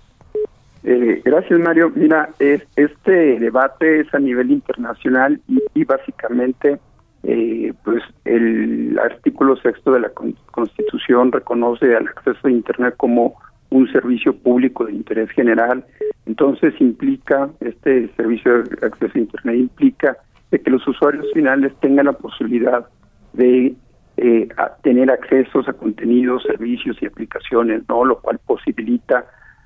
Eh, 0.84 1.22
gracias, 1.24 1.59
Mario. 1.59 1.91
Mira, 1.93 2.30
es, 2.39 2.63
este 2.76 3.39
debate 3.39 3.99
es 3.99 4.13
a 4.15 4.19
nivel 4.19 4.49
internacional 4.49 5.39
y, 5.76 5.84
básicamente, 5.84 6.80
eh, 7.24 7.74
pues 7.84 8.01
el 8.26 8.97
artículo 8.97 9.55
sexto 9.57 9.91
de 9.91 9.99
la 9.99 10.09
Constitución 10.51 11.32
reconoce 11.32 11.95
al 11.95 12.07
acceso 12.07 12.47
a 12.47 12.51
Internet 12.51 12.95
como 12.97 13.36
un 13.72 13.91
servicio 13.91 14.36
público 14.36 14.86
de 14.86 14.93
interés 14.93 15.30
general. 15.32 15.84
Entonces 16.26 16.74
implica, 16.80 17.49
este 17.61 18.09
servicio 18.15 18.63
de 18.63 18.86
acceso 18.86 19.11
a 19.15 19.19
Internet 19.19 19.55
implica 19.55 20.17
de 20.51 20.61
que 20.61 20.69
los 20.69 20.88
usuarios 20.88 21.26
finales 21.34 21.74
tengan 21.80 22.05
la 22.05 22.13
posibilidad 22.13 22.86
de 23.34 23.74
eh, 24.17 24.49
tener 24.84 25.09
accesos 25.09 25.67
a 25.67 25.74
contenidos, 25.74 26.43
servicios 26.43 26.97
y 27.01 27.05
aplicaciones, 27.05 27.84
¿no? 27.88 28.05
Lo 28.05 28.19
cual 28.19 28.39
posibilita 28.45 29.26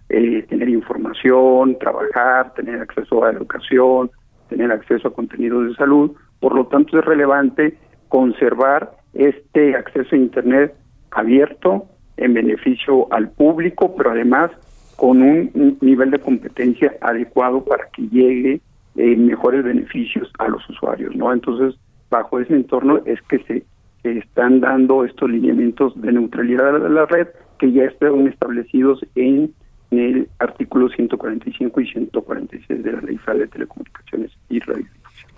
eh, 0.10 0.43
tener 0.47 0.70
información, 0.70 1.78
trabajar, 1.80 2.53
tener 2.53 2.80
acceso 2.80 3.24
a 3.26 3.32
educación, 3.32 4.12
tener 4.49 4.72
acceso 4.72 5.08
a 5.08 5.14
contenidos 5.14 5.68
de 5.68 5.76
salud. 5.76 6.12
Por 6.39 6.56
lo 6.56 6.68
tanto, 6.68 6.99
es 6.99 7.06
relevante 7.06 7.78
conservar 8.08 8.91
este 9.14 9.76
acceso 9.76 10.16
a 10.16 10.20
Internet 10.20 10.76
abierto, 11.10 11.88
en 12.18 12.34
beneficio 12.34 13.11
al 13.11 13.30
público, 13.30 13.95
pero 13.95 14.11
además 14.11 14.51
con 14.95 15.22
un 15.22 15.78
nivel 15.82 16.11
de 16.11 16.20
competencia 16.20 16.95
adecuado 17.01 17.63
para 17.63 17.89
que 17.89 18.03
llegue 18.07 18.61
eh, 18.95 19.16
mejores 19.18 19.63
beneficios 19.63 20.32
a 20.39 20.47
los 20.47 20.68
usuarios, 20.70 21.16
¿no? 21.16 21.34
Entonces, 21.34 21.78
bajo 22.09 22.39
ese 22.39 22.53
entorno 22.53 23.01
es 23.05 23.22
que 23.24 23.39
se, 23.39 23.66
están 24.03 24.61
dando 24.61 25.03
estos 25.03 25.30
lineamientos 25.30 25.99
de 25.99 26.11
neutralidad 26.11 26.80
de 26.80 26.89
la 26.89 27.05
red 27.07 27.28
que 27.57 27.72
ya 27.72 27.86
están 27.86 28.28
establecidos 28.28 29.03
en 29.16 29.53
el 29.89 30.30
artículo 30.39 30.89
145 30.89 31.82
y 31.82 31.88
146 31.88 32.84
de 32.84 32.91
la 32.91 33.01
Ley 33.01 33.18
Federal 33.18 33.39
de 33.39 33.47
Telecomunicaciones 33.47 34.32
y 34.49 34.59
Radio. 34.59 34.86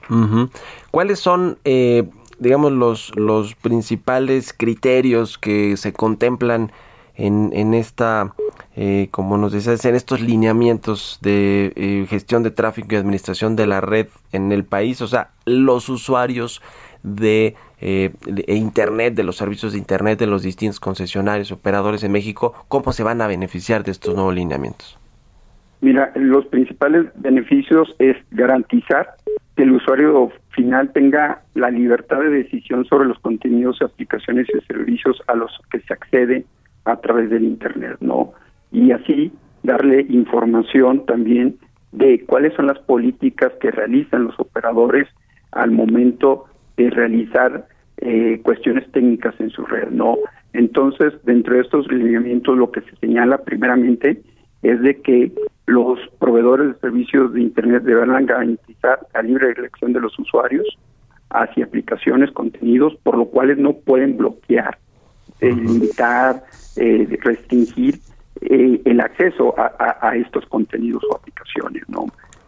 Ujú. 0.10 0.50
¿Cuáles 0.92 1.20
son, 1.20 1.58
eh, 1.64 2.04
digamos, 2.40 2.72
los, 2.72 3.16
los 3.16 3.56
principales 3.56 4.54
criterios 4.54 5.38
que 5.38 5.78
se 5.78 5.94
contemplan 5.94 6.72
en, 7.16 7.52
en 7.54 7.74
esta, 7.74 8.34
eh, 8.76 9.08
como 9.12 9.38
nos 9.38 9.52
decías, 9.52 9.84
en 9.86 9.96
estos 9.96 10.22
lineamientos 10.22 11.20
de 11.22 11.74
eh, 11.76 12.06
gestión 12.08 12.44
de 12.44 12.52
tráfico 12.52 12.90
y 12.92 12.96
administración 12.96 13.56
de 13.56 13.68
la 13.68 13.82
red 13.82 14.08
en 14.32 14.52
el 14.52 14.64
país? 14.64 15.02
O 15.02 15.08
sea, 15.08 15.32
los 15.46 15.90
usuarios 15.90 16.62
de, 17.04 17.56
eh, 17.82 18.12
de 18.26 18.54
Internet, 18.54 19.16
de 19.16 19.24
los 19.24 19.38
servicios 19.38 19.74
de 19.74 19.80
Internet 19.80 20.20
de 20.20 20.28
los 20.28 20.44
distintos 20.44 20.80
concesionarios, 20.80 21.52
operadores 21.52 22.04
en 22.04 22.12
México, 22.12 22.54
¿cómo 22.68 22.94
se 22.94 23.04
van 23.04 23.22
a 23.22 23.28
beneficiar 23.28 23.84
de 23.84 23.92
estos 23.92 24.14
nuevos 24.14 24.36
lineamientos? 24.36 25.00
Mira, 25.82 26.12
los 26.16 26.46
principales 26.48 27.06
beneficios 27.16 27.96
es 28.00 28.18
garantizar 28.32 29.16
que 29.56 29.64
el 29.64 29.72
usuario 29.72 30.32
final 30.58 30.92
tenga 30.92 31.44
la 31.54 31.70
libertad 31.70 32.20
de 32.20 32.32
decisión 32.32 32.84
sobre 32.86 33.08
los 33.08 33.20
contenidos, 33.20 33.82
aplicaciones 33.82 34.48
y 34.50 34.60
servicios 34.66 35.22
a 35.28 35.36
los 35.36 35.52
que 35.72 35.80
se 35.82 35.94
accede 35.94 36.46
a 36.84 36.98
través 36.98 37.30
del 37.30 37.44
Internet, 37.44 37.98
¿no? 38.02 38.34
Y 38.72 38.92
así 38.92 39.32
darle 39.64 40.06
información 40.10 41.06
también 41.06 41.58
de 41.92 42.26
cuáles 42.26 42.54
son 42.56 42.68
las 42.68 42.80
políticas 42.80 43.54
que 43.62 43.72
realizan 43.72 44.26
los 44.26 44.40
operadores 44.40 45.08
al 45.52 45.72
momento 45.72 46.46
de 46.76 46.90
realizar 46.90 47.68
eh, 47.98 48.42
cuestiones 48.44 48.92
técnicas 48.92 49.36
en 49.40 49.52
su 49.52 49.64
red, 49.64 49.90
¿no? 49.92 50.18
Entonces, 50.54 51.14
dentro 51.24 51.56
de 51.56 51.62
estos 51.62 51.88
lineamientos, 51.92 52.58
lo 52.58 52.72
que 52.72 52.82
se 52.82 52.96
señala 52.98 53.38
primeramente 53.40 54.22
es 54.64 54.82
de 54.82 55.02
que 55.02 55.32
los 55.68 56.00
proveedores 56.18 56.74
de 56.74 56.80
servicios 56.80 57.34
de 57.34 57.42
Internet 57.42 57.84
deberán 57.84 58.26
garantizar 58.26 59.00
la 59.14 59.22
libre 59.22 59.52
elección 59.52 59.92
de 59.94 60.00
los 60.00 60.18
usuarios 60.18 60.66
hacia 61.30 61.66
aplicaciones, 61.66 62.32
contenidos, 62.32 62.96
por 63.04 63.18
lo 63.18 63.26
cuales 63.26 63.58
no 63.58 63.74
pueden 63.74 64.16
bloquear, 64.16 64.78
eh, 65.42 65.52
limitar, 65.54 66.42
eh, 66.78 67.20
restringir 67.22 68.00
eh, 68.40 68.82
el 68.86 69.00
acceso 69.02 69.54
a, 69.60 69.74
a, 69.78 70.10
a 70.10 70.16
estos 70.16 70.46
contenidos 70.46 71.04
o 71.12 71.18
aplicaciones, 71.18 71.84
¿no? 71.90 72.06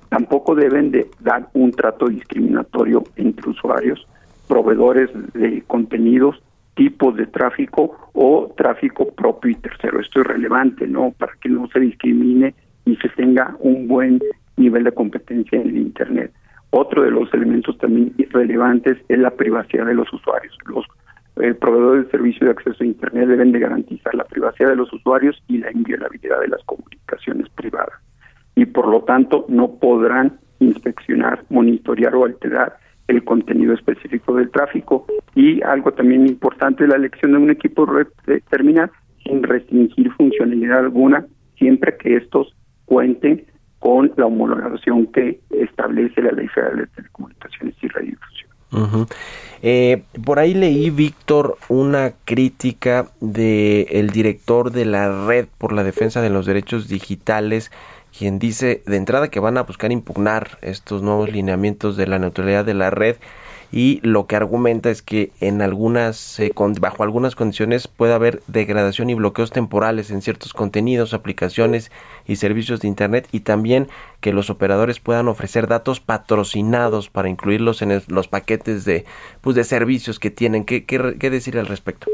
Tampoco 0.07 0.55
deben 0.55 0.89
de 0.89 1.11
dar 1.19 1.49
un 1.53 1.71
trato 1.71 2.07
discriminatorio 2.07 3.03
entre 3.17 3.49
usuarios, 3.49 4.07
proveedores 4.47 5.09
de 5.33 5.61
contenidos, 5.67 6.41
tipos 6.73 7.17
de 7.17 7.27
tráfico 7.27 8.09
o 8.13 8.53
tráfico 8.55 9.09
propio 9.11 9.51
y 9.51 9.55
tercero. 9.55 9.99
Esto 9.99 10.21
es 10.21 10.27
relevante, 10.27 10.87
¿no? 10.87 11.11
Para 11.11 11.33
que 11.41 11.49
no 11.49 11.67
se 11.67 11.81
discrimine 11.81 12.55
y 12.89 12.95
se 12.97 13.09
tenga 13.09 13.55
un 13.59 13.87
buen 13.87 14.19
nivel 14.57 14.83
de 14.83 14.91
competencia 14.91 15.61
en 15.61 15.69
el 15.69 15.77
Internet. 15.77 16.31
Otro 16.71 17.03
de 17.03 17.11
los 17.11 17.31
elementos 17.33 17.77
también 17.77 18.13
relevantes 18.31 18.97
es 19.07 19.19
la 19.19 19.31
privacidad 19.31 19.85
de 19.85 19.93
los 19.93 20.11
usuarios. 20.11 20.55
Los 20.65 20.85
eh, 21.37 21.53
proveedores 21.53 22.05
de 22.05 22.11
servicios 22.11 22.41
de 22.41 22.51
acceso 22.51 22.83
a 22.83 22.87
Internet 22.87 23.27
deben 23.27 23.51
de 23.51 23.59
garantizar 23.59 24.13
la 24.15 24.23
privacidad 24.23 24.69
de 24.69 24.75
los 24.75 24.91
usuarios 24.91 25.41
y 25.47 25.59
la 25.59 25.71
inviolabilidad 25.71 26.41
de 26.41 26.47
las 26.47 26.63
comunicaciones 26.65 27.47
privadas. 27.49 27.93
Y 28.55 28.65
por 28.65 28.87
lo 28.87 29.01
tanto 29.03 29.45
no 29.49 29.75
podrán 29.79 30.39
inspeccionar, 30.59 31.43
monitorear 31.49 32.15
o 32.15 32.25
alterar 32.25 32.77
el 33.07 33.23
contenido 33.23 33.73
específico 33.73 34.35
del 34.35 34.49
tráfico. 34.51 35.05
Y 35.35 35.61
algo 35.63 35.91
también 35.93 36.27
importante, 36.27 36.87
la 36.87 36.97
elección 36.97 37.31
de 37.31 37.37
un 37.37 37.49
equipo 37.51 37.85
red 37.85 38.07
terminal 38.49 38.91
sin 39.23 39.43
restringir 39.43 40.11
funcionalidad 40.13 40.79
alguna, 40.79 41.25
siempre 41.57 41.97
que 41.97 42.17
estos 42.17 42.55
cuenten 42.89 43.45
con 43.77 44.11
la 44.17 44.25
homologación 44.25 45.07
que 45.07 45.39
establece 45.51 46.21
la 46.21 46.31
Ley 46.31 46.47
Federal 46.47 46.77
de 46.77 46.87
Telecomunicaciones 46.87 47.75
y 47.81 47.87
Radiodifusión. 47.87 49.07
Eh, 49.61 50.03
por 50.25 50.39
ahí 50.39 50.53
leí, 50.53 50.89
Víctor, 50.89 51.57
una 51.69 52.13
crítica 52.25 53.07
del 53.19 53.87
el 53.89 54.09
director 54.09 54.71
de 54.71 54.85
la 54.85 55.27
Red 55.27 55.47
por 55.57 55.71
la 55.71 55.83
Defensa 55.83 56.21
de 56.21 56.29
los 56.29 56.45
Derechos 56.45 56.87
Digitales, 56.87 57.71
quien 58.17 58.39
dice 58.39 58.81
de 58.85 58.97
entrada 58.97 59.29
que 59.29 59.39
van 59.39 59.57
a 59.57 59.63
buscar 59.63 59.91
impugnar 59.91 60.57
estos 60.61 61.01
nuevos 61.01 61.31
lineamientos 61.31 61.95
de 61.95 62.07
la 62.07 62.19
neutralidad 62.19 62.65
de 62.65 62.73
la 62.73 62.89
red 62.89 63.17
y 63.71 63.99
lo 64.03 64.25
que 64.25 64.35
argumenta 64.35 64.89
es 64.89 65.01
que 65.01 65.31
en 65.41 65.61
algunas 65.61 66.39
eh, 66.39 66.51
con, 66.53 66.73
bajo 66.73 67.03
algunas 67.03 67.35
condiciones 67.35 67.87
puede 67.87 68.13
haber 68.13 68.39
degradación 68.47 69.09
y 69.09 69.13
bloqueos 69.13 69.51
temporales 69.51 70.09
en 70.09 70.21
ciertos 70.21 70.53
contenidos, 70.53 71.13
aplicaciones 71.13 71.91
y 72.25 72.37
servicios 72.37 72.81
de 72.81 72.87
internet 72.87 73.27
y 73.31 73.41
también 73.41 73.87
que 74.21 74.33
los 74.33 74.49
operadores 74.49 74.99
puedan 74.99 75.27
ofrecer 75.27 75.67
datos 75.67 75.99
patrocinados 75.99 77.09
para 77.09 77.29
incluirlos 77.29 77.81
en 77.81 78.01
los 78.07 78.27
paquetes 78.27 78.85
de 78.85 79.05
pues 79.41 79.55
de 79.55 79.63
servicios 79.63 80.19
que 80.19 80.31
tienen. 80.31 80.65
¿Qué, 80.65 80.85
qué, 80.85 81.29
decir 81.29 81.57
al 81.59 81.67
respecto? 81.67 82.07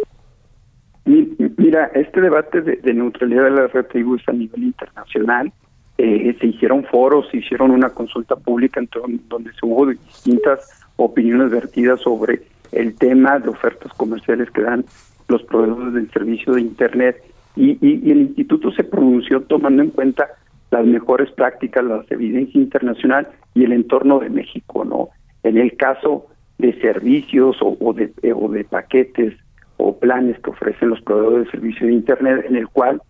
Mira, 1.05 1.85
este 1.93 2.19
debate 2.19 2.61
de, 2.61 2.75
de 2.77 2.93
neutralidad 2.93 3.45
de 3.45 3.51
la 3.51 3.67
red 3.67 3.85
a 4.27 4.31
nivel 4.33 4.63
internacional. 4.63 5.53
Eh, 5.97 6.35
se 6.41 6.47
hicieron 6.47 6.83
foros, 6.83 7.25
se 7.31 7.37
hicieron 7.37 7.71
una 7.71 7.89
consulta 7.89 8.35
pública 8.35 8.81
en 8.81 8.89
donde 9.29 9.51
se 9.53 9.65
hubo 9.65 9.85
distintas 9.85 10.84
opiniones 10.97 11.51
vertidas 11.51 12.01
sobre 12.01 12.43
el 12.71 12.95
tema 12.95 13.39
de 13.39 13.49
ofertas 13.49 13.91
comerciales 13.93 14.49
que 14.51 14.61
dan 14.61 14.85
los 15.27 15.43
proveedores 15.43 15.93
del 15.93 16.11
servicio 16.11 16.53
de 16.53 16.61
Internet 16.61 17.23
y, 17.55 17.77
el 18.11 18.21
instituto 18.21 18.71
se 18.71 18.83
pronunció 18.83 19.41
tomando 19.41 19.81
en 19.81 19.89
cuenta 19.89 20.27
las 20.71 20.85
mejores 20.85 21.31
prácticas, 21.31 21.85
la 21.85 22.03
evidencia 22.09 22.59
internacional 22.59 23.27
y 23.53 23.63
el 23.63 23.71
entorno 23.71 24.19
de 24.19 24.29
México, 24.29 24.83
¿no? 24.83 25.09
En 25.43 25.57
el 25.57 25.77
caso 25.77 26.27
de 26.57 26.79
servicios 26.81 27.57
o, 27.61 27.93
de, 27.93 28.11
o 28.33 28.49
de 28.49 28.63
paquetes 28.65 29.35
o 29.77 29.97
planes 29.97 30.39
que 30.39 30.49
ofrecen 30.49 30.89
los 30.89 31.01
proveedores 31.01 31.45
de 31.45 31.51
servicio 31.51 31.87
de 31.87 31.93
Internet, 31.93 32.45
en 32.47 32.55
el 32.55 32.67
cual 32.67 33.01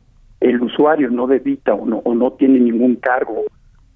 el 0.41 0.61
usuario 0.61 1.09
no 1.09 1.27
debita 1.27 1.73
o 1.73 1.86
no, 1.86 1.97
o 1.97 2.13
no 2.13 2.33
tiene 2.33 2.59
ningún 2.59 2.95
cargo 2.95 3.43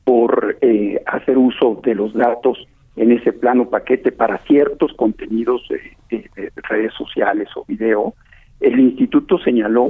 por 0.04 0.58
eh, 0.62 1.02
hacer 1.06 1.38
uso 1.38 1.80
de 1.84 1.96
los 1.96 2.14
datos 2.14 2.68
en 2.96 3.12
ese 3.12 3.32
plano 3.34 3.70
paquete 3.70 4.12
para 4.12 4.38
ciertos 4.40 4.94
contenidos 4.94 5.68
de, 5.70 5.80
de, 6.10 6.30
de 6.36 6.52
redes 6.70 6.94
sociales 6.94 7.48
o 7.56 7.66
video, 7.66 8.14
el 8.60 8.80
instituto 8.80 9.38
señaló 9.40 9.90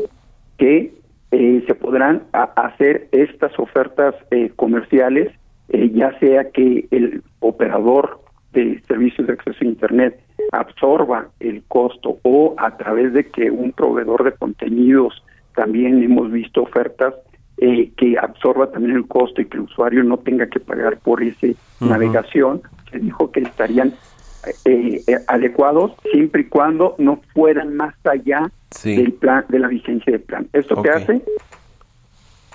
que 0.57 0.93
eh, 1.31 1.63
se 1.67 1.75
podrán 1.75 2.23
hacer 2.33 3.07
estas 3.11 3.57
ofertas 3.59 4.15
eh, 4.31 4.51
comerciales, 4.55 5.31
eh, 5.69 5.91
ya 5.93 6.17
sea 6.19 6.49
que 6.51 6.87
el 6.91 7.23
operador 7.39 8.21
de 8.53 8.81
servicios 8.87 9.27
de 9.27 9.33
acceso 9.33 9.59
a 9.61 9.67
Internet 9.67 10.19
absorba 10.51 11.29
el 11.39 11.63
costo 11.67 12.17
o 12.23 12.55
a 12.57 12.75
través 12.77 13.13
de 13.13 13.25
que 13.25 13.51
un 13.51 13.71
proveedor 13.71 14.23
de 14.23 14.31
contenidos, 14.31 15.23
también 15.53 16.01
hemos 16.01 16.31
visto 16.31 16.63
ofertas 16.63 17.13
eh, 17.57 17.91
que 17.97 18.17
absorba 18.17 18.71
también 18.71 18.95
el 18.95 19.07
costo 19.07 19.41
y 19.41 19.45
que 19.45 19.57
el 19.57 19.63
usuario 19.63 20.03
no 20.03 20.17
tenga 20.17 20.47
que 20.47 20.59
pagar 20.59 20.97
por 20.97 21.21
esa 21.21 21.47
uh 21.47 21.49
-huh. 21.49 21.89
navegación, 21.89 22.61
se 22.91 22.99
dijo 22.99 23.31
que 23.31 23.41
estarían 23.41 23.93
eh, 24.65 25.01
eh, 25.05 25.17
adecuados 25.27 25.93
siempre 26.11 26.41
y 26.41 26.45
cuando 26.45 26.95
no 26.97 27.21
fueran 27.33 27.75
más 27.75 27.93
allá 28.05 28.49
sí. 28.71 28.95
del 28.95 29.13
plan 29.13 29.45
de 29.49 29.59
la 29.59 29.67
vigencia 29.67 30.11
del 30.11 30.21
plan. 30.21 30.47
¿Esto 30.53 30.79
okay. 30.79 30.91
qué 30.91 30.97
hace? 30.97 31.21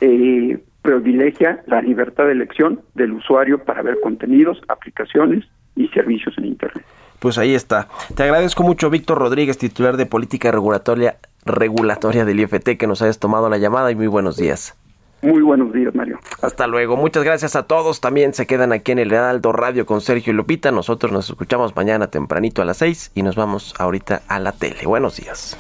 Eh, 0.00 0.58
privilegia 0.82 1.62
la 1.66 1.82
libertad 1.82 2.24
de 2.24 2.32
elección 2.32 2.80
del 2.94 3.12
usuario 3.12 3.62
para 3.64 3.82
ver 3.82 4.00
contenidos, 4.02 4.60
aplicaciones 4.68 5.44
y 5.76 5.88
servicios 5.88 6.36
en 6.38 6.46
Internet. 6.46 6.84
Pues 7.18 7.38
ahí 7.38 7.54
está. 7.54 7.88
Te 8.14 8.22
agradezco 8.22 8.62
mucho, 8.62 8.90
Víctor 8.90 9.18
Rodríguez, 9.18 9.56
titular 9.56 9.96
de 9.96 10.04
Política 10.04 10.50
Regulatoria, 10.52 11.16
regulatoria 11.46 12.24
del 12.24 12.40
IFT, 12.40 12.76
que 12.78 12.86
nos 12.86 13.00
hayas 13.00 13.18
tomado 13.18 13.48
la 13.48 13.56
llamada 13.56 13.90
y 13.90 13.94
muy 13.94 14.08
buenos 14.08 14.36
días. 14.36 14.76
Muy 15.24 15.40
buenos 15.40 15.72
días, 15.72 15.94
Mario. 15.94 16.18
Hasta 16.42 16.66
luego. 16.66 16.98
Muchas 16.98 17.24
gracias 17.24 17.56
a 17.56 17.62
todos. 17.62 18.02
También 18.02 18.34
se 18.34 18.46
quedan 18.46 18.72
aquí 18.72 18.92
en 18.92 18.98
el 18.98 19.10
Heraldo 19.10 19.52
Radio 19.52 19.86
con 19.86 20.02
Sergio 20.02 20.34
y 20.34 20.36
Lupita. 20.36 20.70
Nosotros 20.70 21.12
nos 21.12 21.30
escuchamos 21.30 21.74
mañana 21.74 22.08
tempranito 22.08 22.60
a 22.60 22.66
las 22.66 22.76
6 22.76 23.12
y 23.14 23.22
nos 23.22 23.34
vamos 23.34 23.74
ahorita 23.78 24.20
a 24.28 24.38
la 24.38 24.52
tele. 24.52 24.84
Buenos 24.84 25.16
días. 25.16 25.56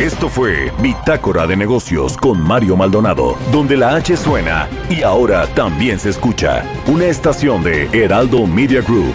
Esto 0.00 0.28
fue 0.28 0.72
Bitácora 0.82 1.46
de 1.46 1.56
Negocios 1.56 2.16
con 2.16 2.40
Mario 2.40 2.76
Maldonado, 2.76 3.36
donde 3.52 3.76
la 3.76 3.94
H 3.94 4.16
suena 4.16 4.68
y 4.90 5.02
ahora 5.02 5.46
también 5.54 6.00
se 6.00 6.10
escucha. 6.10 6.64
Una 6.88 7.06
estación 7.06 7.62
de 7.62 7.88
Heraldo 7.92 8.46
Media 8.48 8.82
Group. 8.82 9.14